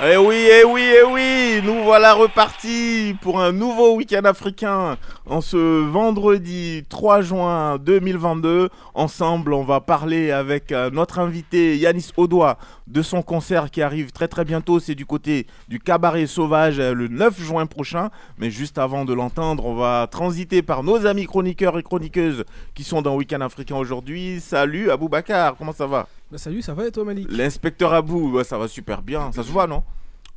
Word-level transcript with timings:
Eh 0.00 0.16
oui, 0.16 0.46
eh 0.48 0.64
oui, 0.64 0.84
eh 0.96 1.02
oui, 1.02 1.60
nous 1.64 1.82
voilà 1.82 2.14
repartis 2.14 3.16
pour 3.20 3.40
un 3.40 3.50
nouveau 3.50 3.96
week-end 3.96 4.22
africain 4.26 4.96
en 5.26 5.40
ce 5.40 5.56
vendredi 5.56 6.84
3 6.88 7.20
juin 7.22 7.78
2022. 7.78 8.68
Ensemble, 8.94 9.52
on 9.52 9.64
va 9.64 9.80
parler 9.80 10.30
avec 10.30 10.70
euh, 10.70 10.90
notre 10.90 11.18
invité 11.18 11.76
Yanis 11.76 12.10
Odoa 12.16 12.58
de 12.86 13.02
son 13.02 13.22
concert 13.22 13.72
qui 13.72 13.82
arrive 13.82 14.12
très 14.12 14.28
très 14.28 14.44
bientôt. 14.44 14.78
C'est 14.78 14.94
du 14.94 15.04
côté 15.04 15.48
du 15.66 15.80
Cabaret 15.80 16.28
Sauvage 16.28 16.78
euh, 16.78 16.94
le 16.94 17.08
9 17.08 17.36
juin 17.40 17.66
prochain. 17.66 18.10
Mais 18.38 18.52
juste 18.52 18.78
avant 18.78 19.04
de 19.04 19.12
l'entendre, 19.14 19.66
on 19.66 19.74
va 19.74 20.06
transiter 20.08 20.62
par 20.62 20.84
nos 20.84 21.06
amis 21.06 21.26
chroniqueurs 21.26 21.76
et 21.76 21.82
chroniqueuses 21.82 22.44
qui 22.76 22.84
sont 22.84 23.02
dans 23.02 23.16
Week-end 23.16 23.40
africain 23.40 23.74
aujourd'hui. 23.74 24.38
Salut 24.38 24.92
Abou 24.92 25.08
Bakar, 25.08 25.56
comment 25.56 25.72
ça 25.72 25.88
va? 25.88 26.06
Bah 26.30 26.36
salut, 26.36 26.60
ça 26.62 26.74
va 26.74 26.86
et 26.86 26.92
toi 26.92 27.04
Malik? 27.04 27.26
L'inspecteur 27.30 27.92
Abou, 27.94 28.30
ouais, 28.32 28.44
ça 28.44 28.58
va 28.58 28.68
super 28.68 29.02
bien. 29.02 29.32
Ça 29.32 29.42
se 29.42 29.50
voit, 29.50 29.66
non? 29.66 29.82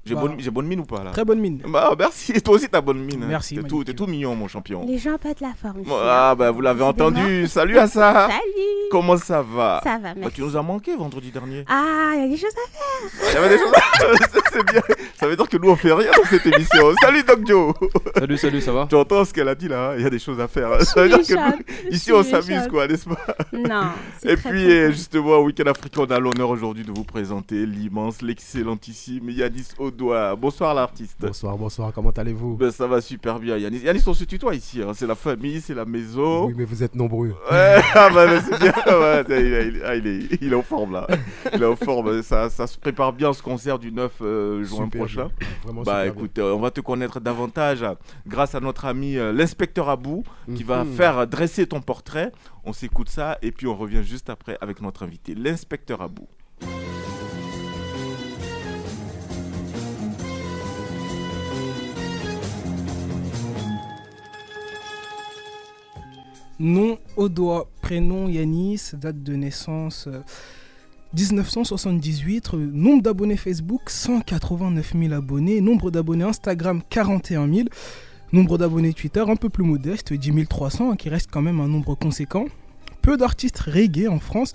J'ai 0.03 0.16
Bah, 0.16 0.21
bonne, 0.21 0.35
j'ai 0.39 0.49
bonne 0.49 0.66
mine 0.66 0.80
ou 0.80 0.85
pas 0.85 1.03
là 1.03 1.11
Très 1.11 1.23
bonne 1.23 1.39
mine. 1.39 1.61
Bah 1.67 1.94
merci, 1.97 2.33
toi 2.44 2.55
aussi 2.55 2.67
t'as 2.69 2.81
bonne 2.81 2.99
mine. 3.03 3.21
hein. 3.23 3.27
Merci, 3.30 3.55
T'es 3.55 3.63
tout, 3.63 3.83
tout 3.83 4.07
mignon 4.07 4.35
mon 4.35 4.47
champion. 4.47 4.83
Les 4.88 4.97
gens 4.97 5.17
pètent 5.19 5.41
la 5.41 5.53
forme. 5.53 5.83
Ah 6.03 6.33
bah 6.35 6.49
vous 6.52 6.61
l'avez 6.61 6.83
entendu. 6.83 7.47
Salut 7.47 7.77
à 7.77 7.85
ça. 7.88 8.27
Salut 8.29 8.41
Comment 8.89 9.16
ça 9.17 9.41
va 9.44 9.79
Ça 9.83 9.99
va, 9.99 10.09
Bah, 10.09 10.13
merci. 10.17 10.35
Tu 10.35 10.41
nous 10.41 10.57
as 10.57 10.61
manqué 10.63 10.95
vendredi 10.95 11.29
dernier. 11.31 11.66
Ah, 11.67 12.13
il 12.16 12.22
y 12.23 12.25
a 12.25 12.27
des 12.29 12.38
choses 12.38 12.52
à 12.52 12.72
faire. 12.72 13.29
Il 13.29 13.33
y 13.33 13.38
avait 13.38 13.49
des 13.49 13.57
choses. 13.61 14.29
C'est 14.52 14.72
bien. 14.72 14.81
Ça 15.17 15.27
veut 15.27 15.35
dire 15.35 15.47
que 15.47 15.57
nous 15.57 15.69
on 15.69 15.75
fait 15.75 15.94
rien 15.94 16.11
dans 16.17 16.27
cette 16.29 16.45
émission. 16.47 16.94
Salut 17.02 17.23
Doc 17.23 17.45
Joe. 17.47 17.73
Salut, 18.17 18.38
salut, 18.38 18.61
ça 18.61 18.73
va 18.73 18.88
Tu 18.89 18.95
entends 18.95 19.23
ce 19.23 19.33
qu'elle 19.33 19.47
a 19.47 19.55
dit 19.55 19.67
là 19.67 19.94
Il 19.97 20.03
y 20.03 20.05
a 20.05 20.09
des 20.09 20.19
choses 20.19 20.39
à 20.39 20.47
faire. 20.47 20.81
Ça 20.81 21.03
veut 21.03 21.09
dire 21.09 21.19
que 21.19 21.33
nous, 21.33 21.91
ici 21.91 22.11
on 22.11 22.23
s'amuse 22.23 22.67
quoi, 22.69 22.88
n'est-ce 22.88 23.07
pas 23.07 23.17
Non. 23.53 23.91
Et 24.23 24.35
très, 24.35 24.49
puis 24.49 24.63
très 24.66 24.91
justement, 24.91 25.38
au 25.38 25.45
Week-end 25.45 25.69
Africain, 25.69 26.05
on 26.09 26.11
a 26.11 26.19
l'honneur 26.19 26.49
aujourd'hui 26.49 26.83
de 26.83 26.91
vous 26.91 27.03
présenter 27.03 27.66
l'immense, 27.66 28.22
l'excellentissime 28.22 29.29
Yanis 29.29 29.67
Odoa. 29.95 30.36
Bonsoir 30.36 30.73
l'artiste. 30.73 31.17
Bonsoir, 31.20 31.58
bonsoir, 31.58 31.92
comment 31.94 32.11
allez-vous? 32.11 32.56
Ben, 32.56 32.72
ça 32.72 32.88
va 32.88 33.02
super 33.02 33.39
bien 33.39 33.58
Yanis. 33.58 33.80
Yanis, 33.80 34.03
on 34.08 34.14
se 34.14 34.23
tutoie 34.23 34.56
ici. 34.56 34.81
hein. 34.81 34.92
C'est 34.94 35.06
la 35.08 35.16
famille, 35.16 35.59
c'est 35.61 35.73
la 35.73 35.86
maison. 35.86 36.45
Oui, 36.47 36.53
mais 36.58 36.64
vous 36.66 36.81
êtes 36.84 36.95
nombreux. 36.95 37.30
Ouais, 37.52 37.81
ah 37.95 38.09
mais 38.14 38.39
c'est 38.42 38.59
bien. 38.59 38.73
Ouais, 38.88 39.23
il, 39.28 39.34
est- 39.34 39.67
il 39.67 39.78
est- 39.78 39.97
il 39.97 40.08
est, 40.08 40.38
il 40.42 40.53
est 40.53 40.56
en 40.56 40.62
forme 40.62 40.94
là. 40.94 41.08
Il 41.53 41.62
est 41.62 41.66
en 41.66 41.75
forme. 41.75 42.22
Ça, 42.23 42.50
ça 42.50 42.67
se 42.67 42.78
prépare 42.78 43.14
bien 43.14 43.34
ce 43.34 43.42
concert 43.44 43.78
du 43.80 43.92
9 43.92 44.12
euh, 44.22 44.64
juin 44.64 44.86
Super 44.86 45.00
prochain. 45.00 45.25
bien. 45.39 45.47
Vraiment 45.64 45.81
Bah 45.84 46.03
super 46.06 46.14
écoute, 46.14 46.39
euh, 46.39 46.53
on 46.53 46.59
va 46.59 46.72
te 46.72 46.81
connaître 46.81 47.19
davantage 47.19 47.84
euh, 47.84 47.94
grâce 48.28 48.56
à 48.56 48.59
notre 48.59 48.86
ami 48.86 49.17
euh, 49.17 49.31
l'inspecteur 49.34 49.89
Abou 49.89 50.23
qui 50.56 50.64
va 50.64 50.84
Mhm. 50.84 50.94
faire 50.94 51.28
dresser 51.28 51.67
ton 51.67 51.81
portrait. 51.81 52.31
On 52.64 52.73
s'écoute 52.73 53.09
ça 53.09 53.38
et 53.42 53.52
puis 53.52 53.67
on 53.67 53.75
revient 53.75 54.03
juste 54.03 54.30
après 54.30 54.58
avec 54.62 54.81
notre 54.81 55.03
invité, 55.03 55.36
l'inspecteur 55.36 56.02
Abou. 56.02 56.28
Nom 66.61 66.99
Odoa, 67.17 67.66
prénom 67.81 68.29
Yanis, 68.29 68.91
date 68.94 69.23
de 69.23 69.33
naissance 69.33 70.05
euh, 70.05 70.22
1978, 71.16 72.51
euh, 72.53 72.69
nombre 72.72 73.01
d'abonnés 73.01 73.35
Facebook 73.35 73.89
189 73.89 74.94
000 74.95 75.13
abonnés, 75.13 75.59
nombre 75.59 75.89
d'abonnés 75.89 76.23
Instagram 76.23 76.83
41 76.88 77.51
000, 77.51 77.67
nombre 78.31 78.59
d'abonnés 78.59 78.94
Twitter 78.94 79.25
un 79.27 79.38
peu 79.38 79.50
plus 79.50 79.63
modeste 79.63 80.13
10 80.13 80.45
300, 80.47 80.91
hein, 80.91 80.95
qui 80.97 81.09
reste 81.09 81.31
quand 81.31 81.41
même 81.41 81.59
un 81.59 81.67
nombre 81.67 81.95
conséquent. 81.95 82.45
Peu 83.01 83.17
d'artistes 83.17 83.57
reggae 83.57 84.07
en 84.07 84.19
France 84.19 84.53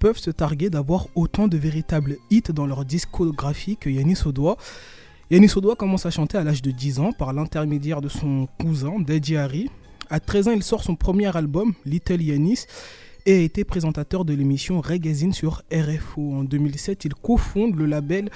peuvent 0.00 0.18
se 0.18 0.30
targuer 0.30 0.68
d'avoir 0.68 1.06
autant 1.14 1.48
de 1.48 1.56
véritables 1.56 2.18
hits 2.30 2.52
dans 2.52 2.66
leur 2.66 2.84
discographie 2.84 3.78
que 3.78 3.88
Yanis 3.88 4.18
Odoa. 4.26 4.58
Yanis 5.30 5.52
Odoa 5.56 5.76
commence 5.76 6.04
à 6.04 6.10
chanter 6.10 6.36
à 6.36 6.44
l'âge 6.44 6.60
de 6.60 6.72
10 6.72 7.00
ans 7.00 7.12
par 7.12 7.32
l'intermédiaire 7.32 8.02
de 8.02 8.10
son 8.10 8.48
cousin 8.60 9.00
Daddy 9.00 9.38
Harry. 9.38 9.70
À 10.10 10.20
13 10.20 10.48
ans, 10.48 10.52
il 10.52 10.62
sort 10.62 10.82
son 10.82 10.96
premier 10.96 11.36
album, 11.36 11.74
Little 11.84 12.22
Yanis, 12.22 12.64
et 13.26 13.34
a 13.34 13.40
été 13.40 13.64
présentateur 13.64 14.24
de 14.24 14.32
l'émission 14.32 14.80
Reggaezine 14.80 15.34
sur 15.34 15.62
RFO. 15.70 16.32
En 16.32 16.44
2007, 16.44 17.04
il 17.04 17.14
cofonde 17.14 17.76
le 17.76 17.84
label 17.84 18.30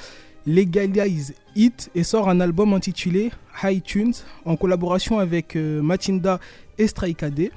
Legalize 0.46 1.34
It 1.56 1.90
et 1.94 2.02
sort 2.02 2.28
un 2.28 2.40
album 2.40 2.74
intitulé 2.74 3.30
High 3.62 3.82
Tunes 3.82 4.12
en 4.44 4.56
collaboration 4.56 5.18
avec 5.18 5.56
euh, 5.56 5.80
Matinda 5.80 6.40
et 6.76 6.86
Strikade. 6.88 7.50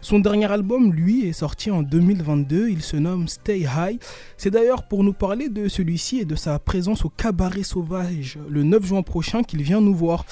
Son 0.00 0.20
dernier 0.20 0.50
album, 0.50 0.92
lui, 0.92 1.28
est 1.28 1.32
sorti 1.32 1.70
en 1.70 1.82
2022. 1.82 2.70
Il 2.70 2.82
se 2.82 2.96
nomme 2.96 3.28
Stay 3.28 3.60
High. 3.60 4.00
C'est 4.38 4.50
d'ailleurs 4.50 4.84
pour 4.84 5.04
nous 5.04 5.12
parler 5.12 5.50
de 5.50 5.68
celui-ci 5.68 6.20
et 6.20 6.24
de 6.24 6.36
sa 6.36 6.58
présence 6.58 7.04
au 7.04 7.10
Cabaret 7.10 7.64
Sauvage 7.64 8.38
le 8.48 8.62
9 8.62 8.86
juin 8.86 9.02
prochain 9.02 9.42
qu'il 9.42 9.62
vient 9.62 9.80
nous 9.80 9.94
voir. 9.94 10.24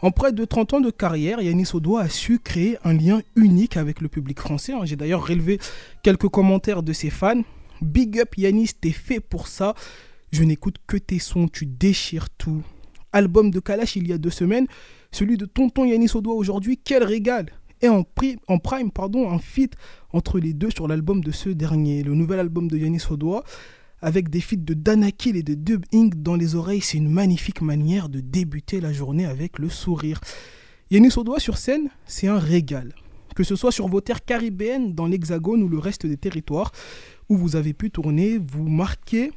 En 0.00 0.12
près 0.12 0.32
de 0.32 0.44
30 0.44 0.74
ans 0.74 0.80
de 0.80 0.90
carrière, 0.90 1.40
Yanis 1.40 1.70
Odoa 1.74 2.02
a 2.02 2.08
su 2.08 2.38
créer 2.38 2.78
un 2.84 2.92
lien 2.92 3.20
unique 3.34 3.76
avec 3.76 4.00
le 4.00 4.08
public 4.08 4.38
français. 4.38 4.72
hein. 4.72 4.84
J'ai 4.84 4.94
d'ailleurs 4.94 5.26
relevé 5.26 5.58
quelques 6.04 6.28
commentaires 6.28 6.84
de 6.84 6.92
ses 6.92 7.10
fans. 7.10 7.42
Big 7.82 8.20
up 8.20 8.36
Yanis, 8.36 8.70
t'es 8.80 8.92
fait 8.92 9.18
pour 9.18 9.48
ça. 9.48 9.74
Je 10.30 10.44
n'écoute 10.44 10.76
que 10.86 10.96
tes 10.96 11.18
sons, 11.18 11.48
tu 11.48 11.66
déchires 11.66 12.30
tout. 12.30 12.62
Album 13.12 13.50
de 13.50 13.58
Kalash 13.58 13.96
il 13.96 14.06
y 14.06 14.12
a 14.12 14.18
deux 14.18 14.30
semaines, 14.30 14.66
celui 15.10 15.36
de 15.36 15.46
Tonton 15.46 15.84
Yanis 15.84 16.10
Odoa 16.14 16.34
aujourd'hui, 16.34 16.78
quel 16.82 17.02
régal 17.02 17.46
Et 17.80 17.88
en 17.88 18.04
prime, 18.04 18.90
pardon, 18.92 19.30
un 19.30 19.38
feat 19.38 19.74
entre 20.12 20.38
les 20.38 20.52
deux 20.52 20.70
sur 20.70 20.86
l'album 20.86 21.24
de 21.24 21.32
ce 21.32 21.48
dernier. 21.48 22.04
Le 22.04 22.14
nouvel 22.14 22.38
album 22.38 22.68
de 22.68 22.76
Yanis 22.76 23.02
Odoa, 23.10 23.42
avec 24.00 24.28
des 24.28 24.40
feats 24.40 24.56
de 24.56 24.74
Danakil 24.74 25.36
et 25.36 25.42
de 25.42 25.54
Dub 25.54 25.84
Inc. 25.92 26.14
dans 26.22 26.36
les 26.36 26.54
oreilles, 26.54 26.80
c'est 26.80 26.98
une 26.98 27.10
magnifique 27.10 27.60
manière 27.60 28.08
de 28.08 28.20
débuter 28.20 28.80
la 28.80 28.92
journée 28.92 29.26
avec 29.26 29.58
le 29.58 29.68
sourire. 29.68 30.20
Yanis 30.90 31.12
Odoa 31.16 31.40
sur 31.40 31.58
scène, 31.58 31.90
c'est 32.06 32.28
un 32.28 32.38
régal. 32.38 32.94
Que 33.34 33.44
ce 33.44 33.56
soit 33.56 33.72
sur 33.72 33.88
vos 33.88 34.00
terres 34.00 34.24
caribéennes, 34.24 34.94
dans 34.94 35.06
l'Hexagone 35.06 35.62
ou 35.62 35.68
le 35.68 35.78
reste 35.78 36.06
des 36.06 36.16
territoires 36.16 36.72
où 37.28 37.36
vous 37.36 37.56
avez 37.56 37.74
pu 37.74 37.90
tourner, 37.90 38.38
vous 38.38 38.66
marquez 38.66 39.32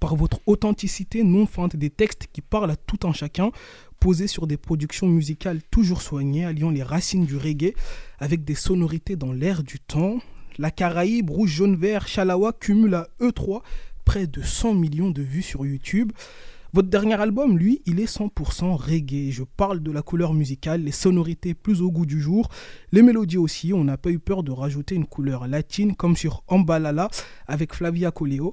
par 0.00 0.16
votre 0.16 0.40
authenticité 0.46 1.24
non 1.24 1.46
feinte 1.46 1.76
des 1.76 1.90
textes 1.90 2.28
qui 2.32 2.40
parlent 2.40 2.70
à 2.70 2.76
tout 2.76 3.06
un 3.06 3.12
chacun, 3.12 3.50
posés 3.98 4.28
sur 4.28 4.46
des 4.46 4.56
productions 4.56 5.08
musicales 5.08 5.60
toujours 5.70 6.02
soignées, 6.02 6.44
alliant 6.44 6.70
les 6.70 6.82
racines 6.82 7.26
du 7.26 7.36
reggae 7.36 7.74
avec 8.18 8.44
des 8.44 8.54
sonorités 8.54 9.16
dans 9.16 9.32
l'air 9.32 9.62
du 9.62 9.80
temps. 9.80 10.18
La 10.58 10.72
Caraïbe, 10.72 11.30
rouge, 11.30 11.50
jaune, 11.50 11.76
vert, 11.76 12.08
Chalawa 12.08 12.52
cumule 12.52 12.94
à 12.94 13.08
E3 13.20 13.62
près 14.04 14.26
de 14.26 14.42
100 14.42 14.74
millions 14.74 15.10
de 15.10 15.22
vues 15.22 15.42
sur 15.42 15.64
YouTube. 15.64 16.10
Votre 16.72 16.88
dernier 16.88 17.14
album, 17.14 17.56
lui, 17.56 17.80
il 17.86 18.00
est 18.00 18.12
100% 18.12 18.74
reggae. 18.74 19.30
Je 19.30 19.44
parle 19.44 19.80
de 19.80 19.92
la 19.92 20.02
couleur 20.02 20.34
musicale, 20.34 20.82
les 20.82 20.92
sonorités 20.92 21.54
plus 21.54 21.80
au 21.80 21.92
goût 21.92 22.06
du 22.06 22.20
jour, 22.20 22.48
les 22.90 23.02
mélodies 23.02 23.38
aussi. 23.38 23.72
On 23.72 23.84
n'a 23.84 23.96
pas 23.96 24.10
eu 24.10 24.18
peur 24.18 24.42
de 24.42 24.50
rajouter 24.50 24.96
une 24.96 25.06
couleur 25.06 25.46
latine 25.46 25.94
comme 25.94 26.16
sur 26.16 26.42
Ambalala 26.48 27.08
avec 27.46 27.72
Flavia 27.72 28.10
Coleo. 28.10 28.52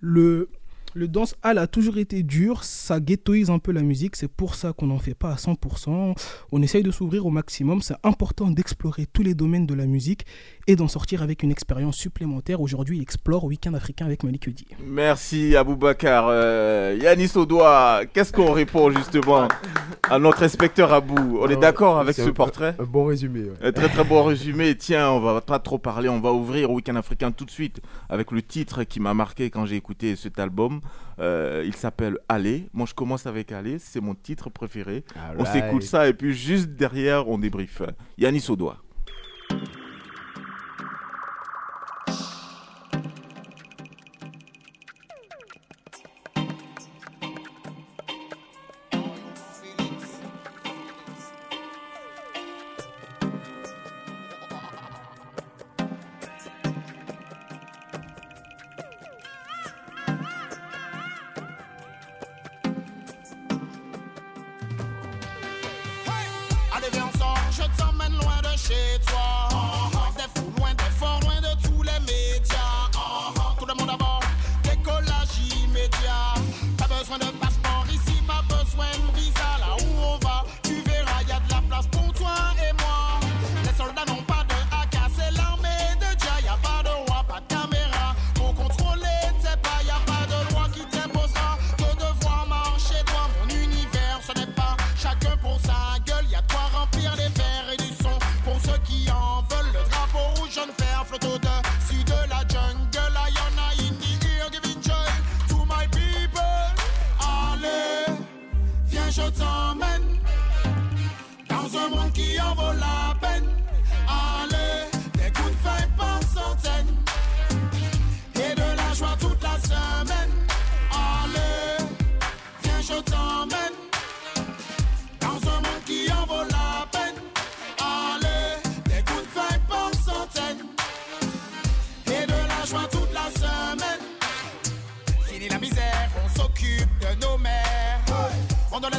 Le, 0.00 0.50
le 0.94 1.08
dance 1.08 1.34
hall 1.42 1.56
a 1.58 1.66
toujours 1.66 1.96
été 1.96 2.22
dur, 2.22 2.64
ça 2.64 3.00
ghettoise 3.00 3.48
un 3.50 3.58
peu 3.58 3.72
la 3.72 3.80
musique, 3.82 4.14
c'est 4.14 4.28
pour 4.28 4.54
ça 4.54 4.72
qu'on 4.74 4.88
n'en 4.88 4.98
fait 4.98 5.14
pas 5.14 5.30
à 5.32 5.36
100%. 5.36 6.14
On 6.52 6.62
essaye 6.62 6.82
de 6.82 6.90
s'ouvrir 6.90 7.24
au 7.24 7.30
maximum, 7.30 7.80
c'est 7.80 7.94
important 8.02 8.50
d'explorer 8.50 9.06
tous 9.10 9.22
les 9.22 9.34
domaines 9.34 9.66
de 9.66 9.72
la 9.74 9.86
musique 9.86 10.26
et 10.66 10.76
d'en 10.76 10.88
sortir 10.88 11.22
avec 11.22 11.42
une 11.42 11.50
expérience 11.50 11.96
supplémentaire. 11.96 12.60
Aujourd'hui, 12.60 12.98
il 12.98 13.02
explore 13.02 13.44
Week-end 13.44 13.72
africain 13.74 14.04
avec 14.04 14.22
Malik 14.22 14.46
Udi. 14.46 14.66
Merci 14.86 15.56
Aboubacar. 15.56 16.26
Euh, 16.28 16.96
Yanis 17.00 17.32
Odoa, 17.36 18.02
qu'est-ce 18.12 18.32
qu'on 18.32 18.52
répond 18.52 18.90
justement 18.90 19.48
à 20.10 20.18
notre 20.18 20.42
inspecteur 20.42 20.92
Abou? 20.92 21.38
On 21.40 21.48
est 21.48 21.56
d'accord 21.56 21.98
avec 21.98 22.14
ce 22.16 22.22
un- 22.28 22.32
portrait? 22.32 22.76
Un 22.78 22.84
bon 22.84 23.06
résumé. 23.06 23.40
ouais. 23.40 23.56
Un 23.62 23.72
très 23.72 23.88
très 23.88 24.04
bon 24.04 24.22
résumé. 24.24 24.76
Tiens, 24.76 25.10
on 25.10 25.20
va 25.20 25.40
pas 25.40 25.58
trop 25.58 25.78
parler, 25.78 26.08
on 26.10 26.20
va 26.20 26.32
ouvrir 26.34 26.70
au 26.70 26.74
Week-end 26.74 26.96
africain 26.96 27.32
tout 27.32 27.46
de 27.46 27.50
suite 27.50 27.80
avec 28.10 28.30
le 28.30 28.42
titre 28.42 28.84
qui 28.84 29.00
m'a 29.00 29.14
marqué 29.14 29.48
quand 29.50 29.64
j'ai 29.64 29.76
écouté 29.76 30.16
cet 30.16 30.38
album. 30.38 30.80
Euh, 31.18 31.62
il 31.66 31.74
s'appelle 31.74 32.18
Aller. 32.28 32.68
Moi 32.72 32.86
je 32.88 32.94
commence 32.94 33.26
avec 33.26 33.52
Aller, 33.52 33.78
c'est 33.78 34.00
mon 34.00 34.14
titre 34.14 34.50
préféré. 34.50 35.04
On 35.38 35.44
s'écoute 35.44 35.82
ça 35.82 36.08
et 36.08 36.14
puis 36.14 36.34
juste 36.34 36.70
derrière 36.70 37.28
on 37.28 37.38
débrief. 37.38 37.82
Yanis 38.18 38.46
Odoa. 38.48 38.81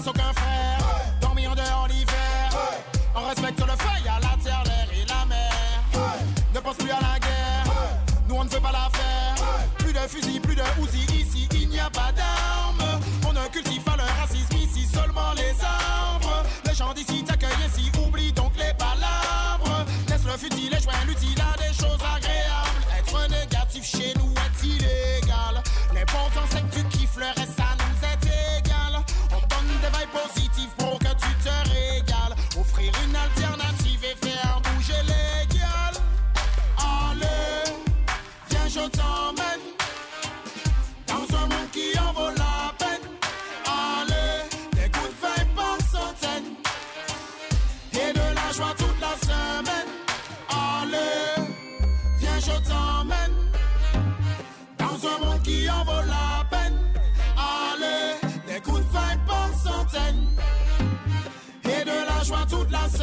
On 0.05 0.11
ne 0.11 0.32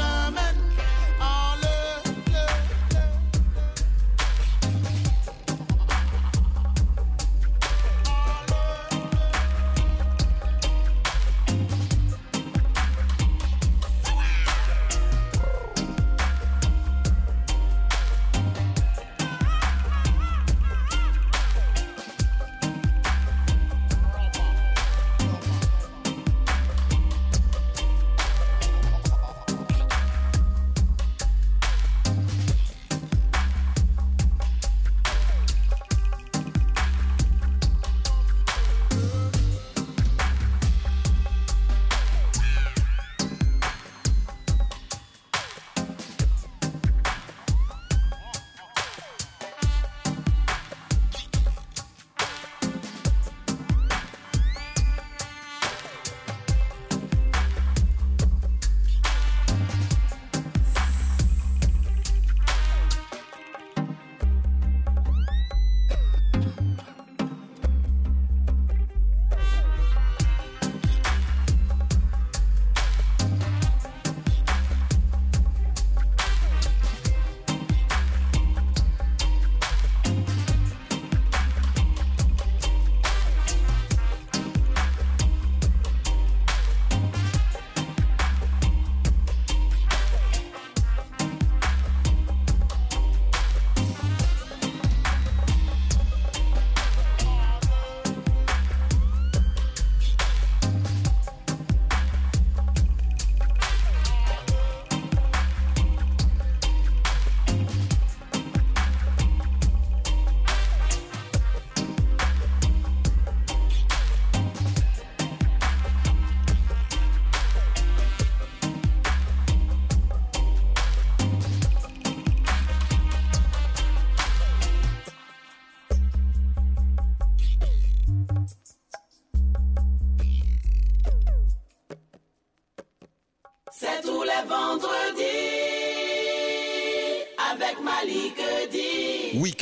toute 0.00 0.59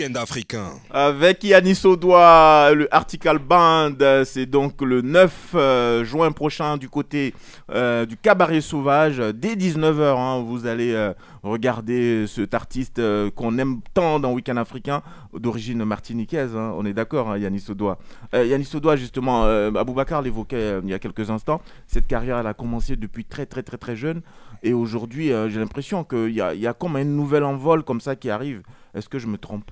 Week-end 0.08 0.20
africain. 0.20 0.70
Avec 0.90 1.44
Yanis 1.44 1.80
Odoa, 1.84 2.72
le 2.74 2.92
Article 2.94 3.38
Band, 3.38 3.92
c'est 4.24 4.46
donc 4.46 4.80
le 4.82 5.02
9 5.02 5.50
euh, 5.54 6.04
juin 6.04 6.32
prochain 6.32 6.76
du 6.76 6.88
côté 6.88 7.34
euh, 7.70 8.06
du 8.06 8.16
Cabaret 8.16 8.60
Sauvage, 8.60 9.18
dès 9.34 9.54
19h. 9.54 10.44
vous 10.44 10.66
allez 10.66 10.92
euh, 10.92 11.12
regarder 11.42 12.26
cet 12.26 12.54
artiste 12.54 13.00
qu'on 13.34 13.58
aime 13.58 13.80
tant 13.94 14.20
dans 14.20 14.32
Week-end 14.32 14.56
africain, 14.56 15.02
d'origine 15.34 15.84
martiniquaise, 15.84 16.54
hein, 16.56 16.72
on 16.76 16.84
est 16.84 16.92
d'accord, 16.92 17.30
hein, 17.30 17.38
Yanis 17.38 17.64
Odoa. 17.68 17.98
Yanis 18.32 18.70
Odoa, 18.74 18.96
justement, 18.96 19.44
Aboubacar 19.44 20.22
l'évoquait 20.22 20.80
il 20.82 20.88
y 20.88 20.94
a 20.94 20.98
quelques 20.98 21.30
instants, 21.30 21.60
cette 21.86 22.06
carrière, 22.06 22.38
elle 22.38 22.46
a 22.46 22.54
commencé 22.54 22.96
depuis 22.96 23.24
très 23.24 23.46
très 23.46 23.62
très 23.62 23.78
très 23.78 23.96
jeune, 23.96 24.22
et 24.62 24.72
aujourd'hui, 24.72 25.28
j'ai 25.48 25.60
l'impression 25.60 26.04
qu'il 26.04 26.30
y 26.30 26.38
y 26.38 26.66
a 26.66 26.74
comme 26.74 26.96
un 26.96 27.04
nouvel 27.04 27.44
envol 27.44 27.82
comme 27.82 28.00
ça 28.00 28.16
qui 28.16 28.30
arrive. 28.30 28.62
Est-ce 28.94 29.08
que 29.08 29.18
je 29.18 29.26
me 29.26 29.38
trompe? 29.38 29.70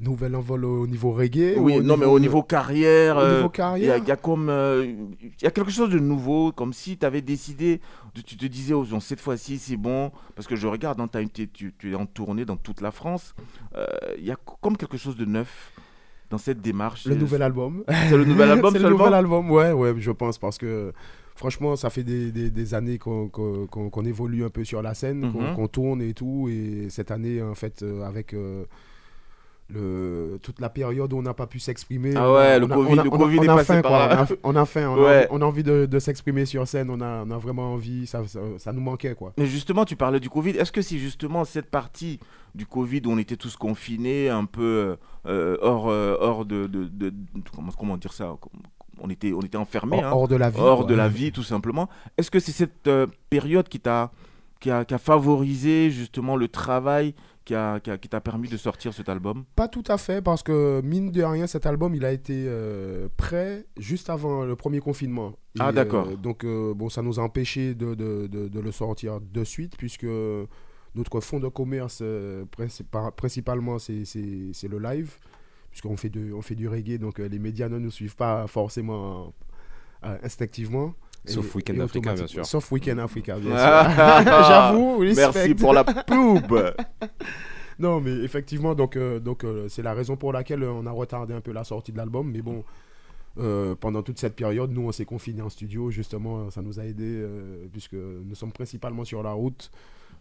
Nouvel 0.00 0.34
envol 0.34 0.64
au 0.64 0.86
niveau 0.88 1.12
reggae 1.12 1.54
Oui, 1.56 1.78
ou 1.78 1.82
non, 1.82 1.96
mais 1.96 2.04
au 2.04 2.18
niveau 2.18 2.42
carrière, 2.42 3.16
Au 3.16 3.20
euh, 3.20 3.36
niveau 3.36 3.48
carrière 3.48 3.96
il 3.96 4.04
y 4.06 4.10
a 4.10 4.16
comme, 4.16 4.48
euh, 4.48 4.84
il 5.22 5.30
y 5.42 5.46
a 5.46 5.52
quelque 5.52 5.70
chose 5.70 5.88
de 5.90 6.00
nouveau, 6.00 6.50
comme 6.50 6.72
si 6.72 6.96
tu 6.98 7.06
avais 7.06 7.22
décidé, 7.22 7.80
de- 8.16 8.20
tu 8.20 8.36
te 8.36 8.44
disais, 8.46 8.74
oh, 8.74 8.84
non, 8.90 8.98
cette 8.98 9.20
fois-ci 9.20 9.56
c'est 9.56 9.76
bon, 9.76 10.10
parce 10.34 10.48
que 10.48 10.56
je 10.56 10.66
regarde, 10.66 11.00
hein, 11.00 11.08
une- 11.20 11.28
tu, 11.30 11.48
tu 11.78 11.92
es 11.92 11.94
en 11.94 12.06
tournée 12.06 12.44
dans 12.44 12.56
toute 12.56 12.80
la 12.80 12.90
France, 12.90 13.34
Euh, 13.76 13.86
il 14.18 14.24
y 14.24 14.32
a 14.32 14.36
comme 14.60 14.76
quelque 14.76 14.96
chose 14.96 15.16
de 15.16 15.24
neuf 15.24 15.72
dans 16.28 16.38
cette 16.38 16.60
démarche. 16.60 17.06
Le 17.06 17.14
nouvel 17.14 17.42
album. 17.42 17.84
C'est 18.08 18.16
le 18.16 18.24
nouvel 18.24 18.50
album 18.50 18.72
C'est 18.72 18.80
le 18.82 18.90
nouvel 18.90 19.14
album, 19.14 19.48
ouais, 19.52 19.70
ouais, 19.72 19.94
je 19.98 20.10
pense, 20.10 20.38
parce 20.38 20.58
que 20.58 20.92
franchement, 21.36 21.76
ça 21.76 21.88
fait 21.88 22.02
des, 22.02 22.32
des- 22.32 22.50
des 22.50 22.74
années 22.74 22.98
qu'on 22.98 24.04
évolue 24.04 24.44
un 24.44 24.50
peu 24.50 24.64
sur 24.64 24.82
la 24.82 24.94
scène, 24.94 25.30
qu'on 25.32 25.42
Mhm. 25.50 25.54
qu'on 25.54 25.68
tourne 25.68 26.02
et 26.02 26.14
tout. 26.14 26.48
Et 26.50 26.88
cette 26.90 27.12
année, 27.12 27.40
en 27.40 27.54
fait, 27.54 27.84
avec 28.04 28.34
euh, 28.34 28.64
le, 29.70 30.38
toute 30.42 30.60
la 30.60 30.68
période 30.68 31.12
où 31.12 31.16
on 31.18 31.22
n'a 31.22 31.34
pas 31.34 31.46
pu 31.46 31.58
s'exprimer. 31.58 32.14
Ah 32.16 32.30
ouais, 32.32 32.58
le 32.58 32.66
Covid- 32.66 32.96
le 32.96 33.10
on 33.10 33.14
a- 33.14 33.18
Covid 33.18 33.36
est 33.42 33.46
passé 33.46 33.82
par. 33.82 34.26
On 34.42 34.54
a- 34.56 34.66
faim, 34.66 34.90
on 34.90 35.04
a 35.04 35.24
on 35.30 35.40
a 35.40 35.44
envie 35.44 35.62
de, 35.62 35.86
de 35.86 35.98
s'exprimer 35.98 36.44
sur 36.44 36.66
scène. 36.68 36.90
On 36.90 37.00
a, 37.00 37.24
on 37.24 37.30
a 37.30 37.38
vraiment 37.38 37.72
envie. 37.72 38.06
Ça, 38.06 38.22
ça, 38.26 38.40
ça 38.58 38.72
nous 38.72 38.80
manquait, 38.82 39.14
quoi. 39.14 39.32
Mais 39.38 39.46
justement, 39.46 39.84
tu 39.84 39.96
parlais 39.96 40.20
du 40.20 40.28
Covid. 40.28 40.50
Est-ce 40.50 40.70
que 40.72 40.82
c'est 40.82 40.98
justement 40.98 41.44
cette 41.44 41.70
partie 41.70 42.20
du 42.54 42.66
Covid 42.66 43.02
où 43.06 43.10
on 43.12 43.18
était 43.18 43.36
tous 43.36 43.56
confinés, 43.56 44.28
un 44.28 44.44
peu 44.44 44.96
euh, 45.26 45.56
hors, 45.62 45.88
euh, 45.88 46.16
hors 46.20 46.44
de, 46.44 46.66
de- 46.66 47.12
comment, 47.54 47.72
comment 47.78 47.96
dire 47.96 48.12
ça 48.12 48.36
on 49.00 49.10
était, 49.10 49.32
on 49.32 49.40
était 49.40 49.56
enfermés. 49.58 49.96
Hors, 49.98 50.04
hein. 50.04 50.12
hors 50.12 50.28
de 50.28 50.36
la 50.36 50.50
vie. 50.50 50.60
hors 50.60 50.84
de 50.86 50.94
la 50.94 51.08
vie 51.08 51.32
tout 51.32 51.42
simplement. 51.42 51.88
Est-ce 52.16 52.30
que 52.30 52.38
c'est 52.38 52.52
cette 52.52 52.86
euh, 52.86 53.06
période 53.30 53.68
qui 53.68 53.80
t'a 53.80 54.12
qui 54.60 54.70
a, 54.70 54.84
qui 54.84 54.94
a 54.94 54.98
favorisé 54.98 55.90
justement 55.90 56.36
le 56.36 56.46
travail 56.48 57.14
qui 57.44 57.54
a- 57.54 57.78
qui 57.80 57.90
a- 57.90 57.98
qui 57.98 58.08
t'a 58.08 58.20
permis 58.20 58.48
de 58.48 58.56
sortir 58.56 58.92
cet 58.94 59.08
album 59.08 59.44
Pas 59.54 59.68
tout 59.68 59.84
à 59.88 59.98
fait, 59.98 60.22
parce 60.22 60.42
que 60.42 60.80
mine 60.82 61.10
de 61.10 61.22
rien, 61.22 61.46
cet 61.46 61.66
album, 61.66 61.94
il 61.94 62.04
a 62.04 62.12
été 62.12 62.46
euh, 62.48 63.08
prêt 63.16 63.66
juste 63.76 64.08
avant 64.10 64.44
le 64.44 64.56
premier 64.56 64.80
confinement. 64.80 65.34
Ah, 65.58 65.70
d'accord. 65.72 66.08
euh, 66.08 66.16
donc, 66.16 66.44
euh, 66.44 66.72
bon, 66.74 66.88
ça 66.88 67.02
nous 67.02 67.20
a 67.20 67.22
empêché 67.22 67.74
de, 67.74 67.94
de- 67.94 68.26
de- 68.26 68.48
de 68.48 68.60
le 68.60 68.72
sortir 68.72 69.20
de 69.20 69.44
suite, 69.44 69.76
puisque 69.76 70.06
notre 70.94 71.20
fonds 71.20 71.40
de 71.40 71.48
commerce, 71.48 72.02
principa- 72.56 73.10
principalement, 73.12 73.78
c'est 73.78 74.04
le 74.68 74.78
live, 74.78 75.16
puisqu'on 75.70 75.96
fait, 75.96 76.08
de- 76.10 76.32
on 76.32 76.40
fait 76.42 76.54
du 76.54 76.68
reggae, 76.68 76.98
donc 76.98 77.18
les 77.18 77.38
médias 77.38 77.68
ne 77.68 77.78
nous 77.78 77.90
suivent 77.90 78.16
pas 78.16 78.46
forcément 78.46 79.32
instinctivement. 80.22 80.94
Sauf 81.26 81.54
Weekend 81.54 81.80
Africa, 81.80 82.14
bien 82.14 82.26
sûr. 82.26 82.46
Sauf 82.46 82.70
Weekend 82.72 83.00
Africa, 83.00 83.36
bien 83.38 83.50
sûr. 83.50 83.58
Ah, 83.58 84.72
J'avoue, 84.72 85.02
Merci 85.16 85.54
pour 85.54 85.72
la 85.72 85.84
pub. 85.84 86.54
Non, 87.78 88.00
mais 88.00 88.12
effectivement, 88.22 88.74
donc 88.74 88.96
euh, 88.96 89.18
donc 89.18 89.44
euh, 89.44 89.68
c'est 89.68 89.82
la 89.82 89.94
raison 89.94 90.16
pour 90.16 90.32
laquelle 90.32 90.62
euh, 90.62 90.70
on 90.70 90.86
a 90.86 90.92
retardé 90.92 91.34
un 91.34 91.40
peu 91.40 91.52
la 91.52 91.64
sortie 91.64 91.92
de 91.92 91.96
l'album. 91.96 92.30
Mais 92.30 92.40
bon, 92.40 92.64
euh, 93.38 93.74
pendant 93.74 94.02
toute 94.02 94.18
cette 94.18 94.36
période, 94.36 94.70
nous, 94.70 94.82
on 94.82 94.92
s'est 94.92 95.04
confinés 95.04 95.42
en 95.42 95.48
studio. 95.50 95.90
Justement, 95.90 96.50
ça 96.50 96.62
nous 96.62 96.78
a 96.78 96.84
aidé 96.84 97.26
puisque 97.72 97.94
nous 97.94 98.34
sommes 98.34 98.52
principalement 98.52 99.04
sur 99.04 99.22
la 99.22 99.32
route. 99.32 99.70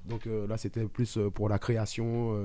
Donc 0.06 0.26
là, 0.26 0.58
c'était 0.58 0.86
plus 0.86 1.20
pour 1.34 1.48
la 1.48 1.60
création. 1.60 2.36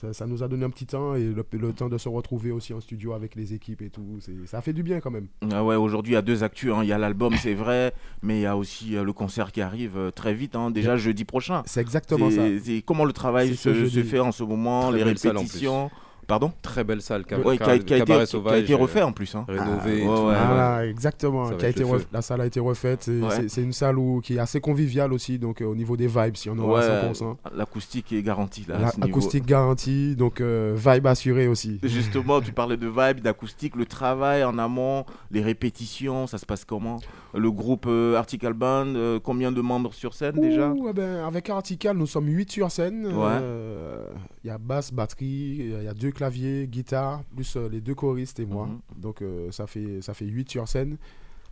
Ça, 0.00 0.12
ça 0.14 0.26
nous 0.26 0.42
a 0.42 0.48
donné 0.48 0.64
un 0.64 0.70
petit 0.70 0.86
temps 0.86 1.14
et 1.14 1.24
le, 1.24 1.44
le 1.52 1.72
temps 1.72 1.88
de 1.88 1.98
se 1.98 2.08
retrouver 2.08 2.50
aussi 2.52 2.72
en 2.72 2.80
studio 2.80 3.12
avec 3.12 3.34
les 3.34 3.52
équipes 3.54 3.82
et 3.82 3.90
tout. 3.90 4.18
c'est- 4.20 4.32
Ça 4.46 4.60
fait 4.62 4.72
du 4.72 4.82
bien 4.82 5.00
quand 5.00 5.10
même. 5.10 5.26
Ah 5.52 5.62
ouais, 5.64 5.76
aujourd'hui 5.76 6.12
il 6.12 6.14
y 6.14 6.18
a 6.18 6.22
deux 6.22 6.42
actus. 6.42 6.72
hein. 6.72 6.80
Il 6.82 6.88
y 6.88 6.92
a 6.92 6.98
l'album, 6.98 7.34
c'est 7.36 7.54
vrai, 7.54 7.92
mais 8.22 8.38
il 8.38 8.42
y 8.42 8.46
a 8.46 8.56
aussi 8.56 8.96
euh, 8.96 9.04
le 9.04 9.12
concert 9.12 9.52
qui 9.52 9.60
arrive 9.60 9.96
euh, 9.98 10.10
très 10.10 10.32
vite, 10.34 10.56
hein, 10.56 10.70
déjà 10.70 10.96
jeudi 10.96 11.24
prochain. 11.24 11.62
C'est 11.66 11.80
exactement 11.80 12.30
ça. 12.30 12.46
Comment 12.86 13.04
le 13.04 13.12
travail 13.12 13.54
se, 13.56 14.02
fait 14.02 14.20
en 14.20 14.32
ce 14.32 14.42
moment, 14.42 14.88
Très 14.90 14.98
les 14.98 15.04
répétitions? 15.04 15.90
Pardon 16.30 16.52
Très 16.62 16.82
belle 16.84 17.02
salle, 17.02 17.24
cab- 17.26 17.44
Ouais, 17.44 17.56
qui 17.58 17.62
a, 17.62 17.66
qui 17.66 17.70
a 17.72 17.74
été, 17.76 17.84
cabaret 17.98 18.04
qui- 18.04 18.30
qui 18.30 18.36
a 18.36 18.38
sauvage. 18.38 18.62
été 18.62 18.74
refait 18.74 19.02
en 19.02 19.12
plus. 19.12 19.34
hein. 19.34 19.44
euh, 19.50 19.58
Rénové. 19.60 20.02
ouais, 20.02 20.08
ouais. 20.08 20.14
Voilà, 20.46 20.86
exactement. 20.86 21.50
Qui 21.50 21.64
a 21.66 21.68
été. 21.68 21.84
La 22.12 22.22
salle 22.22 22.40
a 22.40 22.46
été 22.46 22.60
refaite. 22.60 23.10
C'est 23.48 23.62
une 23.62 23.72
salle 23.72 23.98
où, 23.98 24.20
qui 24.22 24.36
est 24.36 24.38
assez 24.38 24.60
conviviale 24.60 25.12
aussi. 25.12 25.38
Donc, 25.38 25.60
euh, 25.60 25.66
au 25.66 25.74
niveau 25.74 25.96
des 25.96 26.06
vibes, 26.06 26.36
si 26.36 26.48
on 26.48 26.58
aura 26.58 26.80
Ouais, 26.80 26.86
100%. 27.12 27.36
L'acoustique 27.54 28.12
est 28.12 28.22
garantie 28.22 28.64
là. 28.66 28.76
à 28.76 28.78
La- 28.80 28.90
ce 28.92 28.96
niveau. 28.96 29.08
acoustique 29.08 29.44
garantie, 29.44 30.16
donc 30.16 30.40
euh, 30.40 30.74
vibe 30.76 31.06
assurée 31.06 31.48
aussi. 31.48 31.78
Justement, 31.82 32.40
tu 32.40 32.52
parlais 32.52 32.76
de 32.76 32.86
vibe, 32.86 33.20
d'acoustique, 33.20 33.76
le 33.76 33.86
travail 33.86 34.44
en 34.44 34.56
amont, 34.58 35.04
les 35.30 35.42
répétitions, 35.42 36.26
ça 36.26 36.38
se 36.38 36.46
passe 36.46 36.64
comment? 36.64 36.98
Le 37.34 37.50
groupe 37.50 37.86
euh, 37.88 38.16
Article 38.16 38.52
Band, 38.54 38.86
euh, 38.96 39.18
combien 39.22 39.52
de 39.52 39.60
membres 39.60 39.94
sur 39.94 40.14
scène 40.14 40.40
déjà? 40.40 40.72
eh 40.88 40.92
ben, 40.92 41.24
avec 41.24 41.48
Article, 41.50 41.92
nous 41.96 42.06
sommes 42.06 42.28
8 42.28 42.50
sur 42.50 42.70
scène. 42.70 43.06
Ouais. 43.06 43.12
Euh, 43.42 44.04
Il 44.44 44.48
y 44.48 44.50
a 44.50 44.58
basse, 44.58 44.92
batterie, 44.92 45.26
il 45.60 45.82
y 45.84 45.88
a 45.88 45.94
deux 45.94 46.10
claviers, 46.20 46.66
guitare, 46.66 47.22
plus 47.34 47.56
euh, 47.56 47.68
les 47.70 47.80
deux 47.80 47.94
choristes 47.94 48.40
et 48.40 48.46
moi. 48.46 48.66
Mhm. 48.66 49.00
Donc 49.00 49.22
euh, 49.22 49.50
ça 49.50 49.66
fait 49.66 50.02
ça 50.02 50.12
fait 50.12 50.26
8 50.26 50.50
sur 50.50 50.68
scène. 50.68 50.98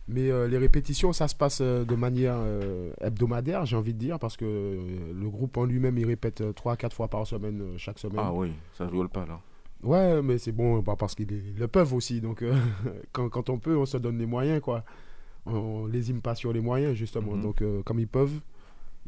Mais 0.07 0.31
euh, 0.31 0.47
les 0.47 0.57
répétitions, 0.57 1.13
ça 1.13 1.27
se 1.27 1.35
passe 1.35 1.59
euh, 1.61 1.85
de 1.85 1.95
manière 1.95 2.35
euh, 2.37 2.91
hebdomadaire, 2.99 3.65
j'ai 3.65 3.75
envie 3.75 3.93
de 3.93 3.99
dire, 3.99 4.17
parce 4.17 4.37
que 4.37 4.45
le 4.45 5.29
groupe 5.29 5.55
en 5.57 5.65
lui-même, 5.65 5.97
il 5.99 6.05
répète 6.05 6.43
3 6.55 6.77
4 6.77 6.95
fois 6.95 7.07
par 7.07 7.27
semaine, 7.27 7.63
chaque 7.77 7.99
semaine. 7.99 8.19
Ah 8.19 8.33
oui, 8.33 8.51
ça 8.73 8.87
rigole 8.87 9.09
pas 9.09 9.25
là. 9.25 9.39
Ouais, 9.83 10.21
mais 10.21 10.37
c'est 10.39 10.51
bon 10.51 10.79
bah, 10.79 10.95
parce 10.97 11.13
qu'ils 11.15 11.31
ils 11.31 11.57
le 11.57 11.67
peuvent 11.67 11.93
aussi. 11.93 12.21
Donc, 12.21 12.43
quand, 13.11 13.29
quand 13.29 13.49
on 13.49 13.59
peut, 13.59 13.77
on 13.77 13.85
se 13.85 13.97
donne 13.97 14.17
les 14.17 14.25
moyens, 14.25 14.61
quoi. 14.61 14.83
On 15.45 15.85
les 15.85 16.11
pas 16.13 16.35
sur 16.35 16.53
les 16.53 16.61
moyens, 16.61 16.95
justement. 16.95 17.35
Mhm. 17.35 17.41
Donc, 17.41 17.63
comme 17.85 17.99
ils 17.99 18.07
peuvent, 18.07 18.39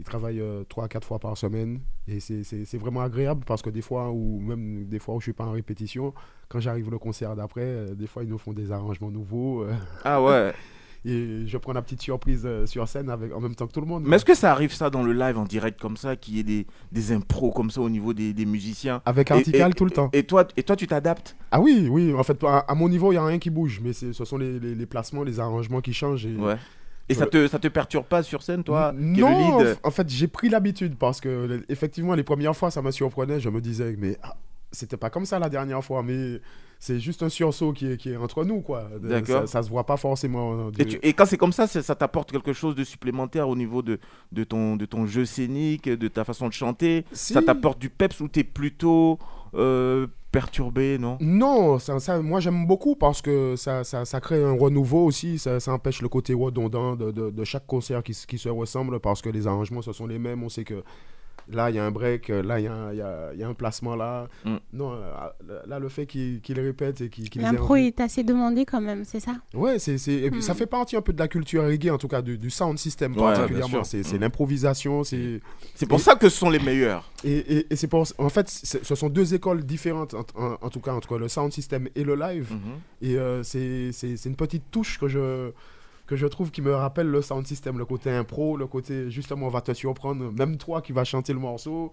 ils 0.02 0.04
travaillent 0.04 0.42
3 0.68 0.86
à 0.86 0.88
4 0.88 1.06
fois 1.06 1.20
par 1.20 1.38
semaine. 1.38 1.80
Et 2.08 2.20
c'est- 2.20 2.78
vraiment 2.78 3.02
agréable 3.02 3.44
parce 3.46 3.62
que 3.62 3.70
des 3.70 3.84
fois, 3.84 4.10
ou 4.10 4.40
même 4.40 4.86
des 4.86 4.98
fois 4.98 5.14
où 5.16 5.20
je 5.20 5.26
suis 5.26 5.34
pas 5.34 5.46
en 5.46 5.52
répétition, 5.52 6.14
quand 6.50 6.60
j'arrive 6.60 6.90
le 6.90 6.98
concert 6.98 7.36
d'après, 7.36 7.62
euh, 7.64 7.94
des 7.94 8.08
fois, 8.08 8.24
ils 8.24 8.30
nous 8.30 8.40
font 8.40 8.52
des 8.54 8.72
arrangements 8.72 9.12
nouveaux. 9.12 9.62
euh, 9.62 9.72
Ah 10.04 10.22
ouais. 10.24 10.52
et 11.06 11.48
je 11.48 11.58
prends 11.58 11.74
la 11.74 11.82
petite 11.82 12.02
surprise 12.02 12.42
euh, 12.46 12.66
sur 12.66 12.88
scène 12.88 13.10
avec, 13.10 13.34
en 13.34 13.40
même 13.40 13.54
temps 13.56 13.68
que 13.68 13.72
tout 13.72 13.82
le 13.82 13.88
monde. 13.88 14.04
Mais 14.06 14.16
est-ce 14.16 14.26
que 14.26 14.36
ça 14.36 14.52
arrive 14.52 14.74
ça 14.74 14.90
dans 14.90 15.04
le 15.04 15.14
live 15.14 15.38
en 15.38 15.46
direct 15.46 15.80
comme 15.80 15.98
ça, 15.98 16.16
qu'il 16.16 16.36
y 16.36 16.40
ait 16.40 16.44
des, 16.44 16.66
des 16.92 17.12
impros 17.12 17.52
comme 17.52 17.70
ça 17.72 17.82
au 17.82 17.90
niveau 17.90 18.14
des, 18.14 18.34
des 18.34 18.46
musiciens? 18.46 19.02
Avec 19.06 19.30
Et- 19.32 19.58
et- 19.58 19.70
tout 19.74 19.86
le 19.86 19.92
temps. 19.92 20.10
Et 20.14 20.24
toi, 20.24 20.48
et 20.58 20.64
toi 20.64 20.76
tu 20.76 20.88
t'adaptes? 20.88 21.36
Ah 21.52 21.60
oui, 21.62 21.88
oui. 21.90 22.14
En 22.16 22.24
fait, 22.24 22.44
à, 22.44 22.60
à 22.60 22.74
mon 22.76 22.90
niveau, 22.90 23.12
il 23.12 23.16
n'y 23.16 23.20
a 23.20 23.26
rien 23.26 23.40
qui 23.40 23.50
bouge. 23.52 23.80
Mais 23.84 23.94
ce 23.94 24.12
sont 24.14 24.38
les, 24.38 24.60
les- 24.60 24.74
les 24.76 24.86
placements, 24.88 25.24
les 25.24 25.40
arrangements 25.40 25.82
qui 25.82 25.94
changent. 25.94 26.26
Et, 26.26 26.36
Ouais. 26.36 26.58
Et 27.12 27.14
ça 27.14 27.26
Ouais. 27.26 27.30
te, 27.30 27.48
ça 27.48 27.60
te 27.60 27.68
perturbe 27.68 28.06
pas 28.06 28.24
sur 28.24 28.42
scène, 28.42 28.64
toi 28.64 28.94
Non, 28.96 29.58
lead 29.60 29.78
en 29.84 29.92
fait, 29.92 30.10
j'ai 30.10 30.28
pris 30.28 30.50
l'habitude 30.50 30.96
parce 30.98 31.22
que, 31.22 31.62
effectivement, 31.70 32.16
les 32.16 32.24
premières 32.24 32.56
fois, 32.56 32.72
ça 32.72 32.82
me 32.82 32.92
surprenait. 32.92 33.40
Je 33.40 33.50
me 33.50 33.62
disais, 33.62 33.96
mais 34.00 34.18
ah, 34.24 34.36
c'était 34.72 34.98
pas 34.98 35.10
comme 35.10 35.26
ça 35.26 35.38
la 35.40 35.50
dernière 35.50 35.84
fois, 35.84 36.02
mais 36.04 36.40
c'est 36.80 37.00
juste 37.00 37.22
un 37.22 37.30
sursaut 37.30 37.74
qui 37.74 37.92
est, 37.92 37.98
qui 37.98 38.10
est 38.10 38.16
entre 38.18 38.44
nous, 38.44 38.62
quoi. 38.62 38.90
D'accord. 39.04 39.42
Ça, 39.42 39.48
ça 39.48 39.64
se 39.64 39.70
voit 39.70 39.86
pas 39.86 39.98
forcément. 39.98 40.54
euh, 40.54 40.72
Et, 40.80 40.86
de- 40.86 40.90
tu- 40.90 41.00
et 41.04 41.14
quand 41.14 41.26
c'est 41.28 41.38
comme 41.38 41.52
ça, 41.54 41.68
ça 41.68 41.94
t'apporte 41.96 42.32
quelque 42.32 42.54
chose 42.54 42.74
de 42.76 42.84
supplémentaire 42.84 43.48
au 43.50 43.56
niveau 43.56 43.82
de, 43.84 44.00
de, 44.32 44.44
ton, 44.44 44.76
de 44.78 44.86
ton 44.86 45.06
jeu 45.06 45.26
scénique, 45.26 45.88
de 45.90 46.08
ta 46.08 46.24
façon 46.24 46.48
de 46.48 46.54
chanter? 46.54 47.06
Si. 47.12 47.34
Ça 47.34 47.42
t'apporte 47.44 47.78
du 47.80 47.90
peps 47.90 48.20
ou 48.22 48.28
t'es 48.28 48.44
plutôt 48.44 49.20
euh, 49.54 50.08
perturbé, 50.32 50.98
non? 50.98 51.18
Non, 51.20 51.80
ça, 51.80 52.00
ça- 52.00 52.22
moi 52.22 52.40
j'aime 52.40 52.66
beaucoup 52.66 52.96
parce 52.96 53.22
que 53.22 53.56
ça, 53.56 53.84
ça, 53.84 54.22
crée 54.22 54.44
un 54.44 54.58
renouveau 54.58 55.06
aussi, 55.06 55.38
ça, 55.38 55.58
empêche 55.68 56.02
le 56.02 56.10
côté 56.10 56.34
redondant 56.34 56.96
de, 56.96 57.12
de, 57.12 57.44
chaque 57.44 57.66
concert 57.68 58.04
qui, 58.04 58.14
qui 58.28 58.38
se 58.38 58.50
ressemble 58.50 59.00
parce 59.00 59.22
que 59.22 59.30
les 59.30 59.48
arrangements 59.48 59.82
ce 59.82 59.94
sont 59.94 60.08
les 60.08 60.20
mêmes, 60.20 60.44
on 60.44 60.50
sait 60.50 60.64
que 60.64 60.84
là 61.54 61.70
il 61.70 61.76
y 61.76 61.80
a 61.80 61.86
un 61.86 61.92
break, 61.92 62.30
là 62.30 62.60
il 62.60 62.64
y, 62.64 62.68
a 62.68 62.74
un- 62.74 62.92
il 62.92 62.98
y 62.98 63.02
a, 63.02 63.30
il 63.34 63.40
y 63.40 63.44
a 63.44 63.48
un 63.48 63.54
placement 63.54 63.96
là. 63.96 64.28
Mm. 64.46 64.56
Non, 64.74 64.94
euh, 64.94 65.60
là 65.68 65.80
le 65.80 65.90
fait 65.90 66.06
qu'il 66.06 66.42
qu'il 66.42 66.60
répète 66.60 67.02
et 67.02 67.10
qu'il 67.10 67.26
ait 67.40 67.44
L'impro 67.44 67.76
est 67.76 68.00
assez 68.00 68.24
demandé 68.24 68.66
quand 68.66 68.82
même, 68.82 69.04
c'est 69.06 69.20
ça? 69.20 69.34
Ouais, 69.54 69.80
c'est, 69.80 69.98
c'est... 69.98 70.14
et 70.14 70.32
puis 70.32 70.42
ça 70.42 70.54
fait 70.54 70.66
partie 70.66 70.96
un 70.96 71.02
peu 71.02 71.14
de 71.14 71.20
la 71.20 71.28
culture 71.28 71.64
reggae, 71.64 71.90
en 71.92 71.98
tout 71.98 72.08
cas 72.08 72.22
du, 72.22 72.38
du 72.38 72.50
sound 72.50 72.78
system 72.78 73.14
Ouais, 73.14 73.20
particulièrement. 73.34 73.84
C'est, 73.84 74.02
Hmm. 74.12 74.18
l'improvisation, 74.20 75.04
c'est... 75.04 75.40
C'est 75.76 75.86
pour 75.88 76.00
Et- 76.00 76.02
ça 76.02 76.16
que 76.16 76.28
ce 76.30 76.38
sont 76.38 76.50
les 76.50 76.60
meilleurs. 76.60 77.10
Et, 77.24 77.32
et, 77.38 77.68
et 77.74 77.76
c'est 77.76 77.88
pour... 77.88 78.06
En 78.18 78.30
fait, 78.30 78.50
ce 78.50 78.96
sont 78.96 79.10
deux 79.10 79.34
écoles 79.34 79.64
différentes, 79.64 80.14
en, 80.14 80.26
en- 80.36 80.58
en 80.62 80.70
tout 80.70 80.80
cas 80.80 80.94
entre 80.94 81.18
le 81.18 81.28
sound 81.28 81.52
system 81.52 81.88
et 81.96 82.04
le 82.04 82.16
live. 82.16 82.52
Mhm. 82.52 82.60
Et 83.02 83.18
euh, 83.18 83.44
c'est 83.44 83.92
une 84.26 84.36
petite 84.36 84.64
touche 84.72 85.00
que 85.00 85.08
je, 85.08 85.52
je 86.16 86.28
trouve 86.28 86.52
qui 86.52 86.62
me 86.62 86.74
rappelle 86.74 87.08
le 87.08 87.22
sound 87.22 87.46
system, 87.46 87.78
le 87.78 87.86
côté 87.86 88.10
impro, 88.12 88.58
le 88.58 88.68
côté 88.68 89.10
justement 89.12 89.48
on 89.48 89.50
va 89.50 89.62
te 89.62 89.74
surprendre, 89.74 90.32
même 90.32 90.58
toi 90.58 90.82
qui 90.82 90.92
vas 90.92 91.04
chanter 91.04 91.34
le 91.34 91.40
morceau. 91.40 91.92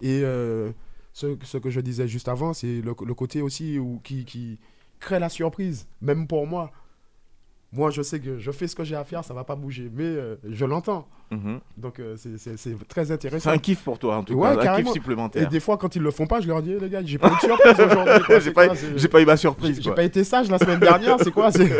Et 0.00 0.22
euh, 0.24 0.72
ce, 1.12 1.58
que 1.58 1.70
je 1.70 1.80
disais 1.80 2.08
juste 2.08 2.28
avant, 2.28 2.52
c'est 2.52 2.80
le, 2.80 2.94
le 3.06 3.14
côté 3.14 3.42
aussi 3.42 3.78
où, 3.78 4.00
qui, 4.02 4.24
qui 4.24 4.58
crée 5.00 5.18
la 5.18 5.28
surprise, 5.28 5.86
même 6.00 6.26
pour 6.26 6.46
moi. 6.46 6.72
Moi, 7.74 7.90
je 7.90 8.02
sais 8.02 8.20
que 8.20 8.38
je 8.38 8.50
fais 8.50 8.66
ce 8.68 8.76
que 8.76 8.84
j'ai 8.84 8.96
à 8.96 9.02
faire, 9.04 9.24
ça 9.24 9.32
va 9.32 9.44
pas 9.44 9.56
bouger, 9.56 9.90
mais 9.94 10.04
euh, 10.04 10.36
je 10.48 10.64
l'entends. 10.66 11.06
Mhm. 11.30 11.60
Donc 11.78 11.98
euh, 12.00 12.16
c'est, 12.18 12.36
c'est, 12.36 12.58
c'est 12.58 12.76
très 12.86 13.06
C'est 13.06 13.12
intéressant. 13.12 13.50
un 13.50 13.56
kiff 13.56 13.82
pour 13.82 13.98
toi, 13.98 14.16
en 14.18 14.22
tout 14.24 14.34
Ouais, 14.34 14.48
cas. 14.48 14.52
Un 14.52 14.56
kiff 14.56 14.64
carrément. 14.64 14.90
Et 14.90 14.92
supplémentaire. 14.92 15.48
des 15.48 15.60
fois, 15.60 15.78
quand 15.78 15.96
ils 15.96 16.02
le 16.02 16.10
font 16.10 16.26
pas, 16.26 16.40
je 16.42 16.48
leur 16.48 16.60
dis, 16.62 16.74
Eh, 16.76 16.80
les 16.80 16.90
gars, 16.90 17.00
j'ai 17.02 17.16
pas 17.16 17.28
eu 17.28 17.34
de 17.34 17.40
surprise 17.40 17.80
aujourd'hui. 17.86 18.24
J'ai 18.28 18.40
C'est 18.40 18.50
pas, 18.52 18.66
quoi, 18.66 18.76
c'est- 18.76 19.08
pas 19.08 19.20
eu 19.22 19.24
ma 19.24 19.36
surprise. 19.38 19.80
j'ai 19.82 19.92
pas 19.94 20.02
été 20.04 20.22
sage 20.22 20.50
la 20.50 20.58
semaine 20.58 20.80
dernière, 20.80 21.16
c'est 21.22 21.30
quoi 21.30 21.50
c'est... 21.50 21.68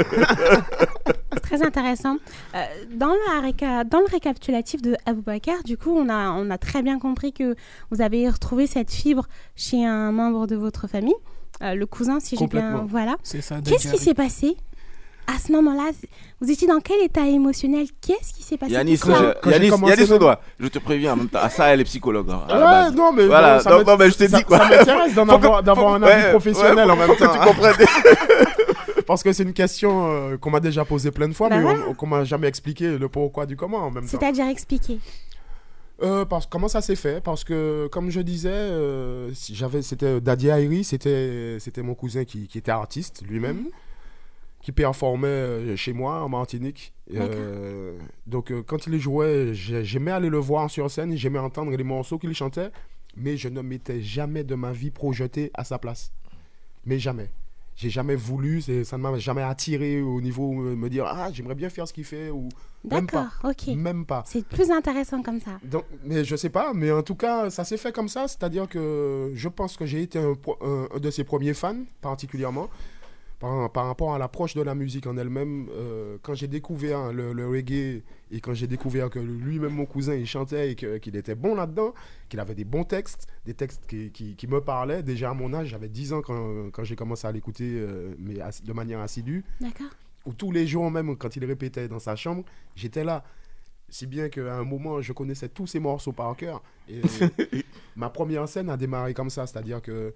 C'est 1.34 1.40
très 1.40 1.62
intéressant. 1.62 2.16
Euh, 2.54 2.58
dans, 2.94 3.08
la 3.28 3.40
réca- 3.46 3.84
dans 3.88 4.00
le 4.00 4.06
récapitulatif 4.10 4.80
de 4.82 4.94
Aboubacar, 5.06 5.62
du 5.64 5.76
coup, 5.76 5.90
on 5.90 6.08
a, 6.08 6.30
on 6.30 6.50
a 6.50 6.58
très 6.58 6.82
bien 6.82 6.98
compris 6.98 7.32
que 7.32 7.54
vous 7.90 8.00
avez 8.02 8.28
retrouvé 8.28 8.66
cette 8.66 8.90
fibre 8.90 9.26
chez 9.56 9.84
un 9.84 10.12
membre 10.12 10.46
de 10.46 10.56
votre 10.56 10.86
famille, 10.88 11.14
euh, 11.62 11.74
le 11.74 11.86
cousin, 11.86 12.20
si 12.20 12.36
j'ai 12.36 12.46
bien. 12.46 12.84
Voilà. 12.88 13.16
C'est 13.22 13.40
ça. 13.40 13.60
Qu'est-ce 13.64 13.90
qui 13.90 13.98
s'est 13.98 14.14
passé 14.14 14.56
à 15.26 15.38
ce 15.38 15.52
moment-là 15.52 15.90
Vous 16.40 16.50
étiez 16.50 16.66
dans 16.66 16.80
quel 16.80 17.00
état 17.02 17.26
émotionnel? 17.26 17.86
Qu'est-ce 18.00 18.32
qui 18.34 18.42
s'est 18.42 18.56
passé? 18.56 18.72
Yanis, 18.72 18.96
je, 18.96 19.02
commencé 19.70 19.90
Yanis 19.94 20.08
le- 20.08 20.14
Audois, 20.14 20.40
je 20.58 20.68
te 20.68 20.78
préviens 20.78 21.12
en 21.12 21.16
même 21.16 21.28
temps. 21.28 21.38
Ah, 21.42 21.48
ça, 21.50 21.72
elle 21.72 21.80
est 21.80 21.84
psychologue. 21.84 22.28
hein, 22.30 22.42
à 22.48 22.54
la 22.54 22.58
Ouais, 22.58 22.64
base. 22.70 22.94
non, 22.94 23.12
mais, 23.12 23.26
Voilà, 23.26 23.56
non, 23.56 23.60
ça 23.62 23.70
non, 23.70 23.76
m'int- 23.78 23.84
non, 23.84 23.96
mais 23.98 24.10
je 24.10 24.16
te 24.16 24.28
ça- 24.28 24.38
dis 24.38 24.44
quoi. 24.44 24.58
Ça 24.58 24.68
m'intéresse 24.68 25.14
d'en 25.14 25.24
Faut 25.26 25.30
que- 25.30 25.34
avoir, 25.44 25.62
d'avoir 25.62 25.88
faut- 25.90 25.94
un 25.94 26.02
avis 26.02 26.24
ouais, 26.24 26.30
professionnel 26.30 26.86
ouais, 26.86 26.92
en 26.92 26.96
même 26.96 27.06
faut 27.06 27.14
que 27.14 27.24
temps. 27.24 27.32
tu 27.32 27.38
comprennes. 27.38 27.76
Parce 29.06 29.22
que 29.22 29.32
c'est 29.32 29.42
une 29.42 29.52
question 29.52 30.10
euh, 30.10 30.36
qu'on 30.38 30.50
m'a 30.50 30.60
déjà 30.60 30.84
posée 30.84 31.10
plein 31.10 31.28
de 31.28 31.32
fois, 31.34 31.48
Bah 31.48 31.58
mais 31.60 31.94
qu'on 31.94 32.06
m'a 32.06 32.24
jamais 32.24 32.46
expliqué 32.46 32.96
le 32.96 33.08
pourquoi 33.08 33.46
du 33.46 33.56
comment 33.56 33.78
en 33.78 33.90
même 33.90 34.04
temps. 34.04 34.08
C'est-à-dire 34.18 34.46
expliquer. 34.46 34.98
Euh, 36.02 36.24
parce, 36.24 36.46
comment 36.46 36.68
ça 36.68 36.80
s'est 36.80 36.96
fait? 36.96 37.22
Parce 37.22 37.44
que, 37.44 37.88
comme 37.92 38.10
je 38.10 38.20
disais, 38.20 38.48
euh, 38.52 39.30
si 39.34 39.54
j'avais, 39.54 39.82
c'était 39.82 40.20
Daddy 40.20 40.48
Airi, 40.48 40.82
c'était, 40.84 41.56
c'était 41.60 41.82
mon 41.82 41.94
cousin 41.94 42.24
qui, 42.24 42.46
qui 42.48 42.58
était 42.58 42.70
artiste 42.72 43.22
lui-même, 43.28 43.56
Mhm. 43.56 43.68
Qui 44.62 44.72
performait 44.72 45.26
euh, 45.28 45.76
chez 45.76 45.92
moi 45.92 46.22
en 46.22 46.28
Martinique. 46.28 46.94
Euh, 47.14 47.98
donc, 48.26 48.50
euh, 48.50 48.62
quand 48.64 48.86
il 48.86 48.98
jouait, 48.98 49.52
j'ai- 49.52 49.84
j'aimais 49.84 50.12
aller 50.12 50.30
le 50.30 50.38
voir 50.38 50.70
sur 50.70 50.90
scène, 50.90 51.14
j'aimais 51.16 51.38
entendre 51.40 51.72
les 51.76 51.84
morceaux 51.84 52.18
qu'il 52.18 52.32
chantait, 52.34 52.70
mais 53.16 53.36
je 53.36 53.48
ne 53.48 53.60
m'étais 53.60 54.00
jamais 54.00 54.44
de 54.44 54.54
ma 54.54 54.72
vie 54.72 54.90
projeté 54.90 55.50
à 55.54 55.64
sa 55.64 55.78
place. 55.78 56.12
Mais 56.86 56.98
jamais. 56.98 57.28
J'ai 57.74 57.90
jamais 57.90 58.14
voulu, 58.16 58.60
ça 58.60 58.96
ne 58.98 59.02
m'a 59.02 59.18
jamais 59.18 59.42
attiré 59.42 60.00
au 60.02 60.20
niveau 60.20 60.48
où 60.50 60.54
me 60.60 60.88
dire 60.90 61.06
ah 61.06 61.30
j'aimerais 61.32 61.54
bien 61.54 61.70
faire 61.70 61.88
ce 61.88 61.92
qu'il 61.94 62.04
fait 62.04 62.28
ou 62.30 62.48
même 62.88 63.06
pas, 63.06 63.22
D'accord, 63.24 63.50
ok. 63.50 63.74
même 63.74 64.04
pas. 64.04 64.22
C'est 64.26 64.44
plus 64.46 64.70
intéressant 64.70 65.22
comme 65.22 65.40
ça. 65.40 65.52
Donc, 65.64 65.84
mais 66.04 66.22
je 66.22 66.36
sais 66.36 66.50
pas, 66.50 66.72
mais 66.74 66.92
en 66.92 67.02
tout 67.02 67.14
cas, 67.14 67.48
ça 67.48 67.64
s'est 67.64 67.78
fait 67.78 67.90
comme 67.90 68.08
ça, 68.08 68.28
c'est-à-dire 68.28 68.68
que 68.68 69.32
je 69.34 69.48
pense 69.48 69.76
que 69.78 69.86
j'ai 69.86 70.02
été 70.02 70.18
un, 70.18 70.34
pro- 70.34 70.58
un- 70.60 70.86
un 70.94 70.98
de 71.00 71.10
ses 71.10 71.24
premiers 71.24 71.54
fans, 71.54 71.78
particulièrement, 72.02 72.68
par, 73.42 73.70
par 73.72 73.86
rapport 73.86 74.14
à 74.14 74.18
l'approche 74.18 74.54
de 74.54 74.62
la 74.62 74.74
musique 74.74 75.06
en 75.06 75.16
elle-même. 75.18 75.68
euh, 75.72 76.16
quand 76.22 76.32
j'ai 76.34 76.46
découvert 76.48 77.12
le, 77.12 77.32
le 77.34 77.46
reggae 77.48 78.02
et 78.30 78.40
quand 78.40 78.54
j'ai 78.54 78.66
découvert 78.68 79.10
que 79.10 79.18
lui-même, 79.18 79.74
mon 79.74 79.84
cousin, 79.84 80.14
il 80.14 80.26
chantait 80.26 80.72
et 80.72 80.74
qu'il 81.00 81.16
était 81.16 81.34
bon 81.34 81.54
là-dedans, 81.54 81.92
qu'il 82.28 82.40
avait 82.40 82.54
des 82.54 82.64
bons 82.64 82.84
textes, 82.84 83.26
des 83.44 83.52
textes 83.54 83.86
qui, 83.86 84.10
qui- 84.12 84.36
qui 84.36 84.46
me 84.46 84.60
parlaient. 84.60 85.02
Déjà 85.02 85.30
à 85.30 85.34
mon 85.34 85.52
âge, 85.52 85.68
j'avais 85.68 85.88
10 85.88 86.12
ans 86.14 86.22
quand, 86.22 86.70
quand 86.72 86.84
j'ai 86.84 86.96
commencé 86.96 87.26
à 87.26 87.32
l'écouter, 87.32 87.70
euh, 87.74 88.14
mais 88.18 88.34
de 88.64 88.72
manière 88.72 89.00
assidue 89.00 89.44
D'accord. 89.60 89.88
où 90.24 90.32
tous 90.32 90.52
les 90.52 90.66
jours 90.66 90.90
même, 90.90 91.16
quand 91.16 91.34
il 91.36 91.44
répétait 91.44 91.88
dans 91.88 91.98
sa 91.98 92.16
chambre, 92.16 92.44
j'étais 92.76 93.04
là. 93.04 93.24
Si 93.88 94.06
bien 94.06 94.30
qu'à 94.30 94.54
un 94.56 94.64
moment, 94.64 95.02
je 95.02 95.12
connaissais 95.12 95.50
tous 95.50 95.66
ses 95.66 95.78
morceaux 95.78 96.12
par 96.12 96.34
cœur. 96.34 96.62
Et 96.88 97.02
ma 97.96 98.08
première 98.08 98.48
scène 98.48 98.70
a 98.70 98.76
démarré 98.78 99.12
comme 99.12 99.28
ça, 99.30 99.46
c'est-à-dire 99.46 99.82
que... 99.82 100.14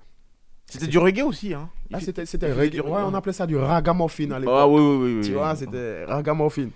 C'était 0.69 0.89
du 0.89 0.99
reggae 0.99 1.23
aussi, 1.23 1.55
hein 1.55 1.71
Ah, 1.93 2.01
c'était 2.01 2.53
reggae. 2.53 2.81
Ouais, 2.81 3.03
on 3.05 3.15
appelait 3.15 3.33
ça 3.33 3.47
du 3.47 3.57
ragamuffin 3.57 4.31
à 4.33 4.39
l'époque. 4.39 4.55
Ah 4.57 4.69
oui, 4.69 4.81
oui, 4.81 5.15
oui. 5.17 5.21
Tu 5.23 5.29
oui, 5.29 5.35
vois, 5.35 5.53
oui. 5.53 5.59
c'était 5.59 6.05
ragamuffin. 6.05 6.69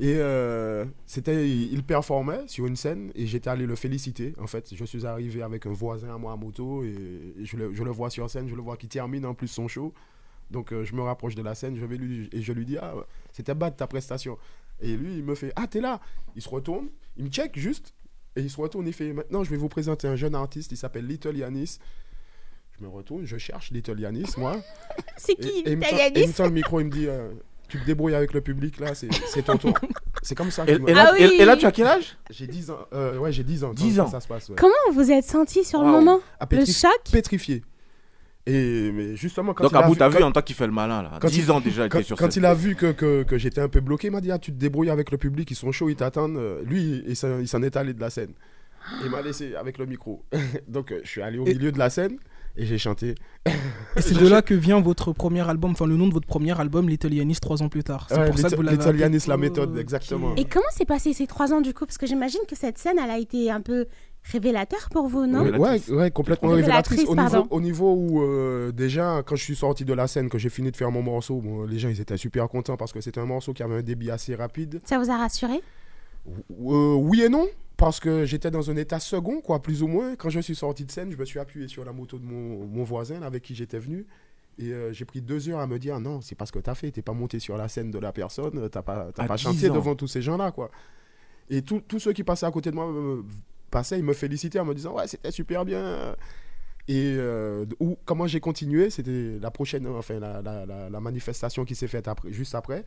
Et 0.00 0.14
euh, 0.16 0.84
c'était, 1.06 1.48
il 1.48 1.72
il 1.72 1.82
performait 1.82 2.46
sur 2.46 2.66
une 2.66 2.76
scène 2.76 3.10
et 3.16 3.26
j'étais 3.26 3.50
allé 3.50 3.66
le 3.66 3.74
féliciter. 3.74 4.32
En 4.40 4.46
fait, 4.46 4.72
je 4.72 4.84
suis 4.84 5.04
arrivé 5.04 5.42
avec 5.42 5.66
un 5.66 5.72
voisin 5.72 6.14
à 6.14 6.18
moi 6.18 6.32
à 6.32 6.36
moto 6.36 6.84
et 6.84 7.34
je 7.42 7.56
le, 7.56 7.74
je 7.74 7.82
le 7.82 7.90
vois 7.90 8.08
sur 8.08 8.30
scène, 8.30 8.48
je 8.48 8.54
le 8.54 8.62
vois 8.62 8.76
qui 8.76 8.86
termine 8.86 9.26
en 9.26 9.34
plus 9.34 9.48
son 9.48 9.66
show. 9.66 9.92
Donc 10.50 10.72
euh, 10.72 10.84
je 10.84 10.94
me 10.94 11.02
rapproche 11.02 11.34
de 11.34 11.42
la 11.42 11.54
scène, 11.54 11.76
je 11.76 11.84
vais 11.84 11.96
lui 11.96 12.30
et 12.32 12.40
je 12.40 12.52
lui 12.52 12.64
dis 12.64 12.78
ah 12.78 12.94
c'était 13.32 13.54
bad 13.54 13.76
ta 13.76 13.86
prestation. 13.86 14.38
Et 14.80 14.96
lui 14.96 15.16
il 15.18 15.24
me 15.24 15.34
fait 15.34 15.52
ah 15.56 15.66
t'es 15.66 15.80
là. 15.80 16.00
Il 16.36 16.42
se 16.42 16.48
retourne, 16.48 16.88
il 17.16 17.24
me 17.24 17.28
check 17.28 17.58
juste 17.58 17.92
et 18.36 18.40
il 18.40 18.50
se 18.50 18.60
retourne, 18.60 18.86
il 18.86 18.92
fait 18.92 19.12
maintenant 19.12 19.42
je 19.42 19.50
vais 19.50 19.56
vous 19.56 19.68
présenter 19.68 20.06
un 20.06 20.16
jeune 20.16 20.36
artiste, 20.36 20.70
il 20.72 20.76
s'appelle 20.76 21.06
Little 21.06 21.36
Yanis. 21.36 21.78
Je 22.80 22.84
me 22.84 22.90
retourne, 22.90 23.24
je 23.26 23.36
cherche 23.38 23.70
Little 23.70 23.98
Yanis 23.98 24.32
moi. 24.36 24.56
C'est 25.16 25.34
qui 25.34 25.48
et 25.64 25.72
il 25.72 25.76
me 25.78 25.82
tend- 25.82 25.88
Little 25.90 26.00
et 26.00 26.06
il 26.08 26.12
me 26.14 26.20
Yanis 26.20 26.32
tend 26.34 26.44
le 26.44 26.50
micro, 26.50 26.80
il 26.80 26.86
me 26.86 26.90
dit 26.90 27.06
euh, 27.08 27.30
Tu 27.68 27.78
te 27.80 27.84
débrouilles 27.86 28.14
avec 28.14 28.32
le 28.32 28.40
public 28.40 28.78
là, 28.78 28.94
c'est 28.94 29.08
ton 29.44 29.56
tour. 29.56 29.74
C'est 30.22 30.34
comme 30.34 30.50
ça 30.50 30.64
Et, 30.66 30.72
et 30.72 30.94
là, 30.94 31.10
Ah 31.12 31.18
et- 31.18 31.26
oui. 31.28 31.36
et 31.40 31.44
là, 31.44 31.56
tu 31.56 31.64
as 31.64 31.70
quel 31.72 31.86
âge? 31.86 32.16
J'ai 32.30 32.46
10 32.48 32.70
ans. 32.70 32.78
euh, 32.92 33.16
ouais, 33.18 33.30
j'ai 33.32 33.44
10 33.44 33.62
ans. 33.64 33.72
10 33.72 33.96
quand 33.96 34.02
ans. 34.02 34.06
Ça 34.10 34.20
se 34.20 34.26
passe, 34.26 34.48
ouais. 34.48 34.56
Comment 34.58 34.72
vous 34.88 34.94
vous 34.94 35.10
êtes 35.12 35.24
senti 35.24 35.64
sur 35.64 35.80
le 35.82 35.86
moment 35.88 36.18
À 36.40 36.46
Le 36.50 36.64
choc 36.66 36.90
pétrifié. 37.12 37.62
Et 38.46 38.90
mais 38.92 39.14
justement, 39.16 39.52
quand 39.54 39.64
Donc, 39.64 39.74
Abou, 39.74 39.94
t'as 39.94 40.08
vu 40.08 40.16
quand- 40.18 40.24
en 40.26 40.32
tant 40.32 40.40
qu'il 40.42 40.56
fait 40.56 40.66
le 40.66 40.72
malin, 40.72 41.02
là. 41.02 41.18
quand 41.20 41.28
10 41.28 41.38
il- 41.44 41.50
ans 41.52 41.60
déjà, 41.60 41.84
il 41.84 41.88
quand, 41.88 41.98
était 41.98 42.06
sur 42.08 42.16
quand 42.16 42.34
il 42.34 42.44
a 42.46 42.54
vu 42.54 42.74
que, 42.74 42.92
que, 42.92 43.22
que 43.22 43.36
j'étais 43.38 43.60
un 43.60 43.68
peu 43.68 43.80
bloqué, 43.80 44.08
il 44.08 44.10
m'a 44.10 44.20
dit 44.20 44.32
ah, 44.32 44.38
Tu 44.38 44.52
te 44.52 44.56
débrouilles 44.58 44.90
avec 44.90 45.10
le 45.10 45.18
public, 45.18 45.50
ils 45.50 45.54
sont 45.56 45.70
chauds, 45.70 45.88
ils 45.88 45.96
t'attendent. 45.96 46.36
Euh, 46.36 46.62
Lui, 46.64 47.04
il 47.06 47.16
s'en 47.16 47.62
est 47.62 47.76
allé 47.76 47.92
de 47.94 48.00
la 48.00 48.10
scène. 48.10 48.32
Il 49.04 49.10
m'a 49.10 49.20
laissé 49.22 49.54
avec 49.54 49.76
le 49.78 49.84
micro. 49.86 50.24
Donc, 50.68 50.94
je 51.04 51.08
suis 51.08 51.20
allé 51.22 51.38
au 51.38 51.44
milieu 51.44 51.70
de 51.72 51.78
la 51.78 51.90
scène 51.90 52.16
et 52.58 52.66
j'ai 52.66 52.76
chanté. 52.78 53.14
Et 53.96 54.02
c'est 54.02 54.14
de 54.20 54.28
là 54.28 54.42
que 54.42 54.52
vient 54.54 54.80
votre 54.80 55.12
premier 55.12 55.48
album, 55.48 55.70
enfin 55.70 55.86
le 55.86 55.96
nom 55.96 56.08
de 56.08 56.12
votre 56.12 56.26
premier 56.26 56.58
album, 56.60 56.88
Little 56.88 57.14
Yanis, 57.14 57.36
trois 57.40 57.62
ans 57.62 57.68
plus 57.68 57.84
tard. 57.84 58.06
C'est 58.10 58.18
Ouais, 58.18 58.26
pour 58.26 58.38
ça 58.38 58.50
que 58.50 58.56
vous 58.56 58.62
l'avez. 58.62 58.98
Yanis, 58.98 59.24
la 59.28 59.36
méthode, 59.36 59.78
exactement. 59.78 60.34
Et 60.36 60.44
comment 60.44 60.66
s'est 60.70 60.84
passé 60.84 61.12
ces 61.12 61.26
trois 61.26 61.52
ans 61.52 61.60
du 61.60 61.72
coup? 61.72 61.86
Parce 61.86 61.98
que 61.98 62.06
j'imagine 62.06 62.40
que 62.48 62.56
cette 62.56 62.76
scène, 62.78 62.98
elle 63.02 63.10
a 63.10 63.18
été 63.18 63.50
un 63.50 63.60
peu 63.60 63.86
révélateur 64.24 64.88
pour 64.90 65.06
vous, 65.08 65.26
non? 65.26 65.42
Ouais, 65.58 66.10
complètement 66.10 66.50
Révélatrice, 66.50 67.00
révélatrice. 67.00 67.08
Au 67.08 67.14
niveau, 67.14 67.30
pardon. 67.30 67.46
au 67.50 67.60
niveau 67.60 67.94
où, 67.94 68.22
euh, 68.22 68.72
déjà, 68.72 69.22
quand 69.24 69.36
je 69.36 69.44
suis 69.44 69.56
sorti 69.56 69.84
de 69.84 69.94
la 69.94 70.06
scène, 70.08 70.28
que 70.28 70.36
j'ai 70.38 70.50
fini 70.50 70.70
de 70.70 70.76
faire 70.76 70.90
mon 70.90 71.02
morceau, 71.02 71.36
bon, 71.40 71.64
les 71.64 71.78
gens, 71.78 71.88
ils 71.88 72.00
étaient 72.00 72.16
super 72.16 72.48
contents 72.48 72.76
parce 72.76 72.92
que 72.92 73.00
c'était 73.00 73.20
un 73.20 73.26
morceau 73.26 73.52
qui 73.54 73.62
avait 73.62 73.76
un 73.76 73.82
débit 73.82 74.10
assez 74.10 74.34
rapide. 74.34 74.80
Ça 74.84 74.98
vous 74.98 75.10
a 75.10 75.16
rassuré? 75.16 75.62
Euh, 76.28 76.94
oui 76.94 77.22
et 77.22 77.28
non, 77.28 77.46
parce 77.78 77.98
que 78.00 78.26
j'étais 78.26 78.50
dans 78.50 78.70
un 78.70 78.76
état 78.76 78.98
second, 79.00 79.40
quoi, 79.40 79.62
plus 79.62 79.82
ou 79.82 79.86
moins. 79.86 80.16
Quand 80.16 80.28
je 80.28 80.40
suis 80.40 80.54
sorti 80.56 80.84
de 80.84 80.90
scène, 80.90 81.10
je 81.10 81.16
me 81.16 81.24
suis 81.24 81.38
appuyé 81.38 81.68
sur 81.68 81.84
la 81.84 81.92
moto 81.92 82.18
de 82.18 82.24
mon, 82.24 82.66
mon 82.66 82.82
voisin, 82.84 83.20
là, 83.20 83.26
avec 83.26 83.42
qui 83.44 83.54
j'étais 83.54 83.78
venu. 83.78 84.04
Et 84.58 84.72
euh, 84.72 84.92
j'ai 84.92 85.04
pris 85.04 85.22
deux 85.22 85.48
heures 85.48 85.60
à 85.60 85.66
me 85.68 85.78
dire, 85.78 85.98
non, 86.00 86.20
c'est 86.20 86.34
pas 86.34 86.44
ce 86.44 86.50
que 86.52 86.58
t'as 86.58 86.74
fait, 86.74 86.90
t'es 86.90 87.00
pas 87.02 87.12
monté 87.12 87.38
sur 87.38 87.56
la 87.56 87.68
scène 87.68 87.90
de 87.92 87.98
la 87.98 88.10
personne, 88.12 88.68
t'as 88.68 88.82
pas, 88.82 89.10
t'as 89.14 89.22
pas 89.28 89.36
10 89.36 89.42
chanté 89.42 89.70
ans. 89.70 89.74
devant 89.74 89.94
tous 89.94 90.08
ces 90.08 90.20
gens-là, 90.20 90.50
quoi. 90.50 90.70
Et 91.48 91.62
tous 91.62 91.98
ceux 92.00 92.12
qui 92.12 92.24
passaient 92.24 92.44
à 92.46 92.50
côté 92.50 92.70
de 92.70 92.74
moi 92.74 92.90
me- 92.90 93.24
passaient, 93.70 93.98
ils 93.98 94.04
me 94.04 94.12
félicitaient 94.12 94.58
en 94.58 94.64
me 94.66 94.74
disant, 94.74 94.94
ouais, 94.96 95.06
c'était 95.06 95.30
super 95.30 95.64
bien. 95.64 96.14
Et 96.88 97.14
euh, 97.16 97.64
où, 97.80 97.96
comment 98.04 98.26
j'ai 98.26 98.40
continué, 98.40 98.90
c'était 98.90 99.38
la 99.40 99.50
prochaine, 99.52 99.86
enfin, 99.86 100.18
la, 100.18 100.42
la- 100.42 100.66
la- 100.66 100.90
la 100.90 101.00
manifestation 101.00 101.64
qui 101.64 101.74
s'est 101.76 101.86
faite 101.86 102.08
après, 102.08 102.32
juste 102.32 102.54
après. 102.56 102.84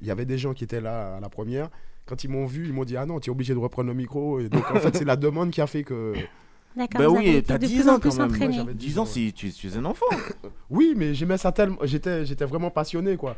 Il 0.00 0.06
y 0.06 0.10
avait 0.10 0.24
des 0.26 0.38
gens 0.38 0.52
qui 0.54 0.64
étaient 0.64 0.80
là 0.80 1.16
à 1.16 1.20
la 1.20 1.28
première. 1.28 1.70
Quand 2.06 2.22
ils 2.24 2.28
m'ont 2.30 2.46
vu, 2.46 2.66
ils 2.66 2.72
m'ont 2.72 2.84
dit, 2.84 2.96
ah 2.96 3.04
non, 3.06 3.18
tu 3.20 3.30
es 3.30 3.32
obligé 3.32 3.52
de 3.52 3.58
reprendre 3.58 3.88
le 3.88 3.94
micro. 3.94 4.38
Et 4.40 4.48
donc, 4.48 4.64
en 4.70 4.76
fait, 4.78 4.96
c'est 4.96 5.04
la 5.04 5.16
demande 5.16 5.50
qui 5.50 5.60
a 5.60 5.66
fait 5.66 5.82
que. 5.82 6.12
D'accord, 6.76 7.00
Bah 7.00 7.08
oui, 7.08 7.42
t'as 7.42 7.58
de 7.58 7.66
10 7.66 7.74
plus 7.74 7.88
en 7.88 7.94
ans 7.94 7.98
quand 7.98 8.08
même. 8.10 8.16
Moi, 8.18 8.26
entraîné. 8.36 8.54
j'avais 8.56 8.74
10 8.74 8.98
ans, 8.98 9.06
si 9.06 9.32
tu, 9.32 9.50
tu 9.50 9.66
es 9.68 9.76
un 9.76 9.84
enfant. 9.86 10.06
Oui, 10.70 10.94
mais 10.96 11.14
j'aimais 11.14 11.38
ça 11.38 11.50
tellement. 11.52 11.78
J'étais, 11.82 12.24
j'étais 12.26 12.44
vraiment 12.44 12.70
passionné, 12.70 13.16
quoi. 13.16 13.34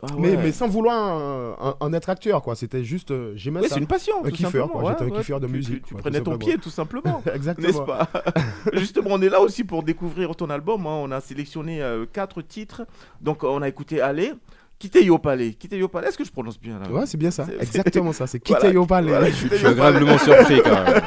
Ah 0.00 0.06
mais, 0.16 0.30
ouais. 0.30 0.36
mais 0.44 0.52
sans 0.52 0.68
vouloir 0.68 1.18
euh, 1.20 1.54
en, 1.58 1.74
en 1.80 1.92
être 1.92 2.08
acteur, 2.08 2.40
quoi. 2.40 2.54
C'était 2.54 2.84
juste. 2.84 3.10
euh, 3.10 3.32
j'aimais 3.34 3.60
Ouais, 3.60 3.68
ça. 3.68 3.74
c'est 3.74 3.80
une 3.80 3.86
passion. 3.88 4.24
Un 4.24 4.30
kiffeur, 4.30 4.70
quoi. 4.70 4.90
J'étais 4.92 5.02
un 5.02 5.08
Ouais, 5.08 5.18
kiffeur 5.18 5.40
de 5.40 5.46
tu- 5.46 5.52
musique, 5.52 5.82
Tu, 5.82 5.88
tu 5.88 5.94
quoi, 5.94 6.02
prenais 6.02 6.20
ton 6.20 6.38
pied, 6.38 6.56
tout 6.56 6.70
simplement. 6.70 7.20
Exactement. 7.34 7.66
N'est-ce 7.66 7.80
pas? 7.82 8.08
Justement, 8.74 9.10
on 9.14 9.20
est 9.22 9.28
là 9.28 9.40
aussi 9.40 9.64
pour 9.64 9.82
découvrir 9.82 10.34
ton 10.36 10.48
album. 10.50 10.86
hein. 10.86 11.00
On 11.02 11.10
a 11.10 11.20
sélectionné 11.20 11.82
euh, 11.82 12.06
quatre 12.10 12.42
titres. 12.42 12.86
Donc, 13.20 13.42
on 13.44 13.60
a 13.60 13.68
écouté 13.68 14.00
Aller, 14.00 14.32
Quitter 14.78 15.04
Yopale. 15.04 15.54
Quitter 15.54 15.76
Yopale, 15.78 16.04
est-ce 16.04 16.16
que 16.16 16.24
je 16.24 16.30
prononce 16.30 16.58
bien 16.60 16.78
là? 16.78 16.88
Ouais, 16.90 17.04
c'est 17.06 17.16
bien 17.18 17.30
ça. 17.32 17.46
C'est- 17.46 17.60
Exactement 17.60 18.12
ça. 18.12 18.26
C'est 18.28 18.40
Voilà. 18.46 18.60
Quitter 18.62 18.74
Yopale. 18.74 19.06
Voilà, 19.08 19.28
Je 19.30 19.34
suis 19.56 19.66
agréablement 19.66 20.18
surpris 20.18 20.60
quand 20.62 20.84
même. 20.84 21.02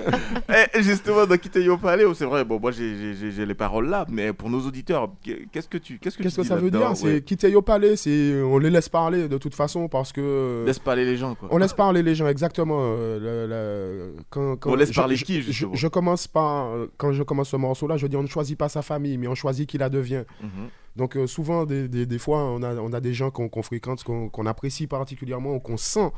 Eh, 0.52 0.82
justement, 0.82 1.26
dans 1.26 1.36
Quitter 1.36 1.62
Yopale, 1.62 2.02
oh, 2.08 2.12
c'est 2.12 2.24
vrai, 2.24 2.44
bon, 2.44 2.58
moi 2.58 2.72
j'ai- 2.72 2.96
j'ai 2.96 3.14
j'ai- 3.14 3.30
j'ai 3.30 3.46
les 3.46 3.54
paroles 3.54 3.88
là, 3.88 4.04
mais 4.10 4.32
pour 4.32 4.50
nos 4.50 4.60
auditeurs, 4.60 5.08
qu'est-ce 5.22 5.68
que 5.68 5.78
tu 5.78 5.98
qu'est-ce 6.00 6.18
que, 6.18 6.24
Qu'est-ce 6.24 6.34
tu 6.34 6.40
que 6.40 6.42
dis 6.42 6.48
ça 6.48 6.56
veut 6.56 6.70
dire 6.72 6.92
C'est 6.96 7.50
Yopale, 7.50 7.96
c'est 7.96 8.42
on 8.42 8.58
les 8.58 8.68
laisse 8.70 8.88
parler 8.88 9.28
de 9.28 9.38
toute 9.38 9.54
façon 9.54 9.86
parce 9.86 10.12
que 10.12 10.64
Laisse 10.66 10.80
parler 10.80 11.04
les 11.04 11.16
gens, 11.16 11.36
quoi. 11.36 11.48
on 11.52 11.58
laisse 11.58 11.72
parler 11.72 12.02
les 12.02 12.16
gens 12.16 12.26
exactement. 12.26 12.80
euh, 12.82 13.18
le- 13.20 13.46
le- 13.48 14.16
quand, 14.28 14.56
quand- 14.56 14.70
On 14.72 14.74
laisse 14.74 14.90
je- 14.90 14.94
parler 15.00 15.14
je- 15.14 15.24
qui, 15.24 15.40
je, 15.40 15.52
justement? 15.52 15.74
je 15.74 15.86
commence 15.88 16.26
par 16.26 16.72
quand 16.96 17.12
je 17.12 17.22
commence 17.22 17.50
ce 17.50 17.56
morceau-là, 17.56 17.96
je 17.96 18.08
dis 18.08 18.16
on 18.16 18.22
ne 18.24 18.28
choisit 18.28 18.58
pas 18.58 18.68
sa 18.68 18.82
famille, 18.82 19.16
mais 19.18 19.28
on 19.28 19.36
choisit 19.36 19.68
qui 19.68 19.78
la 19.78 19.88
devient. 19.88 20.24
Mhm. 20.42 20.48
Donc 20.96 21.16
euh, 21.16 21.26
souvent, 21.26 21.64
des, 21.66 21.88
des- 21.88 22.06
des 22.06 22.18
fois, 22.18 22.38
on 22.44 22.62
a, 22.62 22.74
on 22.76 22.92
a 22.92 23.00
des 23.00 23.14
gens 23.14 23.30
qu'on 23.30 23.62
fréquente, 23.62 24.02
qu'on 24.04 24.46
apprécie 24.46 24.86
particulièrement, 24.86 25.54
ou 25.54 25.60
qu'on 25.60 25.76
sent 25.76 26.10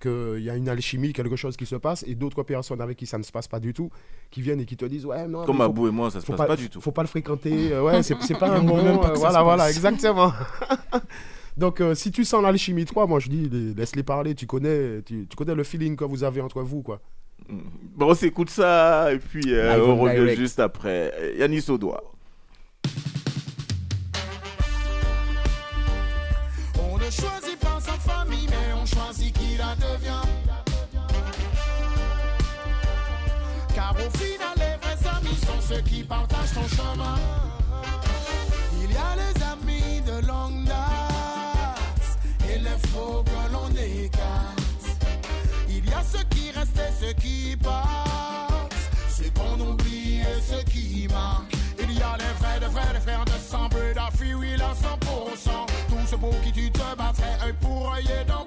qu'il 0.00 0.40
y 0.42 0.48
a 0.48 0.56
une 0.56 0.68
alchimie, 0.68 1.12
quelque 1.12 1.36
chose 1.36 1.56
qui 1.58 1.66
se 1.66 1.76
passe, 1.76 2.04
et 2.08 2.14
d'autres 2.14 2.42
personnes 2.42 2.80
avec 2.80 2.96
qui 2.96 3.04
ça 3.06 3.18
ne 3.18 3.22
se 3.22 3.30
passe 3.30 3.46
pas 3.48 3.60
du 3.60 3.74
tout, 3.74 3.90
qui 4.30 4.40
viennent 4.40 4.60
et 4.60 4.64
qui 4.64 4.76
te 4.76 4.86
disent 4.86 5.04
ouais 5.04 5.26
non, 5.28 5.44
Comme 5.44 5.60
Abou 5.60 5.88
et 5.88 5.90
moi, 5.90 6.10
ça 6.10 6.20
se 6.20 6.26
faut 6.26 6.32
passe 6.34 6.46
pas, 6.48 6.56
du 6.56 6.70
tout. 6.70 6.80
Faut 6.80 6.90
pas 6.92 7.02
le 7.02 7.08
fréquenter. 7.08 7.72
euh, 7.72 7.82
ouais, 7.82 8.02
c'est 8.02 8.14
pas 8.38 8.48
un 8.50 8.62
bon. 8.62 8.82
même 8.82 8.98
pas 8.98 9.10
euh, 9.10 9.14
ça 9.14 9.20
voilà, 9.20 9.38
se 9.40 9.44
voilà, 9.44 9.64
passe. 9.64 9.76
exactement. 9.76 10.32
Donc, 11.56 11.80
euh, 11.80 11.94
si 11.94 12.10
tu 12.10 12.24
sens 12.24 12.42
l'alchimie, 12.42 12.86
toi, 12.86 13.06
moi 13.06 13.18
je 13.20 13.28
dis, 13.28 13.48
les- 13.48 13.74
laisse-les 13.74 14.02
parler. 14.02 14.34
Tu 14.34 14.46
connais, 14.46 15.02
tu, 15.02 15.26
tu 15.28 15.36
connais 15.36 15.54
le 15.54 15.64
feeling 15.64 15.96
que 15.96 16.04
vous 16.04 16.24
avez 16.24 16.40
entre 16.40 16.62
vous, 16.62 16.82
quoi. 16.82 17.00
Bon, 17.48 18.10
on 18.10 18.14
s'écoute 18.14 18.48
ça, 18.50 19.12
et 19.12 19.18
puis 19.18 19.42
euh, 19.48 19.84
on 19.84 19.96
revient 19.98 20.34
juste 20.36 20.60
après. 20.60 21.34
Yanis 21.38 21.64
au 21.68 21.76
ne 27.10 27.22
choisit 27.22 27.58
pas 27.58 27.78
sa 27.80 27.92
famille, 27.92 28.46
mais 28.48 28.72
on 28.80 28.86
choisit 28.86 29.36
qui 29.36 29.56
la 29.56 29.74
devient. 29.74 30.28
Car 33.74 33.94
au 33.94 34.18
final, 34.18 34.54
les 34.56 34.76
vrais 34.80 35.08
amis 35.16 35.38
sont 35.46 35.60
ceux 35.60 35.80
qui 35.82 36.04
partagent 36.04 36.54
ton 36.54 36.68
chemin. 36.68 37.16
Il 38.82 38.92
y 38.92 38.96
a 38.96 39.16
les 39.16 39.42
amis 39.42 40.00
de 40.02 40.26
longue 40.26 40.64
date 40.64 42.18
et 42.48 42.58
les 42.58 42.88
faux 42.88 43.24
que 43.24 43.52
l'on 43.52 43.70
écarte. 43.70 44.60
Il 45.68 45.88
y 45.88 45.92
a 45.92 46.02
ceux 46.04 46.24
qui 46.30 46.50
restent 46.52 46.78
et 46.78 47.04
ceux 47.06 47.12
qui 47.14 47.56
partent, 47.56 48.09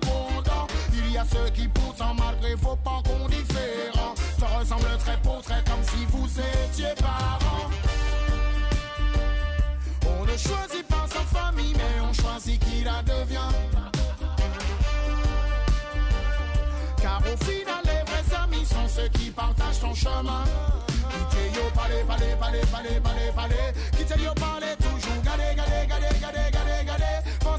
bon 0.02 0.42
temps. 0.44 0.68
Il 0.94 1.12
y 1.12 1.18
a 1.18 1.26
ceux 1.26 1.50
qui 1.52 1.68
pourtant 1.68 2.14
malgré 2.14 2.56
vos 2.56 2.78
qu'on 2.84 3.28
différents 3.30 4.16
te 4.40 4.60
ressemblent 4.60 4.98
très 5.00 5.18
pour 5.18 5.42
très 5.42 5.64
comme 5.64 5.84
si 5.84 6.06
vous 6.10 6.28
étiez 6.40 6.94
parents. 6.98 7.70
On 10.06 10.26
ne 10.26 10.38
choisit 10.38 10.88
pas 10.88 11.06
sa 11.08 11.22
famille, 11.22 11.74
mais 11.76 12.02
on 12.02 12.14
choisit 12.14 12.60
qui 12.60 12.84
la 12.84 13.02
devient. 13.04 13.54
Car 17.02 17.22
au 17.22 17.46
final, 17.46 17.84
les 17.86 18.12
vrais 18.12 18.44
amis 18.44 18.66
sont 18.66 18.88
ceux 18.88 19.10
qui 19.10 19.30
partagent 19.30 19.80
ton 19.80 19.94
chemin. 19.94 20.44
Quittez 21.10 21.52
yo, 21.56 21.70
palais, 21.76 22.04
palais, 22.08 22.36
palais, 22.40 22.66
palais, 22.72 23.00
palais, 23.02 23.32
palais. 23.36 23.74
Quittez 23.98 24.24
yo, 24.24 24.34
palais, 24.34 24.76
toujours. 24.78 25.22
Gardez, 25.24 25.56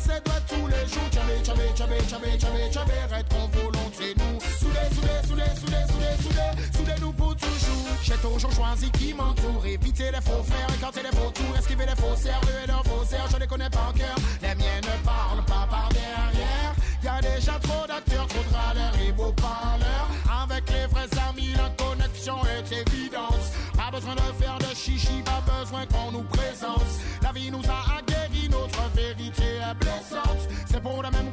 Pensez 0.04 0.20
toi 0.20 0.34
tous 0.48 0.66
les 0.66 0.86
jours. 0.92 1.08
Tchabé, 1.10 1.40
tchabé, 1.42 1.64
tchabé, 1.74 1.98
tchabé, 2.06 2.38
tchabé, 2.38 2.70
tchabé. 2.70 2.92
Reste 3.10 3.28
qu'on 3.32 3.48
volonté, 3.48 4.14
nous. 4.18 4.40
Soudés, 4.58 4.90
soudés, 4.94 5.22
soudés, 5.26 5.54
soudés, 5.60 5.86
soudés, 5.88 6.22
soudés. 6.22 6.76
Soudés-nous 6.76 7.12
pour 7.12 7.34
toujours. 7.36 7.88
J'ai 8.02 8.16
toujours 8.16 8.52
choisi 8.52 8.90
qui 8.90 9.14
m'entoure. 9.14 9.64
Éviter 9.64 10.10
les 10.10 10.20
faux 10.20 10.42
frères, 10.42 10.68
écarter 10.76 11.02
les 11.02 11.16
faux 11.16 11.30
tours. 11.30 11.56
Esquiver 11.58 11.86
les 11.86 11.96
faussaires, 11.96 12.40
ruer 12.42 12.66
leurs 12.66 12.84
faussaires. 12.84 13.26
Je 13.32 13.38
les 13.38 13.46
connais 13.46 13.70
par 13.70 13.92
cœur. 13.94 14.16
Les 14.42 14.54
miens 14.54 14.80
ne 14.82 15.04
parlent 15.04 15.44
pas 15.46 15.66
par 15.70 15.88
derrière. 15.90 16.74
Y 17.02 17.08
a 17.08 17.20
déjà 17.20 17.52
trop 17.60 17.86
d'acteurs, 17.86 18.26
trop 18.26 18.42
de 18.42 18.54
râleurs 18.54 18.94
et 19.06 19.12
beaux 19.12 19.32
parleurs. 19.32 20.08
Avec 20.42 20.64
les 20.70 20.86
vrais 20.86 21.08
amis, 21.28 21.54
la 21.56 21.70
connexion 21.82 22.36
est 22.44 22.72
évidente. 22.72 23.44
Pas 23.76 23.90
besoin 23.90 24.14
de 24.14 24.42
faire 24.42 24.58
de 24.58 24.74
chichi, 24.74 25.22
pas 25.24 25.42
besoin 25.46 25.86
qu'on 25.86 26.12
nous 26.12 26.24
présente. 26.24 26.92
La 27.22 27.32
vie 27.32 27.50
nous 27.50 27.62
a 27.68 27.98
aguerri, 27.98 28.48
notre 28.50 28.82
vérité 28.94 29.43
est 29.80 29.84
blessante. 29.84 30.48
C'est 30.66 30.82
pour 30.82 31.02
les 31.02 31.10
mêmes 31.10 31.32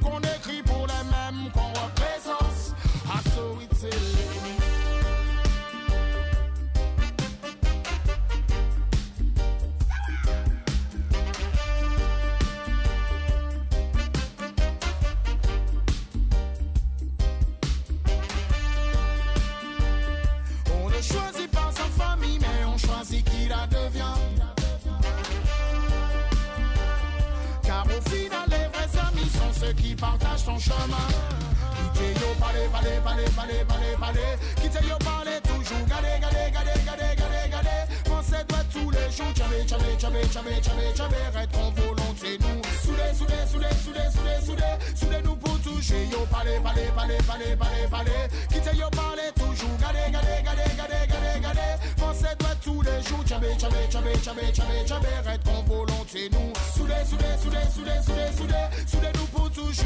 chemin. 30.61 31.07
Quittez 31.93 32.13
yo, 32.21 32.27
palais, 32.39 32.69
palais, 32.71 33.01
palais, 33.03 33.29
palais, 33.35 33.65
palais, 33.65 33.95
palais. 33.99 34.37
Quittez 34.61 34.87
yo, 34.87 34.97
palais, 34.99 35.41
toujours. 35.41 35.85
Toi 38.47 38.59
tous 38.71 38.89
les 38.91 39.11
jours. 39.11 39.33
Reste 41.33 41.51
qu'on 41.51 41.71
volonté, 41.71 42.37
nous. 42.39 42.61
Soudés, 42.83 43.13
soudés, 43.17 43.45
soudés, 43.51 43.75
soudés, 43.83 44.09
soudés, 44.13 44.45
soudés. 44.45 44.77
Soudés-nous 44.95 45.35
pour 45.35 45.59
toucher. 45.61 46.07
Yo, 46.11 46.25
palais, 46.31 46.59
palais, 46.63 46.91
palais, 46.95 47.17
palais, 47.27 47.55
palais, 47.55 47.87
palais. 47.89 48.27
Quittez 48.49 48.77
yo, 48.77 48.89
palais, 48.89 49.31
toujours. 49.35 49.77
Gardez, 49.79 50.11
gardez, 50.11 50.41
gardez, 50.43 50.75
gardez, 50.77 51.07
Pensez 52.01 52.35
toi 52.39 52.49
tous 52.63 52.81
les 52.81 53.01
jours. 53.07 53.23
Tchabé, 53.23 53.47
tchabé, 53.57 53.77
tchabé, 53.87 54.13
tchabé, 54.15 54.41
tchabé, 54.51 54.85
tchabé. 54.85 55.07
Reste 55.23 55.43
qu'on 55.43 55.61
volonté, 55.71 56.29
nous. 56.31 56.51
Soudés, 56.75 57.05
soudés, 57.07 57.37
soudés, 57.41 57.57
soudés, 57.73 58.01
soudés, 58.03 58.37
soudés. 58.37 58.87
Soudés-nous 58.87 59.25
pour 59.27 59.51
toujours. 59.51 59.85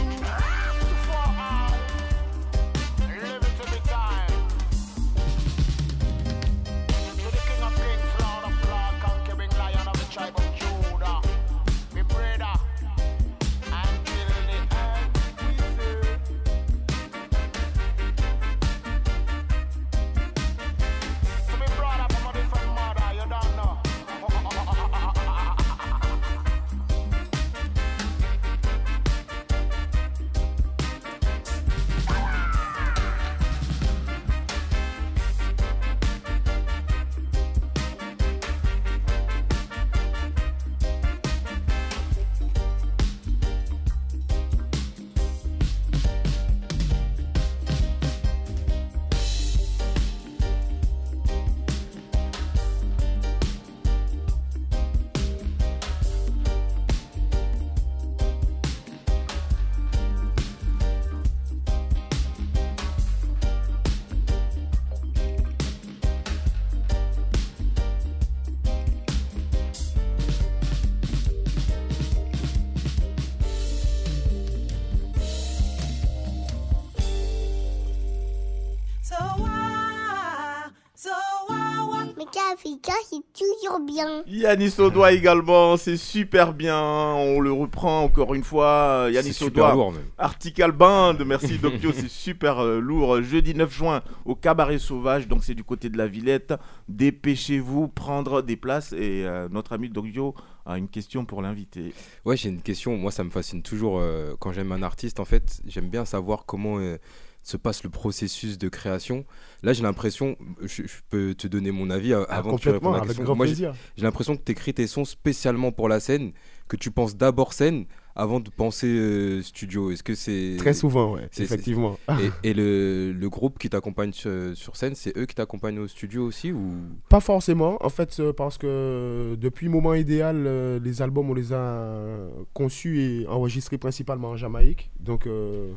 Bien. 83.79 84.23
Yanis 84.27 84.75
Odoa 84.79 85.11
également, 85.11 85.77
c'est 85.77 85.97
super 85.97 86.53
bien. 86.53 86.79
On 86.79 87.39
le 87.39 87.51
reprend 87.51 88.03
encore 88.03 88.33
une 88.33 88.43
fois. 88.43 89.07
Super 89.21 89.47
Odoa, 89.47 89.73
lourd, 89.73 89.91
même. 89.91 90.05
Article 90.17 90.71
Band, 90.71 91.15
merci 91.25 91.57
Doctio, 91.61 91.91
c'est 91.93 92.09
super 92.09 92.59
euh, 92.59 92.79
lourd. 92.79 93.21
Jeudi 93.21 93.53
9 93.53 93.71
juin 93.73 94.01
au 94.25 94.35
Cabaret 94.35 94.79
Sauvage, 94.79 95.27
donc 95.27 95.43
c'est 95.43 95.55
du 95.55 95.63
côté 95.63 95.89
de 95.89 95.97
la 95.97 96.07
Villette. 96.07 96.53
Dépêchez-vous, 96.89 97.87
prendre 97.87 98.41
des 98.41 98.55
places. 98.55 98.93
Et 98.93 99.25
euh, 99.25 99.47
notre 99.49 99.73
ami 99.73 99.89
Doctio 99.89 100.35
a 100.65 100.77
une 100.77 100.89
question 100.89 101.25
pour 101.25 101.41
l'invité. 101.41 101.93
Ouais, 102.25 102.37
j'ai 102.37 102.49
une 102.49 102.61
question. 102.61 102.97
Moi, 102.97 103.11
ça 103.11 103.23
me 103.23 103.29
fascine 103.29 103.61
toujours 103.61 103.99
euh, 103.99 104.35
quand 104.39 104.51
j'aime 104.51 104.71
un 104.71 104.81
artiste. 104.81 105.19
En 105.19 105.25
fait, 105.25 105.61
j'aime 105.65 105.89
bien 105.89 106.05
savoir 106.05 106.45
comment 106.45 106.79
euh, 106.79 106.97
se 107.45 107.57
passe 107.57 107.83
le 107.83 107.91
processus 107.91 108.57
de 108.57 108.69
création. 108.69 109.23
Là, 109.61 109.71
j'ai 109.71 109.83
l'impression, 109.83 110.35
je, 110.61 110.81
je 110.83 110.95
peux 111.09 111.35
te 111.35 111.47
donner 111.47 111.71
mon 111.71 111.91
avis 111.91 112.11
euh, 112.11 112.25
Ah, 112.27 112.37
avant 112.39 112.55
que 112.55 112.61
tu 112.61 112.69
répondes 112.69 112.95
à 112.95 112.99
la 113.01 113.05
question. 113.05 113.35
Moi, 113.35 113.45
j'ai- 113.45 113.51
plaisir. 113.53 113.75
J'ai 113.95 114.03
l'impression 114.03 114.35
que 114.35 114.41
tu 114.43 114.51
écris 114.51 114.73
tes 114.73 114.87
sons 114.87 115.05
spécialement 115.05 115.71
pour 115.71 115.87
la 115.87 115.99
scène, 115.99 116.31
que 116.67 116.75
tu 116.75 116.89
penses 116.89 117.15
d'abord 117.15 117.53
scène 117.53 117.85
avant 118.15 118.39
de 118.39 118.49
penser 118.49 118.87
euh, 118.87 119.43
studio. 119.43 119.91
Est-ce 119.91 120.01
que 120.01 120.15
c'est 120.15 120.55
Très 120.57 120.73
souvent, 120.73 121.13
ouais, 121.13 121.29
effectivement. 121.37 121.99
Et, 122.43 122.49
et 122.49 122.53
le, 122.55 123.11
le 123.11 123.29
groupe 123.29 123.59
qui 123.59 123.69
t'accompagne 123.69 124.11
sur, 124.13 124.31
sur 124.55 124.75
scène, 124.75 124.95
c'est 124.95 125.15
eux 125.15 125.25
qui 125.27 125.35
t'accompagnent 125.35 125.79
au 125.79 125.87
studio 125.87 126.25
aussi 126.25 126.51
ou? 126.51 126.71
Pas 127.09 127.19
forcément, 127.19 127.77
en 127.85 127.89
fait, 127.89 128.19
euh, 128.19 128.33
parce 128.33 128.57
que 128.57 129.35
depuis 129.39 129.69
Moment 129.69 129.93
Idéal, 129.93 130.79
les 130.81 131.01
albums, 131.03 131.29
on 131.29 131.33
les 131.35 131.53
a 131.53 132.17
conçus 132.53 133.01
et 133.01 133.27
enregistrés 133.27 133.77
principalement 133.77 134.29
en 134.29 134.35
Jamaïque. 134.37 134.89
Donc, 134.99 135.27
euh, 135.27 135.73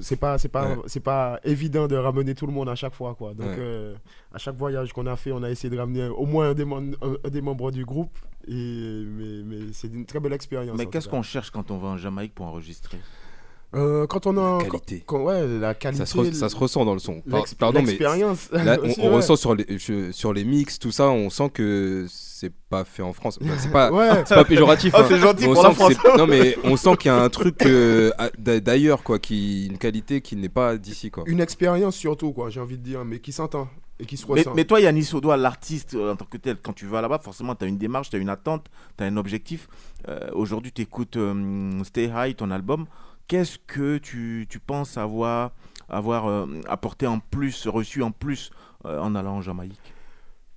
c'est 0.00 0.16
pas, 0.18 0.38
c'est 0.38 0.48
pas, 0.48 0.70
Ouais. 0.70 0.76
c'est 0.86 1.00
pas 1.00 1.38
évident 1.44 1.86
de 1.86 1.96
ramener 1.96 2.34
tout 2.34 2.46
le 2.46 2.52
monde 2.52 2.68
à 2.68 2.74
chaque 2.74 2.94
fois. 2.94 3.14
Quoi. 3.14 3.34
Donc, 3.34 3.46
Ouais. 3.48 3.56
euh, 3.58 3.94
à 4.32 4.38
chaque 4.38 4.56
voyage 4.56 4.92
qu'on 4.92 5.06
a 5.06 5.16
fait, 5.16 5.30
on 5.32 5.42
a 5.42 5.50
essayé 5.50 5.70
de 5.70 5.78
ramener 5.78 6.06
au 6.08 6.26
moins 6.26 6.50
un 6.50 6.54
des, 6.54 6.64
mem- 6.64 6.96
un- 7.02 7.16
un 7.24 7.28
des 7.30 7.40
membres 7.42 7.70
du 7.70 7.84
groupe. 7.84 8.16
Et, 8.46 9.04
mais 9.06 9.42
mais 9.44 9.72
c'est 9.72 9.88
une 9.88 10.06
très 10.06 10.20
belle 10.20 10.32
expérience. 10.32 10.76
Mais 10.78 10.86
qu'est-ce 10.86 11.08
qu'on 11.08 11.22
cherche 11.22 11.50
quand 11.50 11.70
on 11.70 11.76
va 11.78 11.88
en 11.88 11.96
Jamaïque 11.98 12.34
pour 12.34 12.46
enregistrer? 12.46 12.98
Euh, 13.74 14.06
quand 14.06 14.26
on 14.26 14.38
a 14.38 14.62
La 14.62 14.64
qualité. 14.70 15.02
quand- 15.06 15.20
ouais, 15.24 15.46
la 15.46 15.74
qualité. 15.74 16.06
ça 16.06 16.10
se, 16.10 16.16
re- 16.16 16.32
ça 16.32 16.48
se 16.48 16.56
ressent 16.56 16.86
dans 16.86 16.94
le 16.94 16.98
son. 17.00 17.20
Par- 17.20 17.44
Pardon, 17.58 17.80
mais 17.80 17.86
l'expérience 17.88 18.48
là, 18.52 18.78
on, 18.82 18.86
aussi, 18.88 19.00
on 19.02 19.08
ouais. 19.10 19.16
ressent 19.16 19.36
sur 19.36 19.54
les, 19.54 19.66
je- 19.78 20.10
sur 20.10 20.32
les 20.32 20.44
mix, 20.44 20.78
tout 20.78 20.90
ça, 20.90 21.10
on 21.10 21.28
sent 21.28 21.50
que 21.52 22.06
c'est 22.08 22.50
pas 22.70 22.84
fait 22.84 23.02
en 23.02 23.12
France. 23.12 23.38
Enfin, 23.42 23.54
c'est 23.58 23.70
pas, 23.70 23.92
Ouais. 23.92 24.24
c'est 24.24 24.34
pas 24.36 24.44
péjoratif. 24.46 24.94
Oh, 24.96 25.00
hein. 25.02 25.06
c'est 25.06 25.18
gentil 25.18 25.46
on 25.48 25.52
pour 25.52 25.64
la 25.64 25.72
France. 25.72 25.92
Non, 26.16 26.26
mais 26.26 26.56
on 26.64 26.78
sent 26.78 26.96
qu'il 26.96 27.10
y 27.10 27.14
a 27.14 27.22
un 27.22 27.28
truc 27.28 27.56
euh, 27.66 28.10
d'ailleurs, 28.38 29.02
quoi, 29.02 29.18
qui, 29.18 29.66
une 29.66 29.76
qualité 29.76 30.22
qui 30.22 30.36
n'est 30.36 30.48
pas 30.48 30.78
d'ici, 30.78 31.10
quoi. 31.10 31.24
Une 31.26 31.40
expérience 31.40 31.94
surtout, 31.94 32.32
quoi, 32.32 32.48
j'ai 32.48 32.60
envie 32.60 32.78
de 32.78 32.82
dire, 32.82 33.04
mais 33.04 33.18
qui 33.18 33.32
s'entend 33.32 33.68
et 34.00 34.06
qui 34.06 34.16
se 34.16 34.24
mais, 34.28 34.38
ressent. 34.40 34.54
mais 34.54 34.64
toi, 34.64 34.80
Yanis 34.80 35.10
Odoa, 35.12 35.36
l'artiste 35.36 35.94
euh, 35.94 36.12
en 36.12 36.16
tant 36.16 36.24
que 36.24 36.38
tel, 36.38 36.56
quand 36.62 36.72
tu 36.72 36.86
vas 36.86 37.02
là-bas, 37.02 37.18
forcément, 37.18 37.54
tu 37.54 37.64
as 37.64 37.68
une 37.68 37.76
démarche, 37.78 38.08
tu 38.08 38.16
as 38.16 38.20
une 38.20 38.28
attente, 38.30 38.64
tu 38.96 39.04
as 39.04 39.08
un 39.08 39.16
objectif. 39.18 39.68
Euh, 40.08 40.20
Aujourd'hui, 40.32 40.72
tu 40.72 40.80
écoutes 40.82 41.18
Stay 41.84 42.10
High, 42.16 42.34
ton 42.34 42.50
album. 42.50 42.86
Qu'est-ce 43.28 43.58
que 43.66 43.98
tu, 43.98 44.46
tu 44.48 44.58
penses 44.58 44.96
avoir, 44.96 45.52
avoir 45.88 46.26
euh, 46.26 46.46
apporté 46.68 47.06
en 47.06 47.20
plus, 47.20 47.66
reçu 47.68 48.02
en 48.02 48.10
plus 48.10 48.50
euh, 48.84 48.98
en 49.00 49.14
allant 49.14 49.36
en 49.36 49.42
Jamaïque? 49.42 49.94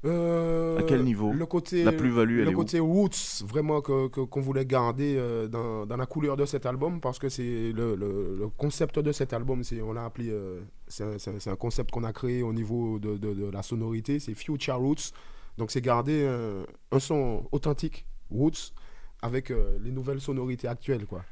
Euh, 0.04 0.80
À 0.80 0.84
quel 0.84 1.04
niveau? 1.04 1.32
le 1.32 1.46
côté, 1.46 1.84
La 1.84 1.92
plus-value, 1.92 2.44
Le 2.44 2.52
côté 2.52 2.80
roots, 2.80 3.44
vraiment, 3.46 3.82
que- 3.82 4.08
que- 4.08 4.22
qu'on 4.22 4.42
voulait 4.42 4.66
garder 4.66 5.16
euh, 5.16 5.48
dans, 5.48 5.86
dans 5.86 5.96
la 5.98 6.08
couleur 6.08 6.36
de 6.38 6.46
cet 6.46 6.66
album, 6.66 7.00
parce 7.00 7.20
que 7.20 7.30
c'est 7.30 7.72
le, 7.72 7.94
le- 7.96 8.36
le 8.40 8.48
concept 8.50 8.98
de 8.98 9.12
cet 9.12 9.32
album, 9.32 9.64
c'est, 9.64 9.80
on 9.82 9.94
l'a 9.94 10.06
appelé, 10.06 10.30
euh, 10.32 10.62
c'est, 10.88 11.04
un, 11.04 11.18
un- 11.34 11.52
un 11.52 11.56
concept 11.56 11.92
qu'on 11.92 12.04
a 12.04 12.14
créé 12.14 12.42
au 12.42 12.52
niveau 12.52 12.98
de, 12.98 13.16
de- 13.18 13.36
de 13.36 13.52
la 13.52 13.62
sonorité, 13.62 14.20
c'est 14.20 14.34
Future 14.34 14.78
Roots. 14.78 15.12
Donc 15.60 15.70
c'est 15.70 15.82
garder 15.82 16.24
euh, 16.24 16.64
un 16.92 17.00
son 17.00 17.48
authentique, 17.52 18.08
roots, 18.32 18.74
avec 19.22 19.52
les 19.84 19.92
nouvelles 19.92 20.20
sonorités 20.22 20.68
actuelles, 20.68 21.06
quoi. 21.06 21.24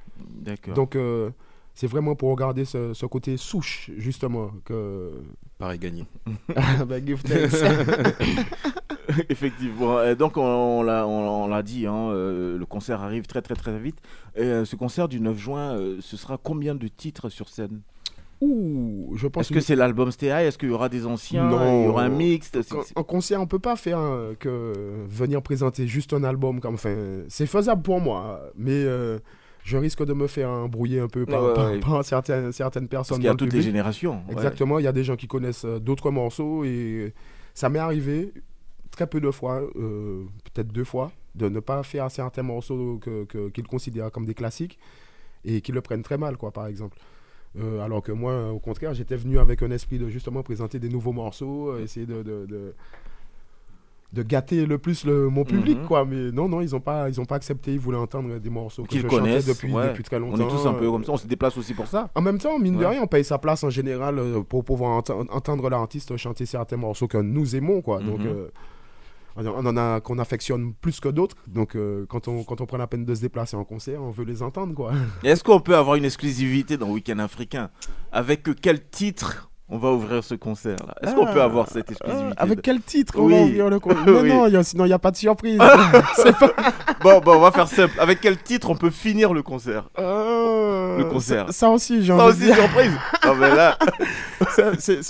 D'accord. 0.42 0.74
Donc 0.74 0.96
euh, 0.96 1.30
c'est 1.76 1.88
vraiment 1.88 2.16
pour 2.16 2.36
garder 2.36 2.66
ce, 2.66 2.94
ce 2.94 3.06
côté 3.06 3.38
souche, 3.38 3.90
justement, 3.98 4.52
que... 4.66 5.12
Pareil 5.58 5.80
gagné. 5.80 6.06
bah, 6.88 7.00
give 7.06 7.22
thanks. 7.24 7.64
Effectivement. 9.30 10.04
Et 10.04 10.16
donc, 10.16 10.38
on, 10.38 10.42
on 10.44 10.84
l'a, 10.84 11.08
on, 11.08 11.44
on 11.46 11.48
l'a 11.48 11.64
dit, 11.64 11.88
hein, 11.88 12.10
euh, 12.12 12.58
le 12.58 12.66
concert 12.66 13.02
arrive 13.02 13.26
très, 13.28 13.42
très, 13.42 13.56
très 13.56 13.78
vite. 13.80 13.98
Et 14.36 14.42
euh, 14.44 14.66
ce 14.66 14.76
concert 14.76 15.08
du 15.08 15.20
9 15.20 15.38
juin, 15.38 15.78
euh, 15.78 15.98
ce 16.02 16.18
sera 16.18 16.38
combien 16.42 16.76
de 16.76 16.88
titres 16.88 17.30
sur 17.30 17.50
scène? 17.50 17.82
Ouh, 18.42 19.14
je 19.16 19.28
pense 19.28 19.42
Est-ce 19.48 19.54
que 19.54 19.60
c'est 19.60 19.76
l'album 19.76 20.12
Stay 20.12 20.28
High? 20.28 20.48
Est-ce 20.48 20.58
qu'il 20.58 20.70
y 20.70 20.72
aura 20.72 20.88
des 20.90 21.06
anciens? 21.06 21.50
Non. 21.50 21.82
Il 21.82 21.86
y 21.86 21.88
aura 21.88 22.04
un 22.04 22.10
mixte 22.10 22.58
En- 22.96 23.04
concert, 23.04 23.42
on 23.42 23.48
peut 23.48 23.60
pas 23.60 23.76
faire 23.76 24.00
euh, 24.00 24.34
que 24.40 24.74
venir 25.08 25.42
présenter 25.42 25.88
juste 25.88 26.14
un 26.14 26.24
album 26.24 26.62
comme. 26.62 26.76
Enfin, 26.76 26.96
c'est 27.28 27.48
faisable 27.48 27.82
pour 27.82 28.00
moi, 28.00 28.42
mais 28.56 28.72
euh, 28.72 29.20
je 29.64 29.78
risque 29.78 30.04
de 30.06 30.14
me 30.14 30.28
faire 30.28 30.50
embrouiller 30.50 31.00
un 31.00 31.08
peu 31.08 31.26
par, 31.26 31.44
Ouais, 31.44 31.54
par- 31.54 31.72
ouais. 31.72 31.80
par 31.80 32.04
certaines, 32.06 32.52
certaines 32.52 32.88
personnes. 32.88 33.18
Parce 33.18 33.20
qu'il 33.20 33.26
y 33.26 33.30
a 33.30 33.36
toutes 33.36 33.54
les 33.54 33.62
générations. 33.62 34.22
Exactement, 34.30 34.80
il 34.80 34.84
y 34.86 34.88
a 34.88 34.92
des 34.92 35.04
gens 35.04 35.16
qui 35.16 35.28
connaissent 35.28 35.66
euh, 35.66 35.80
d'autres 35.80 36.12
morceaux 36.12 36.64
et 36.64 37.14
ça 37.54 37.70
m'est 37.70 37.80
arrivé 37.80 38.34
très 38.92 39.06
peu 39.08 39.20
de 39.22 39.32
fois, 39.32 39.62
euh, 39.76 40.24
peut-être 40.54 40.72
deux 40.72 40.84
fois, 40.84 41.12
de 41.36 41.48
ne 41.50 41.60
pas 41.60 41.84
faire 41.84 42.10
certains 42.10 42.42
morceaux 42.44 43.00
que- 43.00 43.50
qu'ils 43.50 43.68
considèrent 43.68 44.12
comme 44.12 44.26
des 44.26 44.34
classiques 44.34 44.80
et 45.46 45.62
qu'ils 45.62 45.76
le 45.76 45.82
prennent 45.82 46.04
très 46.04 46.18
mal, 46.18 46.38
quoi, 46.38 46.52
par 46.52 46.68
exemple. 46.68 46.98
Euh, 47.58 47.82
alors 47.82 48.02
que 48.04 48.12
moi, 48.12 48.52
au 48.52 48.60
contraire, 48.60 48.94
j'étais 48.94 49.16
venu 49.16 49.40
avec 49.40 49.64
un 49.64 49.72
esprit 49.72 49.98
de 50.00 50.08
justement 50.10 50.44
présenter 50.44 50.80
des 50.80 50.90
nouveaux 50.90 51.14
morceaux, 51.14 51.78
essayer 51.78 52.06
de, 52.06 52.22
de, 52.24 52.46
de, 52.46 52.74
de 54.12 54.24
gâter 54.24 54.66
le 54.66 54.78
plus 54.80 55.06
le, 55.06 55.30
mon 55.30 55.44
public, 55.44 55.78
Mhm. 55.80 55.86
quoi. 55.86 56.04
Mais 56.04 56.32
non, 56.32 56.50
non, 56.50 56.62
ils 56.62 56.72
n'ont 56.72 56.80
pas, 56.80 57.10
ils 57.10 57.22
ont 57.22 57.26
pas 57.26 57.36
accepté, 57.36 57.74
ils 57.74 57.80
voulaient 57.80 57.98
entendre 57.98 58.40
des 58.40 58.50
morceaux 58.50 58.84
Qu'ils 58.84 59.06
connaissent 59.06 59.46
depuis, 59.46 59.72
ouais. 59.72 59.90
depuis 59.90 60.04
très 60.04 60.18
longtemps. 60.20 60.44
On 60.44 60.48
est 60.48 60.52
tous 60.52 60.68
un 60.68 60.74
peu 60.74 60.90
comme 60.90 61.04
ça, 61.04 61.12
on 61.12 61.18
se 61.18 61.28
déplace 61.28 61.56
aussi 61.58 61.74
pour 61.76 61.86
ça. 61.88 62.10
en 62.16 62.22
même 62.22 62.40
temps, 62.40 62.58
mine 62.58 62.78
de 62.78 62.86
rien, 62.86 63.04
on 63.04 63.08
paye 63.08 63.24
sa 63.24 63.38
place 63.38 63.64
en 63.64 63.70
général 63.70 64.18
euh, 64.18 64.42
pour 64.42 64.64
pouvoir 64.66 64.92
ent- 64.98 65.26
entendre 65.30 65.70
l'artiste 65.70 66.18
chanter 66.18 66.46
certains 66.48 66.78
morceaux 66.78 67.08
que 67.08 67.18
nous 67.20 67.56
aimons, 67.56 67.82
quoi. 67.82 68.00
Donc, 68.02 68.20
Mhm. 68.20 68.26
euh, 68.28 68.48
on 69.36 69.66
en 69.66 69.78
a 69.78 70.02
qu'on 70.02 70.18
affectionne 70.20 70.74
plus 70.74 71.00
que 71.00 71.08
d'autres. 71.08 71.36
Donc, 71.48 71.76
euh, 71.76 72.06
quand, 72.10 72.28
on, 72.28 72.44
quand 72.44 72.60
on 72.62 72.66
prend 72.66 72.78
la 72.78 72.88
peine 72.88 73.06
de 73.06 73.14
se 73.16 73.22
déplacer 73.22 73.56
en 73.56 73.64
concert, 73.64 74.02
on 74.04 74.10
veut 74.10 74.26
les 74.26 74.42
entendre, 74.42 74.74
quoi. 74.74 74.92
Est-ce 75.24 75.44
qu'on 75.44 75.62
peut 75.62 75.78
avoir 75.78 75.96
une 75.96 76.04
exclusivité 76.06 76.76
dans 76.78 76.90
Week-end 76.90 77.20
africain? 77.20 77.70
Avec 78.12 78.44
quel 78.62 78.84
titre 78.90 79.49
on 79.70 79.78
va 79.78 79.92
ouvrir 79.92 80.24
ce 80.24 80.36
concert 80.36 80.78
là 80.88 80.96
Est-ce 81.02 81.16
qu'on 81.16 81.26
Ah, 81.28 81.34
peut 81.34 81.42
avoir 81.42 81.68
cette 81.70 81.90
exclusivité 81.92 82.34
Ah, 82.38 82.42
avec 82.44 82.62
quel 82.62 82.82
titre 82.82 83.14
on 83.18 83.26
Oui. 83.26 83.34
va 83.34 83.42
ouvrir 83.42 83.70
le 83.70 83.80
concert 83.80 84.06
Non, 84.08 84.22
Oui. 84.22 84.30
non, 84.30 84.48
il 84.48 84.54
y 84.54 84.58
a- 84.58 84.64
sinon 84.64 84.86
il 84.86 84.88
n'y 84.90 84.94
a 84.94 85.00
pas 85.00 85.12
de 85.12 85.18
surprise. 85.18 85.58
Pas- 85.58 85.74
Bon, 87.02 87.22
bon, 87.22 87.36
on 87.38 87.40
va 87.40 87.52
faire 87.52 87.68
simple. 87.68 87.94
Avec 88.00 88.20
quel 88.20 88.38
titre 88.42 88.70
on 88.70 88.76
peut 88.76 88.90
finir 88.90 89.34
le 89.34 89.42
concert? 89.42 89.90
Euh, 90.00 90.98
Le 90.98 91.06
concert. 91.06 91.46
Ça, 91.48 91.54
ça 91.54 91.70
aussi, 91.70 92.02
j'ai 92.04 92.08
Ça 92.08 92.16
envie 92.16 92.24
de 92.26 92.30
aussi, 92.30 92.46
dire. 92.46 92.56
surprise 92.56 92.92
Ah, 93.22 93.34
mais 93.40 93.56
là, 93.56 93.78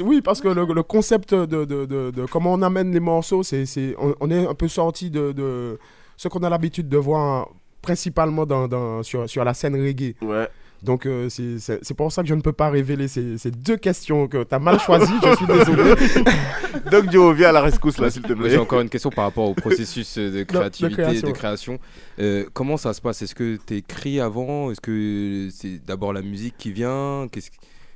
oui, 0.03 0.21
parce 0.21 0.41
que 0.41 0.47
le, 0.49 0.65
le 0.71 0.83
concept 0.83 1.33
de, 1.33 1.45
de, 1.65 1.85
de- 1.85 2.11
de 2.11 2.25
comment 2.25 2.53
on 2.53 2.61
amène 2.61 2.91
les 2.91 2.99
morceaux, 2.99 3.43
c'est, 3.43 3.65
on, 3.99 4.13
on 4.19 4.29
est 4.29 4.45
un 4.47 4.53
peu 4.53 4.67
sorti 4.67 5.09
de, 5.09 5.31
de 5.31 5.79
ce 6.17 6.27
qu'on 6.27 6.39
a 6.43 6.49
l'habitude 6.49 6.89
de 6.89 6.97
voir 6.97 7.47
principalement 7.81 8.45
dans, 8.45 8.67
dans- 8.67 9.01
sur, 9.03 9.27
sur 9.29 9.43
la 9.43 9.53
scène 9.53 9.75
reggae. 9.75 10.15
ouais. 10.21 10.47
Donc 10.81 11.05
euh, 11.05 11.27
c'est, 11.29 11.59
c'est- 11.59 11.79
c'est 11.81 11.93
pour 11.93 12.11
ça 12.11 12.21
que 12.23 12.29
je 12.29 12.33
ne 12.33 12.41
peux 12.41 12.53
pas 12.53 12.69
révéler 12.69 13.07
ces, 13.07 13.37
ces 13.37 13.51
deux 13.51 13.75
questions 13.77 14.27
que 14.27 14.43
tu 14.43 14.55
as 14.55 14.59
mal 14.59 14.79
choisies, 14.79 15.11
je 15.23 15.35
suis 15.35 15.45
désolé. 15.45 15.93
Doc 16.91 17.11
Joe, 17.11 17.35
viens 17.35 17.49
à 17.49 17.51
la 17.51 17.61
rescousse 17.61 17.97
là, 17.97 18.09
s'il 18.09 18.21
te 18.21 18.33
plaît. 18.33 18.49
J'ai 18.49 18.57
encore 18.57 18.81
une 18.81 18.89
question 18.89 19.09
par 19.09 19.25
rapport 19.25 19.49
au 19.49 19.53
processus 19.53 20.17
euh, 20.17 20.31
de 20.31 20.43
créativité, 20.43 20.95
de 20.95 21.01
création. 21.03 21.31
création. 21.33 21.79
Euh, 22.19 22.45
comment 22.53 22.77
ça 22.77 22.93
se 22.93 23.01
passe? 23.01 23.21
Est-ce 23.21 23.35
que 23.35 23.57
tu 23.65 23.75
écris 23.75 24.19
avant? 24.19 24.71
Est-ce 24.71 24.81
que 24.81 25.49
c'est 25.51 25.83
d'abord 25.85 26.13
la 26.13 26.21
musique 26.21 26.55
qui 26.57 26.71
vient? 26.71 27.27
Qu'est-ce 27.31 27.49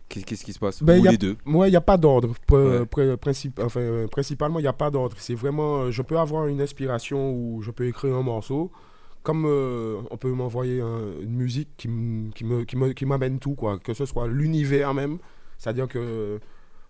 qu'est-ce- 0.10 0.44
qui 0.44 0.54
se 0.54 0.60
passe? 0.60 0.84
Ben, 0.84 1.00
Ou 1.00 1.06
y 1.06 1.08
a- 1.08 1.12
les 1.12 1.18
deux? 1.18 1.38
Moi, 1.46 1.68
il 1.70 1.72
n'y 1.72 1.78
a 1.78 1.82
pas 1.82 1.98
d'ordre. 1.98 2.34
Pr- 2.48 2.54
Ouais. 2.56 2.80
pr- 2.82 3.18
principe- 3.18 3.60
enfin, 3.64 3.80
euh, 3.80 4.08
principalement, 4.08 4.60
il 4.60 4.64
n'y 4.64 4.68
a 4.68 4.74
pas 4.74 4.92
d'ordre. 4.92 5.16
C'est 5.20 5.34
vraiment, 5.36 5.84
euh, 5.84 5.92
je 5.92 6.02
peux 6.02 6.18
avoir 6.20 6.48
une 6.48 6.62
inspiration 6.62 7.32
où 7.32 7.62
je 7.62 7.72
peux 7.72 7.88
écrire 7.88 8.16
un 8.16 8.22
morceau, 8.24 8.72
comme 9.24 9.46
euh, 9.48 10.02
on 10.12 10.18
peut 10.18 10.32
m'envoyer 10.32 10.82
un- 10.82 11.20
une 11.22 11.36
musique 11.36 11.70
qui, 11.78 11.88
qui 12.36 12.44
me, 12.46 12.64
qui 12.66 12.76
me- 12.76 12.94
qui 12.94 13.06
m'amène 13.06 13.40
tout, 13.40 13.56
quoi. 13.56 13.80
Que 13.80 13.94
ce 13.94 14.06
soit 14.06 14.28
l'univers 14.28 14.94
même, 14.94 15.18
c'est-à-dire 15.58 15.88
que 15.88 16.40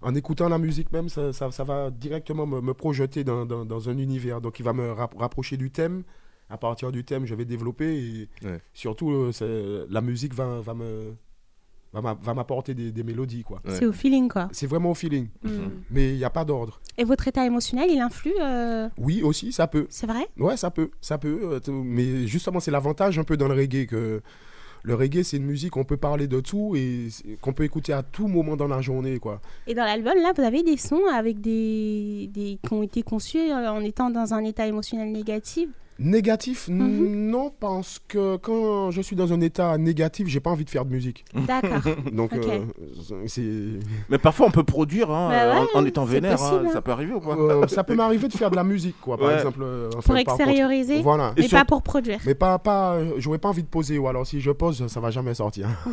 en 0.01 0.15
écoutant 0.15 0.49
la 0.49 0.57
musique 0.57 0.91
même, 0.91 1.07
ça, 1.09 1.31
ça- 1.31 1.51
ça 1.51 1.63
va 1.63 1.89
directement 1.89 2.45
me, 2.45 2.59
me 2.59 2.73
projeter 2.73 3.23
dans, 3.23 3.45
dans- 3.45 3.63
dans 3.65 3.87
un 3.89 3.97
univers. 3.97 4.41
Donc, 4.41 4.59
il 4.59 4.63
va 4.63 4.73
me 4.73 4.91
rap- 4.91 5.15
rapprocher 5.17 5.55
du 5.57 5.71
thème. 5.71 6.03
À 6.49 6.57
partir 6.57 6.91
du 6.91 7.03
thème, 7.05 7.25
je 7.25 7.33
vais 7.35 7.45
développer 7.45 7.95
et 7.97 8.29
Ouais. 8.45 8.59
surtout, 8.73 9.11
euh, 9.11 9.31
c'est- 9.31 9.85
la 9.89 10.01
musique 10.01 10.33
va, 10.33 10.59
va 10.59 10.73
me 10.73 11.13
va 11.93 12.01
m'a- 12.01 12.17
va 12.21 12.33
m'apporter 12.33 12.73
des, 12.73 12.91
des 12.91 13.03
mélodies, 13.03 13.43
quoi. 13.43 13.59
Ouais. 13.65 13.73
C'est 13.77 13.85
au 13.85 13.93
feeling, 13.93 14.27
quoi. 14.29 14.49
C'est 14.51 14.67
vraiment 14.67 14.91
au 14.91 14.95
feeling. 14.95 15.27
Mm. 15.43 15.49
Mais 15.91 16.09
il 16.11 16.17
n'y 16.17 16.25
a 16.25 16.29
pas 16.29 16.43
d'ordre. 16.45 16.79
Et 16.97 17.03
votre 17.03 17.27
état 17.27 17.45
émotionnel, 17.45 17.89
il 17.91 17.99
influe 18.01 18.33
euh, 18.41 18.89
Oui, 18.97 19.21
aussi, 19.23 19.51
ça 19.51 19.67
peut. 19.67 19.85
C'est 19.89 20.07
vrai? 20.07 20.27
Ouais, 20.37 20.57
ça 20.57 20.71
peut. 20.71 20.89
Ça 21.01 21.17
peut. 21.17 21.39
euh, 21.43 21.59
Mais 21.71 22.27
justement, 22.27 22.59
c'est 22.59 22.71
l'avantage 22.71 23.17
un 23.19 23.23
peu 23.23 23.37
dans 23.37 23.47
le 23.47 23.53
reggae 23.55 23.85
que 23.87 24.21
le 24.85 24.95
reggae, 24.95 25.23
c'est 25.23 25.37
une 25.37 25.45
musique, 25.45 25.77
on 25.77 25.85
peut 25.85 25.95
parler 25.95 26.27
de 26.27 26.41
tout 26.41 26.75
et 26.75 27.07
qu'on 27.39 27.53
peut 27.53 27.63
écouter 27.63 27.93
à 27.93 28.03
tout 28.03 28.27
moment 28.27 28.57
dans 28.57 28.67
la 28.67 28.81
journée, 28.81 29.17
quoi. 29.17 29.39
Et 29.65 29.73
dans 29.73 29.85
l'album, 29.85 30.13
là, 30.21 30.33
vous 30.35 30.41
avez 30.43 30.61
des 30.61 30.75
sons 30.75 31.05
avec 31.13 31.39
des, 31.39 32.29
des... 32.33 32.59
qui 32.61 32.73
ont 32.73 32.83
été 32.83 33.01
conçus 33.01 33.37
euh, 33.49 33.71
en 33.71 33.79
étant 33.79 34.09
dans 34.09 34.33
un 34.33 34.43
état 34.43 34.67
émotionnel 34.67 35.09
négatif? 35.11 35.69
Négatif, 35.99 36.67
Mhm. 36.69 37.29
non, 37.29 37.51
parce 37.59 37.99
que 38.07 38.37
quand 38.37 38.91
je 38.91 39.01
suis 39.01 39.15
dans 39.15 39.31
un 39.31 39.41
état 39.41 39.77
négatif, 39.77 40.27
j'ai 40.27 40.39
pas 40.39 40.49
envie 40.49 40.65
de 40.65 40.69
faire 40.69 40.85
de 40.85 40.91
musique. 40.91 41.23
D'accord. 41.33 41.69
Donc, 42.11 42.33
euh, 42.33 42.65
c'est. 43.27 43.43
Mais 44.09 44.17
parfois, 44.17 44.47
on 44.47 44.51
peut 44.51 44.63
produire 44.63 45.11
hein, 45.11 45.29
Bah 45.29 45.61
ouais, 45.61 45.67
en, 45.75 45.79
en 45.79 45.85
étant 45.85 46.05
vénère. 46.05 46.33
hein. 46.33 46.49
possible, 46.49 46.67
hein. 46.67 46.71
Ça 46.73 46.81
peut 46.81 46.91
arriver 46.91 47.13
ou 47.13 47.19
pas 47.19 47.35
euh, 47.37 47.67
ça 47.67 47.83
peut 47.83 47.95
m'arriver 47.95 48.27
de 48.27 48.33
faire 48.33 48.49
de 48.49 48.55
la 48.55 48.63
musique, 48.63 48.95
quoi, 49.01 49.17
par 49.17 49.31
exemple. 49.31 49.59
euh, 49.61 49.89
enfin, 49.89 50.01
Pour 50.01 50.15
contre- 50.15 50.41
extérioriser, 50.41 51.01
Voilà. 51.01 51.33
mais 51.37 51.47
sur- 51.47 51.57
pas 51.57 51.65
pour 51.65 51.81
produire. 51.83 52.19
Mais 52.25 52.35
pas, 52.35 52.57
pas, 52.59 52.93
euh, 52.95 53.11
j'aurais 53.17 53.37
pas 53.37 53.49
envie 53.49 53.63
de 53.63 53.67
poser, 53.67 53.97
ou 53.97 54.07
alors 54.07 54.25
si 54.25 54.41
je 54.41 54.51
pose, 54.51 54.87
ça 54.87 54.99
va 54.99 55.11
jamais 55.11 55.33
sortir. 55.35 55.67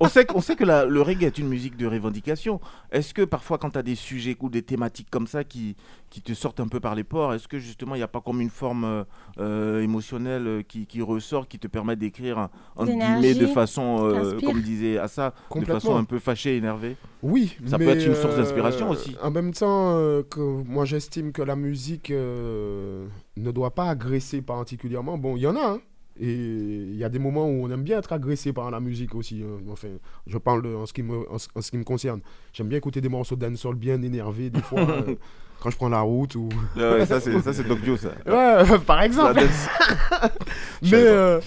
On, 0.00 0.06
on 0.06 0.08
sait, 0.08 0.24
qu'on 0.24 0.40
sait 0.40 0.56
que 0.56 0.64
la- 0.64 0.84
le 0.84 1.00
reggae 1.02 1.24
est 1.24 1.38
une 1.38 1.48
musique 1.48 1.76
de 1.76 1.86
revendication. 1.86 2.60
Est-ce 2.90 3.14
que 3.14 3.22
parfois, 3.22 3.58
quand 3.58 3.70
tu 3.70 3.78
as 3.78 3.82
des 3.82 3.94
sujets 3.94 4.36
ou 4.40 4.48
des 4.48 4.62
thématiques 4.62 5.08
comme 5.10 5.26
ça 5.26 5.44
qui, 5.44 5.76
qui 6.10 6.20
te 6.22 6.32
sortent 6.34 6.60
un 6.60 6.68
peu 6.68 6.80
par 6.80 6.94
les 6.94 7.04
pores, 7.04 7.34
est-ce 7.34 7.48
que 7.48 7.58
justement, 7.58 7.94
il 7.94 7.98
n'y 7.98 8.04
a 8.04 8.08
pas 8.08 8.20
comme 8.20 8.40
une 8.40 8.50
forme 8.50 8.95
euh, 8.96 9.04
euh, 9.38 9.82
émotionnelle 9.82 10.46
euh, 10.46 10.62
qui, 10.62 10.86
qui 10.86 11.02
ressort, 11.02 11.48
qui 11.48 11.58
te 11.58 11.68
permet 11.68 11.96
d'écrire, 11.96 12.48
guillemets, 12.78 13.34
de 13.34 13.46
façon, 13.46 13.98
euh, 14.02 14.38
comme 14.40 14.60
disait 14.60 14.98
Assa, 14.98 15.34
de 15.54 15.64
façon 15.64 15.96
un 15.96 16.04
peu 16.04 16.18
fâchée, 16.18 16.56
énervée 16.56 16.96
Oui, 17.22 17.56
Ça 17.66 17.78
peut 17.78 17.88
être 17.88 18.06
une 18.06 18.14
source 18.14 18.34
euh, 18.34 18.38
d'inspiration 18.38 18.90
aussi. 18.90 19.16
En 19.22 19.30
même 19.30 19.52
temps, 19.52 19.96
euh, 19.96 20.22
que 20.22 20.40
moi 20.40 20.84
j'estime 20.84 21.32
que 21.32 21.42
la 21.42 21.56
musique 21.56 22.10
euh, 22.10 23.06
ne 23.36 23.50
doit 23.50 23.74
pas 23.74 23.90
agresser 23.90 24.42
particulièrement. 24.42 25.18
Bon, 25.18 25.36
il 25.36 25.42
y 25.42 25.46
en 25.46 25.56
a, 25.56 25.66
hein. 25.72 25.80
Et 26.18 26.32
il 26.32 26.96
y 26.96 27.04
a 27.04 27.08
des 27.08 27.18
moments 27.18 27.46
où 27.46 27.64
on 27.66 27.70
aime 27.70 27.82
bien 27.82 27.98
être 27.98 28.12
agressé 28.12 28.52
par 28.52 28.70
la 28.70 28.80
musique 28.80 29.14
aussi. 29.14 29.42
hein. 29.44 29.60
Enfin, 29.70 29.88
je 30.26 30.38
parle 30.38 30.62
de- 30.62 30.74
en, 30.74 30.86
ce 30.86 30.92
qui 30.92 31.02
me, 31.02 31.30
en, 31.30 31.38
ce- 31.38 31.70
qui 31.70 31.76
me 31.76 31.84
concerne. 31.84 32.20
J'aime 32.52 32.68
bien 32.68 32.78
écouter 32.78 33.00
des 33.00 33.08
morceaux 33.08 33.36
de 33.36 33.46
dancehall 33.46 33.74
bien 33.74 34.00
énervés 34.02 34.48
des 34.50 34.62
fois 34.62 34.80
euh, 34.88 35.14
quand 35.60 35.70
je 35.70 35.76
prends 35.76 35.88
la 35.90 36.00
route 36.00 36.34
ou. 36.34 36.48
Ah 36.76 36.92
ouais, 36.92 37.06
ça, 37.06 37.20
c'est 37.20 37.38
ça, 37.40 37.52
c'est 37.52 37.64
Doc 37.64 37.80
Dio, 37.82 37.96
ça. 37.96 38.12
Ouais, 38.26 38.78
par 38.86 39.02
exemple. 39.02 39.40
Mais 40.82 41.38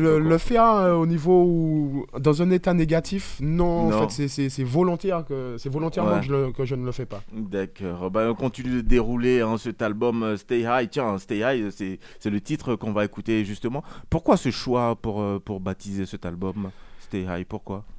le, 0.00 0.18
le 0.18 0.38
faire 0.38 0.64
euh, 0.66 0.94
au 0.94 1.06
niveau 1.06 1.42
où, 1.44 2.06
dans 2.18 2.42
un 2.42 2.50
état 2.50 2.74
négatif, 2.74 3.38
non, 3.40 3.88
Non. 3.90 3.96
en 3.96 4.08
fait, 4.08 4.10
c'est- 4.14 4.28
c'est 4.28 4.48
c'est 4.48 4.64
volontaire 4.64 5.24
que 5.24 5.56
c'est 5.58 5.68
volontairement 5.68 6.12
Ouais. 6.12 6.20
que, 6.20 6.26
je 6.26 6.32
le- 6.32 6.52
que 6.52 6.64
je 6.64 6.74
ne 6.74 6.84
le 6.84 6.92
fais 6.92 7.06
pas. 7.06 7.22
D'accord. 7.32 8.10
Bah, 8.10 8.26
on 8.30 8.34
continue 8.34 8.76
de 8.76 8.80
dérouler 8.80 9.40
hein, 9.40 9.56
cet 9.58 9.82
album 9.82 10.22
euh, 10.22 10.36
Stay 10.36 10.60
High. 10.66 10.88
Tiens, 10.90 11.18
Stay 11.18 11.38
High, 11.38 11.70
c'est 11.70 11.98
c'est 12.18 12.30
le 12.30 12.40
titre 12.40 12.76
qu'on 12.76 12.92
va 12.92 13.04
écouter 13.04 13.44
justement. 13.44 13.82
Pourquoi 14.10 14.36
ce 14.36 14.50
choix 14.50 14.96
pour, 14.96 15.20
euh, 15.20 15.38
pour 15.44 15.60
baptiser 15.60 16.06
cet 16.06 16.24
album 16.26 16.70
Stay 17.00 17.22
High? 17.28 17.44
Pourquoi? 17.46 17.78
ben, 17.78 17.91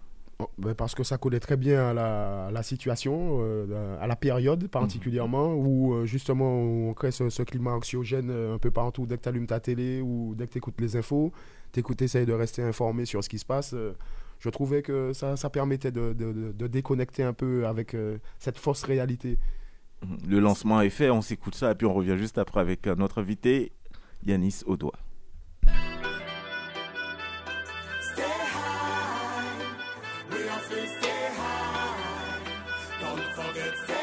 parce 0.77 0.95
que 0.95 1.03
ça 1.03 1.17
collait 1.17 1.39
très 1.39 1.57
bien 1.57 1.89
à 1.89 1.93
la, 1.93 2.45
à 2.47 2.51
la 2.51 2.63
situation, 2.63 3.39
euh, 3.41 3.97
à 4.01 4.07
la 4.07 4.15
période 4.15 4.67
particulièrement, 4.67 5.53
où 5.53 5.93
euh, 5.93 6.05
justement 6.05 6.51
on 6.53 6.93
crée 6.93 7.11
ce, 7.11 7.29
ce 7.29 7.43
climat 7.43 7.71
anxiogène 7.71 8.29
euh, 8.29 8.55
un 8.55 8.57
peu 8.57 8.71
partout. 8.71 9.05
Dès 9.05 9.17
que 9.17 9.23
tu 9.23 9.29
allumes 9.29 9.47
ta 9.47 9.59
télé 9.59 10.01
ou 10.01 10.33
dès 10.35 10.47
que 10.47 10.53
tu 10.53 10.57
écoutes 10.57 10.79
les 10.81 10.95
infos, 10.95 11.31
tu 11.71 11.81
essayes 12.03 12.25
de 12.25 12.33
rester 12.33 12.61
informé 12.63 13.05
sur 13.05 13.23
ce 13.23 13.29
qui 13.29 13.39
se 13.39 13.45
passe. 13.45 13.73
euh, 13.73 13.93
je 14.39 14.49
trouvais 14.49 14.81
que 14.81 15.13
ça, 15.13 15.37
ça 15.37 15.49
permettait 15.49 15.91
de, 15.91 16.11
de- 16.13 16.51
de- 16.51 16.67
déconnecter 16.67 17.23
un 17.23 17.31
peu 17.33 17.65
avec 17.65 17.95
cette 18.39 18.57
fausse 18.57 18.83
réalité. 18.83 19.37
Le 20.27 20.39
lancement 20.39 20.81
est 20.81 20.89
fait, 20.89 21.09
on 21.09 21.21
s'écoute 21.21 21.55
ça 21.55 21.71
et 21.71 21.75
puis 21.75 21.87
on 21.87 21.93
revient 21.93 22.17
juste 22.17 22.37
après 22.37 22.59
avec 22.59 22.85
notre 22.87 23.19
invité 23.21 23.71
Yanis 24.25 24.61
Audois. 24.65 24.91
get 33.53 33.77
saved. 33.77 34.02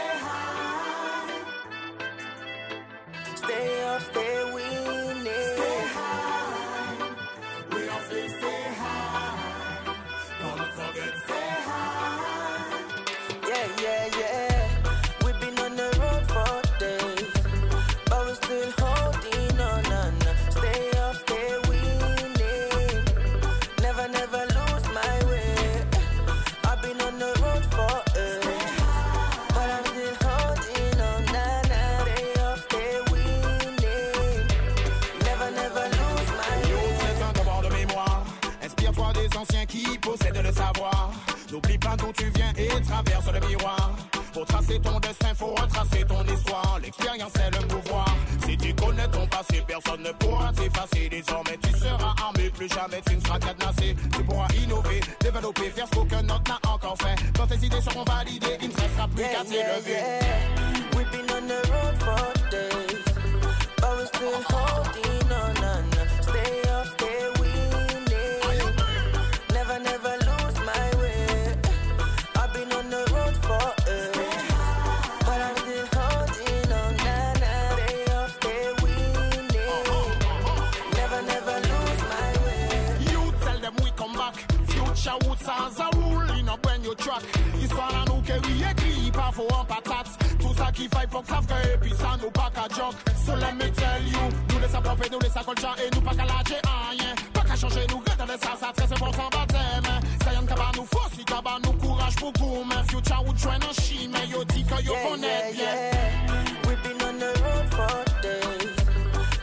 À 88.51 88.69
nous 88.69 88.75
que 88.75 88.83
oui 88.83 88.99
écrit, 89.01 89.11
pas 89.13 89.31
en 89.61 89.65
patate. 89.65 90.11
Tout 90.39 90.55
ça 90.57 90.73
qui 90.73 90.89
fait, 90.89 91.09
faut 91.11 91.21
que 91.21 91.29
savent 91.29 91.47
que 91.47 91.75
et 91.75 91.79
puis 91.79 91.93
ça 91.99 92.17
nous 92.21 92.31
pas 92.31 92.51
qu'à 92.55 92.75
joke. 92.75 92.95
So 93.27 93.33
let 93.37 93.53
me 93.55 93.71
tell 93.71 94.03
you, 94.07 94.19
nous 94.53 94.59
laisse 94.61 94.75
à 94.75 94.81
propre, 94.81 95.05
nous 95.11 95.19
laisse 95.21 95.37
à 95.37 95.45
colcha 95.45 95.75
et 95.85 95.95
nous 95.95 96.01
pas 96.01 96.11
qu'à 96.15 96.25
lâcher 96.25 96.61
rien. 96.91 97.15
Pas 97.33 97.41
qu'à 97.43 97.57
changer, 97.57 97.87
nous 97.91 97.99
regardons 97.99 98.27
ça, 98.41 98.57
ça 98.59 98.73
très 98.75 98.93
important 98.93 99.29
baptême. 99.31 100.01
Ça 100.25 100.33
y'en 100.33 100.47
kaba 100.47 100.71
nous 100.77 100.87
force, 100.87 101.13
si 101.17 101.25
kaba 101.25 101.59
nous 101.65 101.73
courage 101.75 102.17
pour 102.17 102.33
gourmet. 102.33 102.75
Future 102.89 103.23
Woods 103.27 103.39
join 103.39 103.57
en 103.69 103.73
chine, 103.83 104.11
mais 104.13 104.27
yo 104.29 104.45
dit 104.45 104.65
que 104.65 104.83
yo 104.83 104.93
Yeah, 104.95 105.09
connaît 105.11 105.53
bien. 105.53 105.65
yeah. 105.65 106.69
We've 106.69 106.83
been 106.83 107.03
on 107.09 107.19
the 107.19 107.33
road 107.43 107.69
for 107.71 108.05
days, 108.23 108.77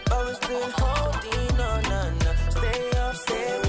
but 0.05 0.17
we're 0.25 0.35
still 0.35 0.71
holding 0.77 1.59
on. 1.59 1.91
on. 1.91 2.51
Stay 2.51 2.97
up, 2.97 3.15
stay 3.15 3.59
winning. 3.59 3.66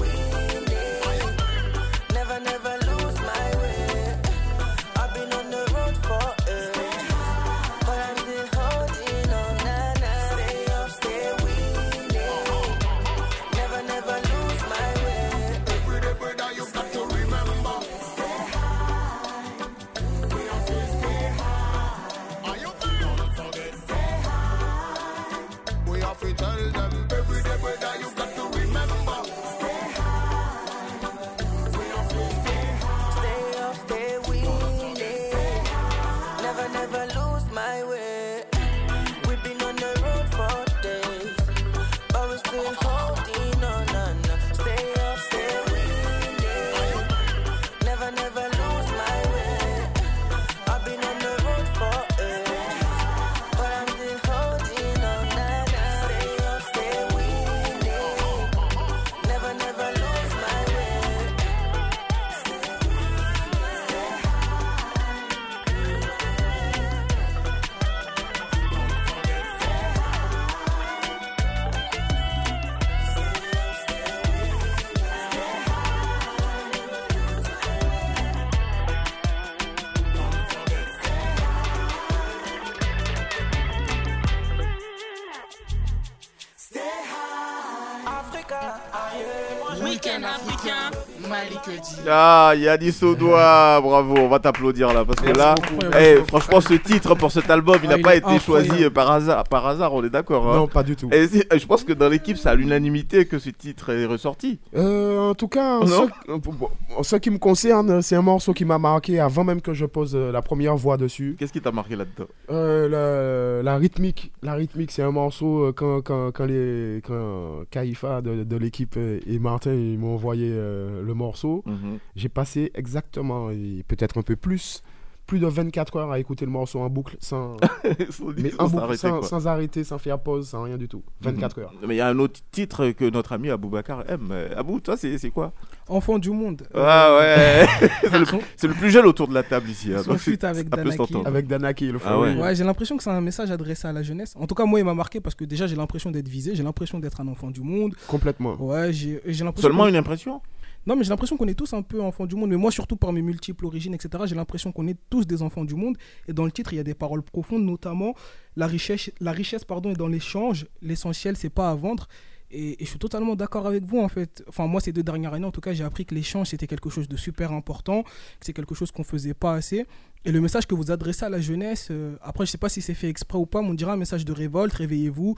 Ah, 92.07 92.53
Yanis 92.57 92.97
Audois, 93.03 93.79
bravo, 93.83 94.15
on 94.17 94.27
va 94.27 94.39
t'applaudir 94.39 94.93
là 94.93 95.05
parce 95.05 95.19
que 95.21 95.31
là, 95.37 95.55
eh, 95.99 96.17
franchement, 96.27 96.61
ce 96.61 96.73
titre 96.75 97.15
pour 97.15 97.31
cet 97.31 97.49
album, 97.49 97.77
il 97.83 97.87
Ah, 97.87 97.91
n'a 97.91 97.97
il 97.97 98.01
pas 98.03 98.15
été 98.15 98.25
incroyable. 98.27 98.67
choisi 98.69 98.89
par 98.89 99.11
hasard, 99.11 99.43
par 99.45 99.65
hasard, 99.67 99.93
on 99.93 100.03
est 100.03 100.09
d'accord. 100.09 100.51
hein 100.51 100.55
Non, 100.57 100.67
pas 100.67 100.83
du 100.83 100.95
tout. 100.95 101.09
Et 101.11 101.27
je 101.27 101.65
pense 101.65 101.83
que 101.83 101.93
dans 101.93 102.09
l'équipe, 102.09 102.37
c'est 102.37 102.49
à 102.49 102.55
l'unanimité 102.55 103.25
que 103.25 103.39
ce 103.39 103.49
titre 103.49 103.89
est 103.91 104.05
ressorti. 104.05 104.59
Euh, 104.75 105.17
en 105.29 105.35
tout 105.35 105.47
cas, 105.47 105.79
en 105.79 107.03
ce, 107.03 107.15
qui 107.17 107.29
me 107.29 107.37
concerne, 107.37 108.01
c'est 108.01 108.15
un 108.15 108.21
morceau 108.21 108.53
qui 108.53 108.65
m'a 108.65 108.77
marqué 108.77 109.19
avant 109.19 109.43
même 109.43 109.61
que 109.61 109.73
je 109.73 109.85
pose 109.85 110.13
euh, 110.15 110.31
la 110.31 110.41
première 110.41 110.75
voix 110.75 110.97
dessus. 110.97 111.35
Qu'est-ce 111.39 111.53
qui 111.53 111.61
t'a 111.61 111.71
marqué 111.71 111.95
là-dedans? 111.95 112.25
Euh, 112.51 113.59
la, 113.61 113.63
la 113.63 113.77
rythmique, 113.77 114.31
la 114.41 114.53
rythmique, 114.53 114.91
c'est 114.91 115.03
un 115.03 115.11
morceau 115.11 115.71
quand, 115.75 116.01
quand, 116.01 116.31
quand 116.31 116.45
les 116.45 117.01
quand 117.05 117.63
Kaifa 117.71 118.21
de, 118.21 118.43
de 118.43 118.57
l'équipe 118.57 118.97
et 118.97 119.39
Martin 119.39 119.73
ils 119.73 119.97
m'ont 119.99 120.13
envoyé 120.13 120.49
euh, 120.51 121.01
le 121.05 121.13
morceau. 121.13 121.58
Mhm. 121.65 121.99
J'ai 122.15 122.29
passé 122.29 122.71
exactement, 122.75 123.49
et 123.51 123.83
peut-être 123.87 124.17
un 124.17 124.23
peu 124.23 124.35
plus, 124.35 124.81
plus 125.25 125.37
de 125.39 125.45
24 125.45 125.97
heures 125.97 126.11
à 126.11 126.17
écouter 126.17 126.43
le 126.45 126.49
morceau 126.51 126.79
en 126.79 126.89
boucle 126.89 127.15
sans, 127.19 127.55
Sans- 128.09 128.33
mais 128.35 128.49
sans 128.49 128.63
en 128.63 128.67
boucle, 128.67 128.79
s'arrêter, 128.79 128.97
sans, 128.97 129.19
quoi. 129.19 129.27
sans 129.27 129.47
arrêter, 129.47 129.83
sans 129.83 129.99
faire 129.99 130.17
pause, 130.17 130.47
sans 130.49 130.63
rien 130.63 130.75
du 130.75 130.87
tout. 130.87 131.03
24 131.21 131.57
Mhm. 131.57 131.63
heures. 131.63 131.73
Mais 131.87 131.93
il 131.93 131.97
y 131.99 132.01
a 132.01 132.07
un 132.07 132.17
autre 132.17 132.39
titre 132.49 132.89
que 132.89 133.07
notre 133.11 133.33
ami 133.33 133.51
Aboubacar 133.51 134.09
aime. 134.09 134.29
Euh, 134.31 134.49
Abou, 134.57 134.79
toi, 134.79 134.97
c'est 134.97 135.29
quoi? 135.29 135.53
Enfant 135.87 136.17
du 136.17 136.31
monde. 136.31 136.63
Ah 136.73 137.09
Euh, 137.11 137.19
ouais 137.19 137.67
C'est 138.09 138.17
le, 138.19 138.25
c'est 138.55 138.67
le 138.67 138.73
plus 138.73 138.89
jeune 138.89 139.05
autour 139.05 139.27
de 139.27 139.35
la 139.35 139.43
table 139.43 139.69
ici. 139.69 139.93
hein, 139.93 140.01
donc 140.01 140.19
avec 140.43 140.67
Danaki. 140.69 141.13
Avec 141.23 141.45
Danaki, 141.47 141.91
le 141.91 141.99
Ah 142.03 142.19
ouais. 142.19 142.33
Ouais, 142.35 142.55
j'ai 142.55 142.63
l'impression 142.63 142.97
que 142.97 143.03
c'est 143.03 143.09
un 143.11 143.21
message 143.21 143.51
adressé 143.51 143.87
à 143.87 143.93
la 143.93 144.01
jeunesse. 144.01 144.33
En 144.35 144.47
tout 144.47 144.55
cas, 144.55 144.65
moi, 144.65 144.79
il 144.79 144.85
m'a 144.85 144.95
marqué 144.95 145.21
parce 145.21 145.35
que 145.35 145.45
déjà, 145.45 145.67
j'ai 145.67 145.75
l'impression 145.75 146.09
d'être 146.09 146.27
visé, 146.27 146.55
j'ai 146.55 146.63
l'impression 146.63 146.97
d'être 146.97 147.21
un 147.21 147.27
enfant 147.27 147.51
du 147.51 147.61
monde. 147.61 147.93
Complètement. 148.07 148.55
Ouais, 148.59 148.91
j'ai 148.93 149.21
j'ai 149.27 149.43
l'impression. 149.43 149.67
Seulement 149.69 149.83
que- 149.85 149.89
une 149.89 149.95
impression? 149.95 150.41
Non, 150.85 150.95
mais 150.95 151.03
j'ai 151.03 151.09
l'impression 151.09 151.37
qu'on 151.37 151.47
est 151.47 151.55
tous 151.55 151.73
un 151.73 151.81
peu 151.81 152.01
enfants 152.01 152.25
du 152.25 152.35
monde. 152.35 152.49
Mais 152.49 152.55
moi, 152.55 152.71
surtout 152.71 152.95
par 152.95 153.13
mes 153.13 153.21
multiples 153.21 153.65
origines, 153.65 153.93
etc., 153.93 154.23
j'ai 154.25 154.35
l'impression 154.35 154.71
qu'on 154.71 154.87
est 154.87 154.97
tous 155.09 155.25
des 155.25 155.41
enfants 155.41 155.65
du 155.65 155.75
monde. 155.75 155.97
Et 156.27 156.33
dans 156.33 156.45
le 156.45 156.51
titre, 156.51 156.73
il 156.73 156.77
y 156.77 156.79
a 156.79 156.83
des 156.83 156.93
paroles 156.93 157.23
profondes, 157.23 157.63
notamment 157.63 158.15
la 158.55 158.67
richesse, 158.67 159.11
la 159.19 159.31
richesse 159.31 159.65
pardon, 159.65 159.91
est 159.91 159.95
dans 159.95 160.07
l'échange. 160.07 160.67
L'essentiel, 160.81 161.35
c'est 161.37 161.49
pas 161.49 161.69
à 161.69 161.75
vendre. 161.75 162.07
Et, 162.51 162.77
je 162.79 162.85
suis 162.85 162.99
totalement 162.99 163.35
d'accord 163.35 163.67
avec 163.67 163.83
vous, 163.83 163.99
en 163.99 164.09
fait. 164.09 164.43
Enfin, 164.47 164.67
moi, 164.67 164.81
ces 164.81 164.91
deux 164.91 165.03
dernières 165.03 165.33
années, 165.33 165.45
en 165.45 165.51
tout 165.51 165.61
cas, 165.61 165.73
j'ai 165.73 165.83
appris 165.83 166.05
que 166.05 166.15
l'échange, 166.15 166.47
c'était 166.47 166.67
quelque 166.67 166.89
chose 166.89 167.07
de 167.07 167.17
super 167.17 167.51
important, 167.51 168.03
que 168.03 168.45
c'est 168.45 168.53
quelque 168.53 168.73
chose 168.73 168.91
qu'on 168.91 169.03
faisait 169.03 169.35
pas 169.35 169.53
assez. 169.53 169.85
Et 170.25 170.31
le 170.31 170.41
message 170.41 170.65
que 170.65 170.75
vous 170.75 170.91
adressez 170.91 171.25
à 171.25 171.29
la 171.29 171.39
jeunesse, 171.39 171.89
euh, 171.91 172.17
après, 172.21 172.45
je 172.45 172.51
sais 172.51 172.57
pas 172.57 172.69
si 172.69 172.81
c'est 172.81 172.93
fait 172.93 173.07
exprès 173.07 173.37
ou 173.37 173.45
pas, 173.45 173.61
mais 173.61 173.69
on 173.69 173.73
dirait 173.73 173.91
un 173.91 173.97
message 173.97 174.25
de 174.25 174.33
révolte, 174.33 174.73
réveillez-vous. 174.73 175.35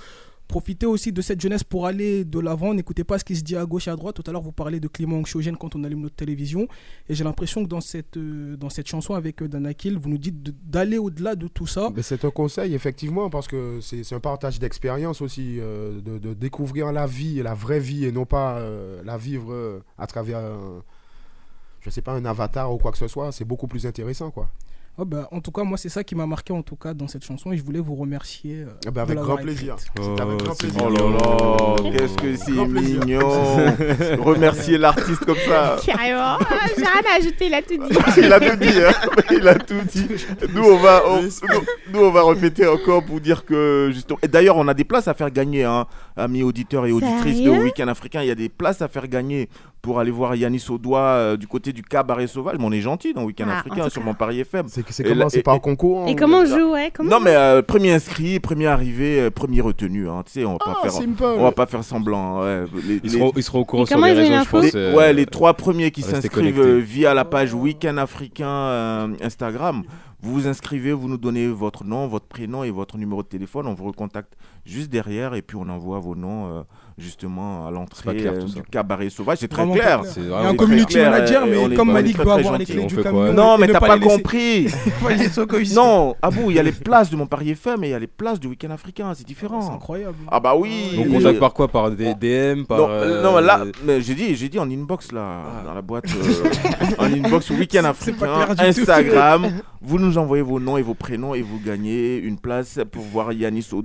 Profitez 0.52 0.86
aussi 0.86 1.14
de 1.14 1.22
cette 1.22 1.39
jeunesse 1.39 1.64
pour 1.64 1.86
aller 1.88 2.26
de 2.26 2.38
l'avant. 2.38 2.74
N'écoutez 2.74 3.06
pas 3.06 3.18
ce 3.18 3.24
qui 3.24 3.38
se 3.38 3.41
dit 3.41 3.56
à 3.56 3.66
gauche 3.66 3.88
et 3.88 3.89
à 3.89 3.95
droite. 3.95 4.18
Tout 4.18 4.24
à 4.28 4.34
l'heure, 4.34 4.41
vous 4.41 4.52
parlez 4.52 4.82
de 4.82 4.89
climat 4.89 5.16
anxiogène 5.16 5.56
quand 5.56 5.78
on 5.78 5.84
allume 5.86 6.02
notre 6.02 6.16
télévision. 6.18 6.68
Et 7.08 7.16
j'ai 7.16 7.24
l'impression 7.24 7.64
que 7.64 7.70
dans 7.70 7.80
cette, 7.80 8.18
euh, 8.18 8.58
dans 8.58 8.70
cette 8.70 8.88
chanson 8.88 9.14
avec 9.14 9.41
euh, 9.41 9.47
Danakil, 9.47 9.97
vous 9.97 10.10
nous 10.10 10.18
dites 10.18 10.43
d'aller 10.70 10.97
au-delà 10.97 11.36
de 11.36 11.47
tout 11.47 11.68
ça. 11.68 11.89
C'est 12.02 12.26
un 12.26 12.32
conseil, 12.32 12.74
effectivement, 12.74 13.30
parce 13.30 13.47
que 13.47 13.80
c'est 13.82 14.14
un 14.14 14.20
partage 14.20 14.60
d'expérience 14.60 15.22
aussi, 15.22 15.56
euh, 15.62 16.02
de, 16.02 16.34
découvrir 16.34 16.91
la 16.91 17.08
vie, 17.08 17.41
la 17.41 17.54
vraie 17.54 17.80
vie, 17.80 18.04
et 18.04 18.12
non 18.12 18.26
pas 18.26 18.62
la 19.06 19.18
vivre 19.18 19.82
à 19.97 20.06
travers, 20.06 20.39
un- 20.39 20.84
je 21.80 21.89
sais 21.89 22.02
pas, 22.02 22.12
un 22.12 22.26
avatar 22.26 22.74
ou 22.74 22.78
quoi 22.78 22.91
que 22.91 22.97
ce 22.97 23.08
soit. 23.08 23.32
C'est 23.32 23.45
beaucoup 23.45 23.68
plus 23.68 23.86
intéressant, 23.86 24.32
quoi. 24.32 24.49
Ah 25.00 25.06
bah, 25.06 25.28
en 25.32 25.39
tout 25.39 25.52
cas, 25.52 25.64
moi, 25.64 25.78
c'est 25.78 25.89
ça 25.89 26.04
qui 26.04 26.16
m'a 26.16 26.28
marqué 26.28 26.52
en 26.54 26.62
tout 26.62 26.76
cas 26.76 26.94
dans 26.94 27.08
cette 27.08 27.24
chanson. 27.24 27.52
Et 27.54 27.58
je 27.58 27.64
voulais 27.64 27.80
vous 27.80 27.96
remercier. 27.96 28.58
euh, 28.64 28.68
Ah 28.86 28.92
bah, 28.92 29.02
avec 29.04 29.18
grand 29.18 29.38
plaisir. 29.38 29.76
avec 29.98 30.38
grand 30.44 30.54
plaisir. 30.56 30.82
Oh 30.86 30.89
là 30.89 31.84
là, 31.88 31.92
qu'est-ce 31.98 32.18
que 32.18 32.36
c'est 32.36 32.52
mignon. 32.52 33.30
Remercier 34.24 34.78
l'artiste 34.78 35.24
comme 35.26 35.38
ça. 35.48 35.78
Carrément. 35.86 36.20
Ah, 36.39 36.68
J'ai 36.78 36.84
rien 36.84 37.02
à 37.14 37.18
ajouter, 37.18 37.48
il 37.48 37.54
a 37.54 37.62
tout 37.62 37.78
dit. 37.78 37.98
Il 38.22 38.34
a 38.34 38.39
tout 38.39 38.56
dit, 38.58 38.82
hein. 38.82 38.92
il 39.32 39.48
a 39.48 39.56
tout 39.56 39.82
dit. 39.92 40.08
Nous 40.54 40.64
on 40.64 40.78
va, 40.78 41.02
on- 41.08 41.22
nous, 41.22 41.30
nous, 41.94 42.00
on 42.02 42.12
va 42.12 42.24
répéter 42.26 42.68
encore 42.68 43.04
pour 43.04 43.20
dire 43.22 43.46
que 43.46 43.89
justement. 43.94 44.20
Et 44.22 44.28
d'ailleurs, 44.28 44.58
on 44.58 44.68
a 44.68 44.74
des 44.74 44.84
places 44.84 45.08
à 45.08 45.14
faire 45.14 45.32
gagner, 45.32 45.64
hein, 45.64 45.88
amis 46.18 46.44
auditeurs 46.44 46.86
et 46.86 46.92
auditrices 46.92 47.42
de 47.42 47.50
Week-end 47.50 47.88
Africain. 47.88 48.22
Il 48.22 48.28
y 48.28 48.32
a 48.32 48.36
des 48.36 48.50
places 48.50 48.82
à 48.82 48.88
faire 48.88 49.08
gagner 49.08 49.50
pour 49.82 49.99
aller 49.99 50.11
voir 50.11 50.36
Yanis 50.36 50.65
Audois 50.69 50.99
euh, 50.99 51.38
du 51.38 51.47
côté 51.47 51.73
du 51.73 51.82
cabaret 51.82 52.27
sauvage. 52.27 52.55
Mais 52.59 52.65
on 52.65 52.71
est 52.71 52.82
gentil 52.82 53.13
dans 53.13 53.23
Week-end 53.23 53.47
Ah, 53.49 53.59
Africain 53.59 53.89
cas. 53.89 54.01
mon 54.01 54.13
Paris 54.13 54.39
FM. 54.41 54.65
C'est 54.67 55.03
comment 55.03 55.15
là- 55.23 55.29
C'est 55.29 55.41
par 55.43 55.59
concours 55.59 56.07
Et 56.07 56.15
comment 56.15 56.39
on 56.39 56.45
joue, 56.45 56.71
ouais 56.73 56.91
comment 56.93 57.09
Non 57.09 57.17
on 57.17 57.21
mais 57.21 57.36
euh, 57.36 57.61
premier 57.61 57.91
inscrit, 57.93 58.39
premier 58.39 58.67
arrivé, 58.67 59.19
euh, 59.21 59.29
premier 59.32 59.61
retenu. 59.61 60.07
Hein. 60.07 60.21
Tu 60.25 60.34
sais, 60.34 60.45
on 60.45 60.53
va 60.53 60.57
pas 60.59 60.75
faire, 60.84 60.91
simple. 60.91 61.23
on 61.23 61.43
va 61.43 61.51
pas 61.51 61.65
faire 61.65 61.84
semblant. 61.84 62.41
Ouais. 62.43 62.65
Les- 62.88 62.95
Ils 62.95 63.01
les- 63.03 63.09
seront, 63.09 63.32
ils 63.36 63.43
seront 63.43 63.59
au 63.59 63.65
courant 63.65 63.84
Et 63.84 63.88
sur 63.88 63.95
comment 63.95 64.07
les 64.07 64.13
réseaux, 64.13 64.43
je 64.43 64.49
pense. 64.49 64.63
les, 64.65 64.75
euh, 64.75 64.95
ouais, 64.95 65.13
les 65.13 65.25
trois 65.25 65.53
premiers 65.55 65.89
qui 65.91 66.01
s'inscrivent 66.03 66.59
euh, 66.61 66.77
via 66.79 67.13
la 67.13 67.25
page 67.25 67.53
Week-end 67.53 67.97
Africain 67.97 68.47
euh, 68.47 69.07
Instagram, 69.23 69.84
vous 70.21 70.34
vous 70.34 70.47
inscrivez, 70.47 70.91
vous 70.93 71.07
nous 71.09 71.17
donnez 71.17 71.47
votre 71.47 71.84
nom, 71.84 72.05
votre 72.07 72.27
prénom 72.27 72.63
et 72.63 72.69
votre 72.69 72.97
numéro 72.99 73.23
de 73.23 73.27
téléphone. 73.27 73.65
On 73.65 73.73
vous 73.73 73.86
recontacte 73.86 74.34
juste 74.65 74.91
derrière 74.91 75.34
et 75.34 75.41
puis 75.41 75.57
on 75.57 75.67
envoie 75.67 75.97
vos 75.99 76.15
noms 76.15 76.45
euh, 76.47 76.61
justement 76.98 77.68
à 77.68 77.72
l'entrée 77.72 78.16
clair, 78.16 78.34
euh, 78.36 78.42
du 78.44 78.62
cabaret 78.64 79.10
sauvage. 79.10 79.38
C'est 79.39 79.48
très 79.48 79.64
Vraiment 79.64 79.74
clair. 79.76 80.02
C'est 80.06 80.20
Il 80.22 80.24
y 80.24 80.28
a 80.28 80.30
vraiment 80.30 80.50
un 80.50 80.56
community 80.56 80.94
clair, 80.94 81.12
manager, 81.12 81.44
euh, 81.44 81.56
on 81.64 81.68
mais 81.68 81.76
comme 81.76 81.89
on 81.89 81.94
Malik 81.94 82.18
doit 82.18 82.34
avoir 82.36 82.58
les 82.58 82.66
clés 82.66 82.82
On 82.84 82.88
du 82.88 82.96
camion. 82.98 83.34
Non, 83.34 83.58
mais 83.58 83.68
t'as 83.68 83.80
pas 83.80 83.88
pas 83.88 83.96
les 83.96 84.02
laisser- 84.02 84.16
compris. 84.18 84.68
au 85.38 85.74
non, 85.76 86.16
Abou, 86.22 86.52
il 86.52 86.56
y 86.56 86.60
a 86.60 86.64
les 86.64 86.72
places 86.72 87.10
de 87.10 87.16
mon 87.16 87.26
Paris 87.28 87.52
FM 87.52 87.84
et 87.84 87.88
il 87.88 87.92
y 87.92 87.94
a 87.94 88.00
les 88.00 88.08
places 88.08 88.39
du 88.39 88.48
Week-end 88.48 88.72
Africain. 88.72 89.10
C'est 89.14 89.20
C'est 89.22 89.28
différent. 89.28 89.74
incroyable. 89.74 90.16
Ah 90.32 90.39
bah 90.39 90.56
oui. 90.56 90.96
On 90.98 91.04
les- 91.06 91.12
contacte 91.12 91.39
par 91.39 91.54
quoi? 91.54 91.68
Par 91.68 91.92
des 91.92 92.14
DM 92.16 92.64
par, 92.66 92.80
non, 92.80 92.88
euh, 92.89 93.24
non, 93.24 93.38
là, 93.39 93.64
mais 93.86 94.02
j'ai 94.02 94.16
dit, 94.16 94.36
j'ai 94.36 94.50
dit 94.50 94.60
en 94.60 94.70
inbox 94.70 95.12
là, 95.12 95.22
Ah. 95.46 95.64
dans 95.66 95.74
la 95.74 95.82
boîte, 95.82 96.06
euh, 96.08 96.86
en 96.98 97.06
inbox 97.06 97.50
Week-end 97.52 97.82
C'est 98.00 98.12
Africain. 98.12 98.56
Instagram. 98.58 99.48
vous 99.84 99.98
nous 100.00 100.18
envoyez 100.18 100.44
vos 100.44 100.60
noms 100.60 100.78
et 100.78 100.82
vos 100.82 100.94
prénoms 100.94 101.34
et 101.34 101.42
vous 101.42 101.60
gagnez 101.64 102.18
une 102.18 102.38
place 102.38 102.80
pour 102.92 103.04
voir 103.04 103.32
Yanis 103.34 103.68
au 103.74 103.82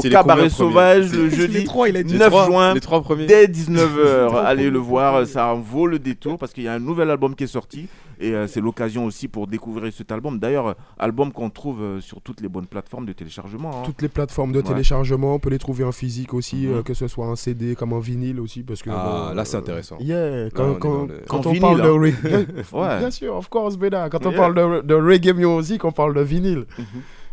c'est 0.00 0.08
les 0.08 0.10
cabaret 0.10 0.48
sauvage 0.48 1.12
le 1.12 1.28
jeudi 1.28 1.64
trois, 1.64 1.88
il 1.88 1.96
a 1.96 2.02
dit. 2.02 2.14
Les 2.14 2.18
9 2.18 2.32
trois- 2.42 2.46
juin 2.46 2.74
Les 2.74 2.80
trois 2.80 3.02
premiers. 3.02 3.26
dès 3.26 3.46
19h. 3.46 4.34
Allez 4.44 4.70
le 4.70 4.78
voir, 4.78 5.26
ça 5.26 5.46
en 5.52 5.58
vaut 5.60 5.86
le 5.86 5.98
détour 5.98 6.38
parce 6.38 6.52
qu'il 6.52 6.64
y 6.64 6.68
a 6.68 6.72
un 6.74 6.78
nouvel 6.78 7.10
album 7.10 7.34
qui 7.34 7.44
est 7.44 7.48
sorti 7.48 7.88
et 8.18 8.32
euh, 8.32 8.46
c'est 8.46 8.60
l'occasion 8.62 9.04
aussi 9.04 9.28
pour 9.28 9.46
découvrir 9.46 9.92
cet 9.92 10.10
album. 10.10 10.38
D'ailleurs, 10.38 10.68
euh, 10.68 10.74
album 10.98 11.32
qu'on 11.32 11.50
trouve 11.50 11.82
euh, 11.82 12.00
sur 12.00 12.20
toutes 12.22 12.40
les 12.40 12.48
bonnes 12.48 12.66
plateformes 12.66 13.04
de 13.06 13.12
téléchargement. 13.12 13.70
hein. 13.70 13.82
Toutes 13.84 14.00
les 14.02 14.08
plateformes 14.08 14.52
de 14.52 14.58
Ouais. 14.58 14.64
téléchargement, 14.64 15.34
on 15.34 15.38
peut 15.38 15.50
les 15.50 15.58
trouver 15.58 15.84
en 15.84 15.92
physique 15.92 16.32
aussi, 16.32 16.66
Mhm. 16.66 16.74
euh, 16.76 16.82
que 16.82 16.94
ce 16.94 17.08
soit 17.08 17.26
en 17.26 17.36
CD 17.36 17.74
comme 17.74 17.92
en 17.92 17.98
vinyle 17.98 18.40
aussi. 18.40 18.62
Parce 18.62 18.82
que, 18.82 18.90
Ah, 18.90 19.26
bon, 19.30 19.34
là, 19.34 19.44
c'est 19.44 19.56
intéressant. 19.58 19.98
Yeah, 20.00 20.48
quand, 20.54 20.66
le- 20.82 21.22
on 21.30 21.40
vinyle, 21.40 21.60
parle 21.60 21.82
de 21.82 21.88
hein. 21.88 22.00
reggae. 22.00 22.46
Ouais. 22.72 22.98
Bien 23.00 23.10
sûr, 23.10 23.36
of 23.36 23.48
course, 23.48 23.76
Beda. 23.76 24.08
Quand 24.08 24.24
on 24.26 24.30
Yeah. 24.30 24.38
parle 24.38 24.54
de, 24.54 24.80
de 24.82 24.94
reggae 24.94 25.34
music, 25.34 25.84
on 25.84 25.92
parle 25.92 26.14
de 26.14 26.20
vinyle. 26.22 26.64
Mhm. 26.78 26.84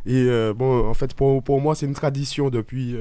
Et 0.06 0.26
euh, 0.28 0.54
bon, 0.54 0.86
en 0.90 0.94
fait, 0.94 1.14
pour, 1.14 1.42
pour 1.42 1.62
moi, 1.62 1.76
c'est 1.76 1.86
une 1.86 1.94
tradition 1.94 2.50
depuis. 2.50 2.94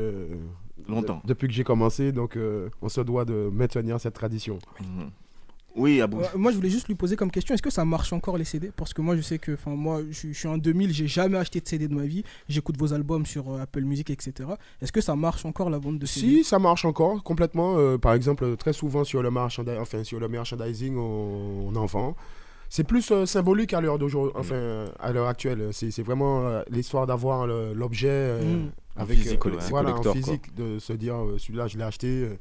Euh, 0.92 1.00
Longtemps. 1.00 1.20
de- 1.24 1.28
depuis 1.28 1.48
que 1.48 1.54
j'ai 1.54 1.64
commencé, 1.64 2.12
donc 2.12 2.36
euh, 2.36 2.68
on 2.82 2.88
se 2.88 3.00
doit 3.00 3.24
de 3.24 3.50
maintenir 3.52 3.98
cette 4.00 4.14
tradition. 4.14 4.58
Mhm. 4.80 5.10
Oui, 5.74 6.02
Abou. 6.02 6.18
Ouais, 6.18 6.26
moi, 6.36 6.50
je 6.52 6.56
voulais 6.56 6.68
juste 6.68 6.86
lui 6.88 6.94
poser 6.94 7.16
comme 7.16 7.30
question 7.30 7.54
est-ce 7.54 7.62
que 7.62 7.70
ça 7.70 7.86
marche 7.86 8.12
encore 8.12 8.36
les 8.36 8.44
CD 8.44 8.70
Parce 8.76 8.92
que 8.92 9.00
moi, 9.00 9.16
je 9.16 9.22
sais 9.22 9.38
que, 9.38 9.52
enfin, 9.54 9.70
moi, 9.70 10.02
je, 10.10 10.28
je 10.28 10.32
suis 10.38 10.46
en 10.46 10.58
2000, 10.58 10.92
j'ai 10.92 11.06
jamais 11.06 11.38
acheté 11.38 11.60
de 11.62 11.66
CD 11.66 11.88
de 11.88 11.94
ma 11.94 12.04
vie. 12.04 12.24
J'écoute 12.46 12.76
vos 12.76 12.92
albums 12.92 13.24
sur 13.24 13.50
euh, 13.50 13.62
Apple 13.62 13.80
Music, 13.80 14.10
etc. 14.10 14.50
Est-ce 14.82 14.92
que 14.92 15.00
ça 15.00 15.16
marche 15.16 15.46
encore 15.46 15.70
la 15.70 15.78
vente 15.78 15.98
de 15.98 16.04
CD 16.04 16.26
Si, 16.26 16.44
ça 16.44 16.58
marche 16.58 16.84
encore 16.84 17.22
complètement. 17.22 17.78
euh, 17.78 17.96
par 17.96 18.12
exemple, 18.12 18.54
très 18.58 18.74
souvent 18.74 19.02
sur 19.04 19.22
le, 19.22 19.30
merchandi- 19.30 19.78
enfin, 19.80 20.04
sur 20.04 20.20
le 20.20 20.28
merchandising, 20.28 20.94
on, 20.98 21.68
on 21.72 21.76
en 21.76 21.86
vend. 21.86 22.16
C'est 22.74 22.84
plus 22.84 23.10
euh, 23.10 23.26
symbolique 23.26 23.74
à 23.74 23.82
l'heure 23.82 23.98
d'aujourd'hui, 23.98 24.32
enfin, 24.34 24.54
euh, 24.54 24.88
à 24.98 25.12
l'heure 25.12 25.28
actuelle. 25.28 25.68
C'est 25.72 25.90
c'est 25.90 26.02
vraiment 26.02 26.46
euh, 26.46 26.62
l'histoire 26.70 27.06
d'avoir 27.06 27.46
le- 27.46 27.74
l'objet 27.74 28.08
euh, 28.08 28.56
Mm. 28.56 28.70
En 28.96 29.02
avec 29.02 29.18
physique, 29.18 29.44
euh, 29.46 29.50
ouais. 29.50 29.56
voilà, 29.68 29.94
en 29.94 30.00
quoi. 30.02 30.12
physique, 30.14 30.54
de 30.54 30.78
se 30.78 30.94
dire 30.94 31.16
euh, 31.16 31.36
celui-là, 31.36 31.66
je 31.66 31.76
l'ai 31.76 31.84
acheté. 31.84 32.06
euh, 32.08 32.34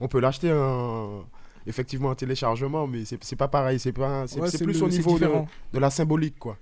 on 0.00 0.08
peut 0.08 0.18
l'acheter 0.18 0.52
en 0.52 1.24
effectivement 1.68 2.08
en 2.08 2.16
téléchargement, 2.16 2.88
mais 2.88 3.04
c'est 3.04 3.22
c'est 3.22 3.36
pas 3.36 3.46
pareil. 3.46 3.78
C'est 3.78 3.92
pas, 3.92 4.26
c'est 4.26 4.40
Ouais, 4.40 4.50
c'est 4.50 4.58
c'est 4.58 4.64
plus 4.64 4.80
le- 4.80 4.86
au 4.86 4.88
niveau 4.88 5.20
de, 5.20 5.78
la 5.78 5.90
symbolique, 5.90 6.36
quoi. 6.40 6.56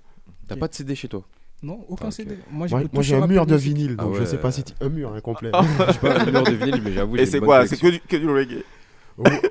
T'as 0.47 0.55
pas 0.55 0.67
de 0.67 0.75
CD 0.75 0.93
chez 0.93 1.07
toi? 1.07 1.23
Non, 1.63 1.83
aucun. 1.89 2.11
CD. 2.11 2.37
Moi, 2.51 2.67
j'ai 3.01 3.15
un 3.15 3.25
mur 3.25 3.47
de 3.47 3.55
vinyle, 3.55 3.95
donc 3.97 4.13
Ah 4.17 4.19
je 4.19 4.25
sais 4.25 4.37
pas 4.37 4.51
si 4.51 4.63
un 4.81 4.89
mur 4.89 5.11
incomplet. 5.13 5.49
Je 5.87 5.93
sais 5.93 5.99
pas 5.99 6.19
le 6.19 6.25
numéro 6.25 6.45
de 6.45 6.51
vinyle, 6.51 6.81
mais 6.85 6.93
j'avoue. 6.93 7.15
Et 7.15 7.19
j'ai 7.21 7.25
c'est 7.25 7.37
une 7.39 7.45
bonne 7.45 7.47
quoi? 7.47 7.67
C'est 7.67 7.79
collection. 7.79 7.89
que, 7.89 7.95
du- 7.95 8.01
que 8.07 8.17
du 8.17 8.29
reggae 8.29 8.63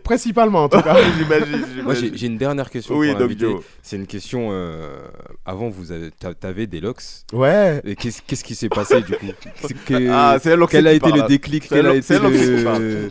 Principalement, 0.03 0.65
en 0.65 0.69
tout 0.69 0.81
cas. 0.83 0.97
J'imagine. 1.19 1.83
Moi, 1.85 1.95
j'ai 1.95 2.27
une 2.27 2.37
dernière 2.37 2.69
question 2.71 2.97
Oui, 2.97 3.13
pour. 3.15 3.31
Joe. 3.39 3.63
C'est 3.83 3.97
une 3.97 4.07
question. 4.07 4.49
euh, 4.53 4.99
avant, 5.47 5.69
vous 5.71 5.91
avez, 5.93 6.11
t'avais 6.39 6.67
des 6.67 6.81
locks. 6.81 7.03
Ouais. 7.33 7.81
Et 7.85 7.97
qu'est-ce 7.97 8.21
qu'est-ce 8.27 8.45
qui 8.45 8.55
s'est 8.55 8.69
passé 8.69 9.01
du 9.01 9.13
coup? 9.17 9.27
Que- 9.87 10.09
Ah, 10.11 10.37
Quel 10.43 10.87
a 10.87 10.91
qui 10.91 10.97
été 10.97 10.99
parle, 11.01 11.21
le 11.23 11.27
déclic? 11.29 11.63
C'est 11.65 11.77
Quel 11.77 11.87
a 11.87 11.95
été 11.95 12.19
le- 12.19 13.09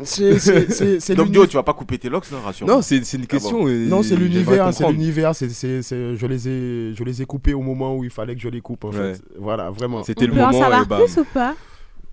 Donc, 1.16 1.34
Joe, 1.34 1.47
tu 1.47 1.56
vas 1.56 1.64
pas 1.64 1.74
couper 1.74 1.97
tes 1.97 2.10
locks, 2.10 2.26
rassure 2.43 2.68
Non, 2.68 2.82
c'est 2.82 3.04
c'est 3.04 3.18
une 3.18 3.24
Ah 3.24 3.32
question. 3.32 3.60
bon. 3.64 3.68
euh, 3.68 3.88
Non, 3.88 4.04
c'est 4.04 4.16
l'univers, 4.16 4.74
c'est 4.74 4.88
l'univers. 4.91 5.36
c'est- 5.36 5.49
c'est- 5.49 5.82
c'est- 5.82 6.16
Je 6.16 6.26
les 6.28 6.47
ai, 6.47 6.93
je 6.95 7.04
les 7.04 7.22
ai 7.22 7.26
coupés 7.26 7.54
au 7.54 7.62
moment 7.62 7.95
où 7.95 8.04
il 8.04 8.10
fallait 8.10 8.36
que 8.36 8.41
je 8.41 8.49
les 8.49 8.62
coupe. 8.62 8.84
En 8.86 8.91
fait, 8.91 9.20
voilà, 9.39 9.70
vraiment. 9.72 10.04
C'était 10.04 10.26
On 10.26 10.28
le 10.28 10.34
peut 10.34 10.41
en 10.41 10.47
moment. 10.51 10.60
savoir 10.60 10.84
et 10.84 10.86
bam. 10.86 11.01
plus 11.04 11.18
ou 11.18 11.26
pas? 11.34 11.56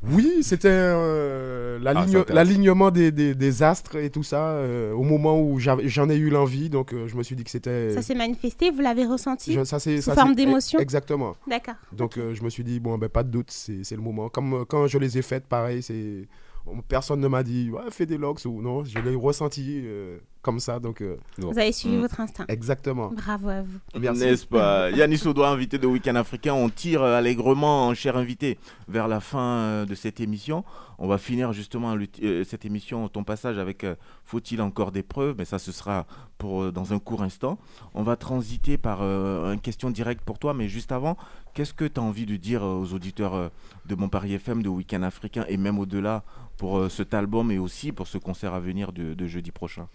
Oui, 0.03 0.39
c'était 0.43 0.69
euh, 0.71 1.79
la 1.79 1.91
Ah, 1.95 2.07
l'alignement 2.33 2.91
des, 2.91 3.13
des, 3.13 3.35
des 3.35 3.63
astres 3.63 3.97
et 3.97 4.09
tout 4.09 4.23
ça 4.23 4.53
euh, 4.53 4.93
au 4.93 5.03
moment 5.03 5.39
où 5.41 5.59
j'en 5.59 6.09
ai 6.09 6.17
eu 6.17 6.31
l'envie. 6.31 6.71
Donc, 6.71 6.95
euh, 6.95 7.07
je 7.07 7.17
me 7.17 7.23
suis 7.23 7.37
dit 7.37 7.45
que 7.45 7.51
c'était. 7.51 7.91
Ça 7.95 8.01
s'est 8.03 8.15
manifesté, 8.15 8.71
vous 8.71 8.81
l'avez 8.81 9.05
ressenti 9.05 9.53
je- 9.53 9.65
ça, 9.65 9.79
c'est- 9.79 9.97
sous 10.01 10.11
ça, 10.11 10.15
forme 10.15 10.35
d'émotion 10.35 10.79
Exactement. 10.81 11.37
D'accord. 11.47 11.75
Donc, 11.93 12.17
euh, 12.17 12.33
je 12.35 12.43
me 12.43 12.49
suis 12.49 12.65
dit, 12.65 12.81
bon, 12.81 12.97
ben, 12.97 13.09
pas 13.11 13.23
de 13.23 13.31
doute, 13.31 13.51
c'est 13.51 13.85
c'est 13.85 13.97
le 13.97 14.03
moment. 14.03 14.31
Comme 14.31 14.65
quand 14.67 14.87
je 14.87 14.97
les 14.97 15.19
ai 15.19 15.23
faites, 15.23 15.47
pareil, 15.47 15.83
c'est. 15.83 16.27
Personne 16.89 17.21
ne 17.21 17.29
m'a 17.29 17.43
dit, 17.43 17.71
ouais, 17.71 17.81
fais 17.91 18.07
des 18.07 18.19
locks 18.19 18.45
ou 18.45 18.61
non. 18.63 18.85
Je 18.85 18.99
l'ai 18.99 19.15
ressenti 19.15 19.81
euh, 19.85 20.19
comme 20.43 20.59
ça. 20.61 20.79
Donc, 20.79 21.01
euh, 21.03 21.17
Vous 21.39 21.59
avez 21.59 21.73
suivi 21.73 21.97
Mm. 21.97 22.01
votre 22.01 22.21
instinct. 22.21 22.45
exactement. 22.49 23.09
Bravo 23.15 23.49
à 23.49 23.63
vous. 23.63 23.79
Merci. 23.99 24.21
N'est-ce 24.23 24.47
pas? 24.47 24.91
Yannis 24.91 25.23
Audois, 25.27 25.49
invité 25.51 25.79
de 25.79 25.87
Week-end 25.87 26.15
Africain. 26.15 26.55
On 26.55 26.69
tire 26.71 27.03
allègrement, 27.03 27.93
cher 27.95 28.17
invité, 28.17 28.59
vers 28.89 29.07
la 29.09 29.21
fin 29.21 29.41
euh, 29.59 29.87
de 29.87 29.95
cette 29.95 30.21
émission. 30.21 30.65
On 30.99 31.09
va 31.09 31.17
finir 31.19 31.53
justement 31.53 31.97
euh, 32.23 32.45
cette 32.45 32.65
émission, 32.65 33.09
ton 33.09 33.25
passage 33.25 33.59
avec 33.59 33.85
euh, 33.85 33.95
Faut-il 34.25 34.61
encore 34.63 34.93
des 34.93 35.03
preuves? 35.03 35.35
Mais 35.39 35.45
ça, 35.47 35.59
ce 35.59 35.73
sera 35.73 36.07
pour, 36.39 36.63
euh, 36.63 36.73
dans 36.73 36.93
un 36.93 36.99
court 36.99 37.23
instant. 37.23 37.59
On 37.95 38.03
va 38.03 38.17
transiter 38.17 38.77
par 38.79 38.99
euh, 39.03 39.53
une 39.53 39.61
question 39.61 39.91
directe 39.91 40.23
pour 40.25 40.39
toi. 40.39 40.53
Mais 40.55 40.69
juste 40.69 40.93
avant, 40.93 41.17
qu'est-ce 41.55 41.73
que 41.75 41.85
tu 41.87 41.99
as 42.01 42.03
envie 42.03 42.27
de 42.27 42.37
dire 42.37 42.63
euh, 42.65 42.75
aux 42.81 42.93
auditeurs 42.95 43.35
euh, 43.35 43.49
de 43.87 43.95
Mon 43.95 44.09
Paris 44.09 44.35
FM, 44.35 44.63
de 44.63 44.69
Week-end 44.69 45.03
Africain 45.03 45.45
et 45.49 45.57
même 45.57 45.79
au-delà 45.79 46.23
pour 46.59 46.79
euh, 46.79 46.89
cet 46.91 47.15
album 47.15 47.51
et 47.51 47.59
aussi 47.59 47.93
pour 47.93 48.07
ce 48.07 48.19
concert 48.19 48.53
à 48.55 48.61
venir 48.61 48.93
de, 48.93 49.15
de 49.15 49.27
jeudi 49.27 49.51
prochain? 49.51 49.89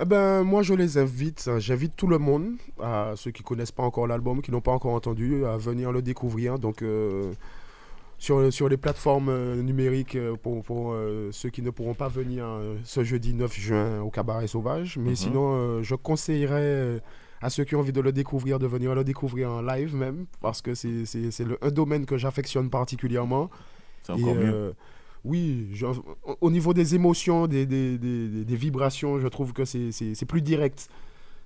Eh 0.00 0.04
ben, 0.04 0.42
moi, 0.42 0.62
je 0.62 0.74
les 0.74 0.98
invite, 0.98 1.46
hein, 1.48 1.60
j'invite 1.60 1.94
tout 1.94 2.08
le 2.08 2.18
monde, 2.18 2.54
à 2.82 3.12
ceux 3.16 3.30
qui 3.30 3.44
connaissent 3.44 3.70
pas 3.72 3.84
encore 3.84 4.08
l'album, 4.08 4.42
qui 4.42 4.50
n'ont 4.50 4.60
pas 4.60 4.72
encore 4.72 4.92
entendu, 4.92 5.44
à 5.46 5.56
venir 5.56 5.92
le 5.92 6.02
découvrir. 6.02 6.58
Donc, 6.58 6.82
euh, 6.82 7.32
sur, 8.18 8.52
sur 8.52 8.68
les 8.68 8.76
plateformes 8.76 9.28
euh, 9.28 9.62
numériques 9.62 10.16
euh, 10.16 10.34
pour, 10.36 10.64
pour, 10.64 10.96
ceux 11.30 11.48
qui 11.50 11.62
ne 11.62 11.70
pourront 11.70 11.94
pas 11.94 12.08
venir 12.08 12.44
ce 12.84 13.04
jeudi 13.04 13.34
9 13.34 13.54
juin 13.56 14.00
au 14.00 14.10
Cabaret 14.10 14.48
Sauvage. 14.48 14.96
Mais 14.98 15.10
Mhm. 15.10 15.16
sinon, 15.16 15.82
je 15.82 15.94
conseillerais 15.94 17.00
à 17.40 17.50
ceux 17.50 17.62
qui 17.64 17.76
ont 17.76 17.80
envie 17.80 17.92
de 17.92 18.00
le 18.00 18.10
découvrir 18.10 18.58
de 18.58 18.66
venir 18.66 18.94
le 18.94 19.04
découvrir 19.04 19.50
en 19.50 19.62
live 19.62 19.94
même, 19.94 20.26
parce 20.40 20.60
que 20.60 20.74
c'est 20.74 21.04
un 21.62 21.70
domaine 21.70 22.04
que 22.04 22.16
j'affectionne 22.16 22.68
particulièrement. 22.68 23.48
C'est 24.02 24.12
encore 24.12 24.30
Et, 24.36 24.44
mieux. 24.44 24.74
Oui, 25.24 25.68
je- 25.72 25.86
au- 25.86 26.02
au 26.40 26.50
niveau 26.50 26.74
des 26.74 26.94
émotions, 26.94 27.46
des, 27.46 27.66
des, 27.66 27.98
des- 27.98 28.44
vibrations, 28.56 29.18
je 29.20 29.28
trouve 29.28 29.52
que 29.52 29.64
c'est- 29.64 29.90
plus 30.26 30.42
direct. 30.42 30.88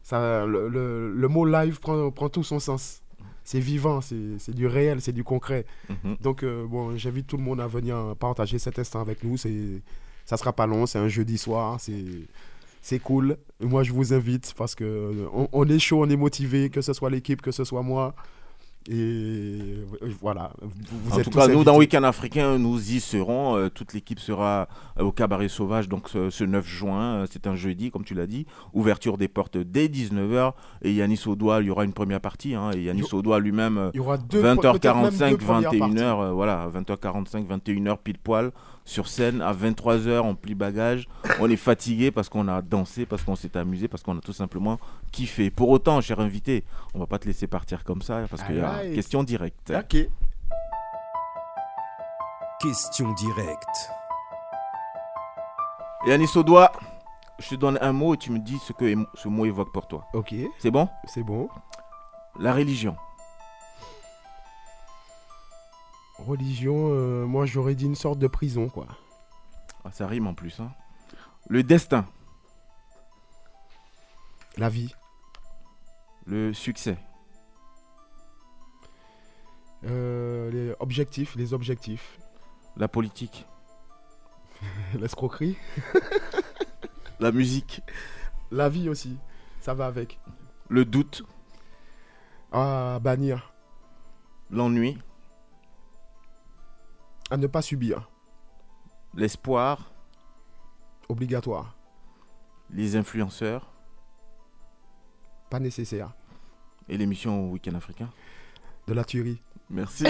Ça, 0.03 0.47
le, 0.47 0.69
le- 0.69 1.13
le 1.15 1.29
mot 1.29 1.45
live 1.45 1.81
prend, 1.81 2.11
prend 2.11 2.29
tout 2.29 2.43
son 2.45 2.59
sens. 2.61 3.03
C'est 3.45 3.61
vivant, 3.61 4.01
c'est 4.01 4.55
du 4.55 4.67
réel, 4.67 5.01
c'est 5.01 5.13
du 5.13 5.25
concret. 5.25 5.65
Mhm. 5.89 6.17
Donc, 6.21 6.43
euh, 6.43 6.67
bon, 6.67 6.97
j'invite 6.97 7.27
tout 7.27 7.37
le 7.39 7.43
monde 7.43 7.61
à 7.61 7.67
venir 7.67 8.15
partager 8.19 8.59
cet 8.59 8.79
instant 8.79 9.01
avec 9.01 9.23
nous. 9.25 9.37
Ça 9.39 10.37
sera 10.37 10.53
pas 10.53 10.67
long, 10.67 10.85
c'est 10.87 10.99
un 10.99 11.09
jeudi 11.09 11.39
soir, 11.39 11.81
c'est, 11.81 12.05
cool. 12.99 13.39
Moi, 13.61 13.83
je 13.85 13.93
vous 13.93 14.13
invite 14.13 14.53
parce 14.57 14.75
que 14.75 14.85
euh, 14.85 15.27
on, 15.33 15.49
on 15.53 15.69
est 15.69 15.79
chaud, 15.79 16.03
on 16.03 16.11
est 16.11 16.17
motivé, 16.17 16.69
que 16.69 16.81
ce 16.83 16.93
soit 16.93 17.09
l'équipe, 17.11 17.41
que 17.41 17.51
ce 17.53 17.65
soit 17.65 17.83
moi. 17.83 18.15
Et 18.91 19.59
voilà. 20.21 20.53
Vous, 20.63 21.13
en 21.15 21.19
êtes 21.19 21.25
tout 21.25 21.31
cas, 21.39 21.47
nous, 21.49 21.63
dans. 21.65 21.77
Week-end 21.77 22.03
africain, 22.05 22.59
nous 22.59 22.91
y 22.93 23.01
serons. 23.01 23.57
Euh, 23.57 23.69
toute 23.69 23.93
l'équipe 23.93 24.19
sera 24.19 24.67
euh, 24.99 25.05
au 25.05 25.13
Cabaret 25.13 25.49
Sauvage 25.49 25.89
donc 25.89 26.09
ce, 26.09 26.31
ce 26.31 26.45
9 26.45 26.67
juin. 26.67 27.01
Euh, 27.03 27.27
C'est 27.31 27.47
un 27.47 27.55
jeudi, 27.55 27.91
comme 27.91 28.05
tu 28.05 28.15
l'as 28.15 28.27
dit. 28.27 28.47
Ouverture 28.73 29.19
des 29.19 29.29
portes 29.29 29.59
dès 29.59 29.89
19h. 29.89 30.53
Et 30.83 30.93
Yanis 30.93 31.21
Audois, 31.27 31.61
il 31.61 31.67
y 31.67 31.71
aura 31.71 31.85
une 31.85 31.93
première 31.93 32.21
partie. 32.21 32.55
hein, 32.55 32.71
et 32.75 32.83
Yanis 32.85 33.05
Audois 33.13 33.41
lui-même, 33.41 33.79
euh, 33.79 33.91
il 33.95 33.99
y 33.99 34.01
aura 34.01 34.17
deux- 34.17 34.41
peut-être 34.41 34.95
même 34.97 35.11
20h45, 35.11 35.31
deux 35.31 35.37
premières 35.37 35.73
21h. 35.73 36.21
euh, 36.23 36.33
voilà, 36.33 36.69
20h45, 36.73 37.47
21h 37.47 37.99
pile 38.03 38.19
poil 38.19 38.51
sur 38.89 39.07
scène. 39.07 39.43
À 39.43 39.53
23h, 39.53 40.21
on 40.21 40.35
plie 40.35 40.55
bagage. 40.55 41.07
On 41.41 41.49
est 41.51 41.57
fatigué 41.57 42.11
parce 42.11 42.29
qu'on 42.29 42.49
a 42.49 42.63
dansé, 42.63 43.05
parce 43.05 43.23
qu'on 43.23 43.37
s'est 43.37 43.57
amusé, 43.57 43.87
parce 43.87 44.03
qu'on 44.03 44.17
a 44.17 44.21
tout 44.21 44.33
simplement 44.33 44.79
kiffé. 45.13 45.51
Pour 45.51 45.69
autant, 45.69 46.01
cher 46.01 46.19
invité, 46.21 46.65
on 46.95 46.99
va 46.99 47.07
pas 47.07 47.19
te 47.19 47.27
laisser 47.27 47.47
partir 47.47 47.85
comme 47.85 48.01
ça 48.03 48.25
parce 48.31 48.43
qu'il 48.43 48.57
y 48.57 48.61
a 48.61 48.71
Alright. 48.71 48.95
question 48.95 49.23
directe. 49.23 49.73
Ok. 49.77 50.09
Question 52.61 53.13
directe. 53.13 53.91
Anis 56.09 56.35
Audois, 56.37 56.73
je 57.39 57.51
te 57.51 57.55
donne 57.57 57.79
un 57.83 57.93
mot 57.93 58.15
et 58.15 58.17
tu 58.17 58.33
me 58.33 58.39
dis 58.39 58.59
ce 58.59 58.73
que 58.73 58.95
ce 59.15 59.29
mot 59.29 59.45
évoque 59.45 59.73
pour 59.73 59.87
toi. 59.87 60.07
Ok. 60.15 60.35
C'est 60.59 60.71
bon? 60.71 60.89
C'est 61.05 61.23
bon. 61.23 61.49
La 62.41 62.55
religion. 62.55 62.97
Religion, 66.29 66.91
euh, 66.91 67.25
moi, 67.25 67.47
j'aurais 67.47 67.75
dit 67.75 67.87
une 67.87 67.95
sorte 67.95 68.19
de 68.19 68.27
prison, 68.27 68.69
quoi. 68.69 68.87
Ah, 69.83 69.91
ça 69.91 70.07
rime 70.07 70.27
en 70.27 70.35
plus. 70.35 70.61
Hein. 70.61 70.71
Le 71.49 71.63
destin. 71.63 72.05
La 74.59 74.69
vie. 74.69 74.95
Le 76.27 76.53
succès. 76.53 76.99
Euh, 79.87 80.51
les 80.51 80.75
objectifs, 80.81 81.35
les 81.35 81.55
objectifs. 81.55 82.19
La 82.77 82.89
politique. 82.89 83.47
L'escroquerie. 85.01 85.57
La 87.21 87.33
musique. 87.33 87.81
La 88.51 88.69
vie 88.69 88.91
aussi. 88.91 89.17
Ça 89.63 89.73
va 89.73 89.87
avec. 89.87 90.21
Le 90.69 90.85
doute. 90.85 91.23
À 92.53 92.99
bannir. 93.01 93.55
L'ennui. 94.51 94.99
À 97.31 97.37
ne 97.37 97.47
pas 97.47 97.63
subir. 97.63 98.09
L'espoir. 99.15 99.93
Obligatoire. 101.09 101.77
Les 102.71 102.97
influenceurs. 102.97 103.71
Pas 105.51 105.61
nécessaire. 105.61 106.13
Et 106.89 106.97
l'émission 106.97 107.51
Week-end 107.51 107.75
africain. 107.75 108.09
De 108.87 108.95
la 108.95 109.05
tuerie. 109.05 109.43
Merci. 109.71 110.05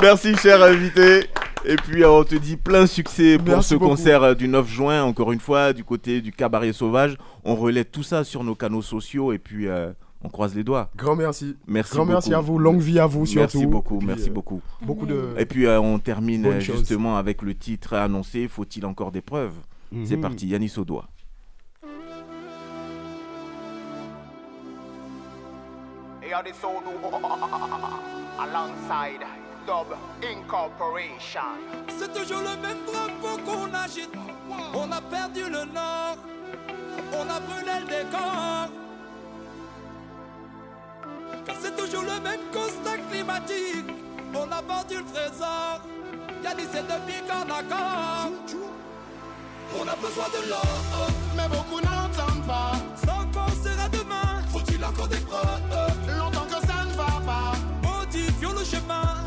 Merci, 0.00 0.36
cher 0.36 0.62
invité. 0.62 1.26
Et 1.64 1.76
puis, 1.76 2.02
euh, 2.02 2.10
on 2.10 2.24
te 2.24 2.34
dit 2.34 2.56
plein 2.56 2.86
succès 2.86 3.38
pour 3.38 3.48
Merci 3.48 3.70
ce 3.70 3.74
beaucoup. 3.76 3.90
concert 3.90 4.22
euh, 4.22 4.34
du 4.34 4.48
9 4.48 4.68
juin. 4.68 5.02
Encore 5.04 5.32
une 5.32 5.40
fois, 5.40 5.72
du 5.72 5.84
côté 5.84 6.20
du 6.20 6.32
Cabaret 6.32 6.72
Sauvage. 6.72 7.16
On 7.44 7.54
relaie 7.54 7.84
tout 7.84 8.02
ça 8.02 8.24
sur 8.24 8.44
nos 8.44 8.54
canaux 8.54 8.82
sociaux 8.82 9.32
et 9.32 9.38
puis 9.38 9.68
euh, 9.68 9.92
on 10.24 10.28
croise 10.28 10.54
les 10.54 10.64
doigts. 10.64 10.88
Grand 10.96 11.16
merci. 11.16 11.56
Merci 11.66 11.92
Grand 11.92 12.04
beaucoup. 12.04 12.12
merci 12.12 12.34
à 12.34 12.40
vous. 12.40 12.58
Longue 12.58 12.80
vie 12.80 12.98
à 12.98 13.06
vous, 13.06 13.26
surtout. 13.26 13.58
Merci 13.58 13.66
beaucoup, 13.66 13.98
Puis, 13.98 14.06
merci 14.06 14.28
euh, 14.28 14.32
beaucoup. 14.32 14.60
beaucoup 14.82 15.06
de- 15.06 15.34
Et 15.38 15.46
puis, 15.46 15.66
euh, 15.66 15.80
on 15.80 15.98
termine 15.98 16.46
euh, 16.46 16.60
justement 16.60 17.16
avec 17.16 17.42
le 17.42 17.54
titre 17.54 17.94
annoncé 17.94 18.48
Faut-il 18.48 18.86
encore 18.86 19.12
des 19.12 19.20
preuves? 19.22 19.54
C'est 20.04 20.16
Mhm. 20.16 20.22
parti, 20.22 20.46
Yanis 20.48 20.72
old 20.78 20.90
alongside 28.38 29.22
Dub 29.66 29.94
Incorporation. 30.22 31.40
C'est 31.88 32.12
toujours 32.12 32.40
le 32.40 32.60
même 32.60 32.78
drapeau 32.86 33.38
qu'on 33.44 33.72
agite. 33.74 34.10
On 34.74 34.90
a 34.90 35.00
perdu 35.00 35.42
le 35.44 35.72
nord. 35.72 36.16
On 37.12 37.28
a 37.30 37.40
brûlé 37.40 37.80
le 37.80 37.86
décor. 37.86 38.68
Le 42.04 42.20
même 42.20 42.40
constat 42.52 42.98
climatique. 43.10 43.86
On 44.34 44.50
a 44.50 44.60
vendu 44.62 44.96
le 44.96 45.04
trésor. 45.04 45.80
Y'a 46.42 46.54
dit 46.54 46.66
c'est 46.72 46.82
depuis 46.82 47.20
qu'en 47.28 47.42
accord. 47.42 48.32
On 49.78 49.88
a 49.88 49.96
besoin 49.96 50.28
de 50.28 50.48
l'or. 50.48 51.08
Mais 51.36 51.48
beaucoup 51.48 51.80
n'entendent 51.80 52.46
pas. 52.46 52.72
Sans 52.96 53.24
penser 53.30 53.78
à 53.82 53.88
demain. 53.88 54.42
Faut-il 54.52 54.84
encore 54.84 55.08
des 55.08 55.20
preuves? 55.20 55.60
Longtemps 56.18 56.46
que 56.46 56.66
ça 56.66 56.84
ne 56.84 56.92
va 56.92 57.20
pas. 57.24 57.52
Modifions 57.82 58.52
le 58.52 58.64
chemin. 58.64 59.21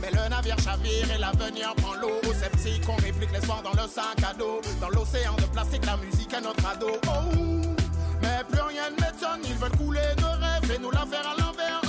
Mais 0.00 0.10
le 0.10 0.28
navire 0.30 0.58
chavire 0.58 1.10
et 1.14 1.18
l'avenir 1.18 1.74
prend 1.76 1.94
l'eau. 1.94 2.20
Aux 2.28 2.32
sceptiques, 2.32 2.88
on 2.88 2.96
réplique 2.96 3.32
l'espoir 3.32 3.62
dans 3.62 3.72
le 3.72 3.86
sac 3.88 4.22
à 4.26 4.32
dos. 4.32 4.60
Dans 4.80 4.88
l'océan 4.88 5.34
de 5.36 5.44
plastique, 5.44 5.84
la 5.84 5.96
musique 5.98 6.32
est 6.32 6.40
notre 6.40 6.66
ado. 6.66 6.88
Oh, 7.06 7.36
mais 8.22 8.42
plus 8.48 8.62
rien 8.62 8.90
ne 8.90 8.94
m'étonne. 8.94 9.42
Ils 9.44 9.56
veulent 9.56 9.76
couler 9.76 10.14
de 10.16 10.24
rêves 10.24 10.72
et 10.74 10.78
nous 10.78 10.90
la 10.90 11.04
faire 11.04 11.28
à 11.28 11.40
l'envers. 11.40 11.81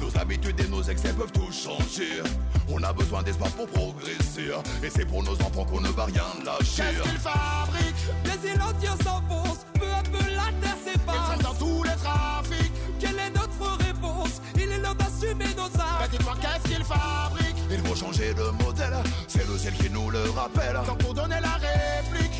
Nos 0.00 0.16
habitudes 0.20 0.60
et 0.60 0.68
nos 0.68 0.82
excès 0.82 1.12
peuvent 1.12 1.32
tout 1.32 1.50
changer. 1.52 2.22
On 2.68 2.82
a 2.82 2.92
besoin 2.92 3.22
d'espoir 3.22 3.50
pour 3.52 3.66
progresser. 3.68 4.50
Et 4.82 4.90
c'est 4.90 5.04
pour 5.06 5.22
nos 5.22 5.32
enfants 5.42 5.64
qu'on 5.64 5.80
ne 5.80 5.88
va 5.88 6.04
rien 6.06 6.24
lâcher. 6.44 6.82
Qu'est-ce 6.82 7.02
qu'ils 7.02 7.18
fabriquent? 7.18 8.04
Les 8.24 8.50
îles 8.50 8.62
entières 8.62 8.96
s'enfoncent. 9.02 9.64
Peu 9.74 9.86
à 9.86 10.02
peu 10.02 10.18
la 10.34 10.50
terre 10.60 10.76
Ils 10.86 10.90
s'efface. 10.92 11.38
dans 11.42 11.54
tous 11.54 11.82
les 11.84 11.96
trafics. 11.96 12.72
Quelle 13.00 13.18
est 13.18 13.30
notre 13.30 13.76
réponse? 13.84 14.40
Il 14.56 14.70
est 14.70 14.78
l'heure 14.78 14.94
d'assumer 14.94 15.46
nos 15.56 15.68
Mais 15.74 16.02
actes. 16.02 16.10
dites-moi 16.12 16.34
qu'est-ce 16.40 16.74
qu'ils 16.74 16.84
fabriquent? 16.84 17.54
Il 17.70 17.78
faut 17.86 17.96
changer 17.96 18.34
de 18.34 18.44
modèle. 18.64 18.94
C'est 19.28 19.46
le 19.48 19.58
ciel 19.58 19.72
qui 19.74 19.90
nous 19.90 20.10
le 20.10 20.30
rappelle. 20.30 20.78
Donc 20.86 20.98
pour 20.98 21.14
donner 21.14 21.36
la 21.40 21.52
réplique, 21.54 22.33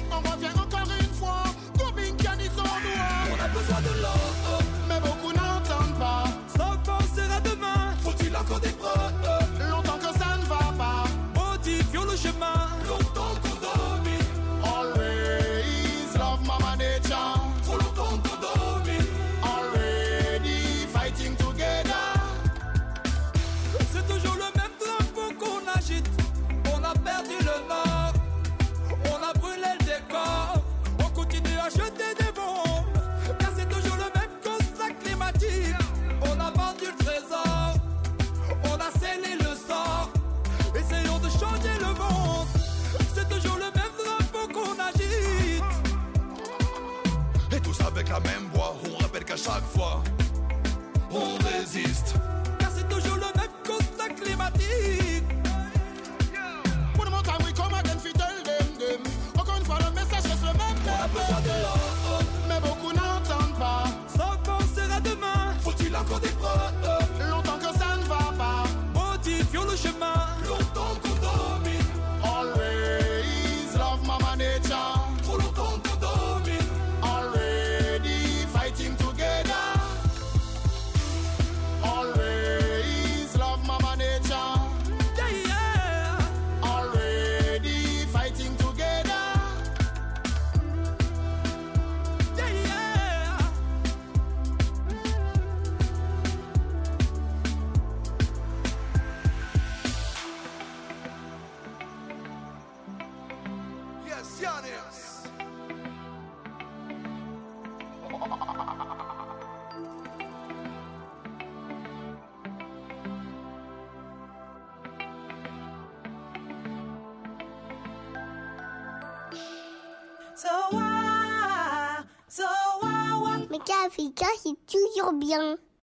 Modifions 12.14 12.32
le 12.38 12.63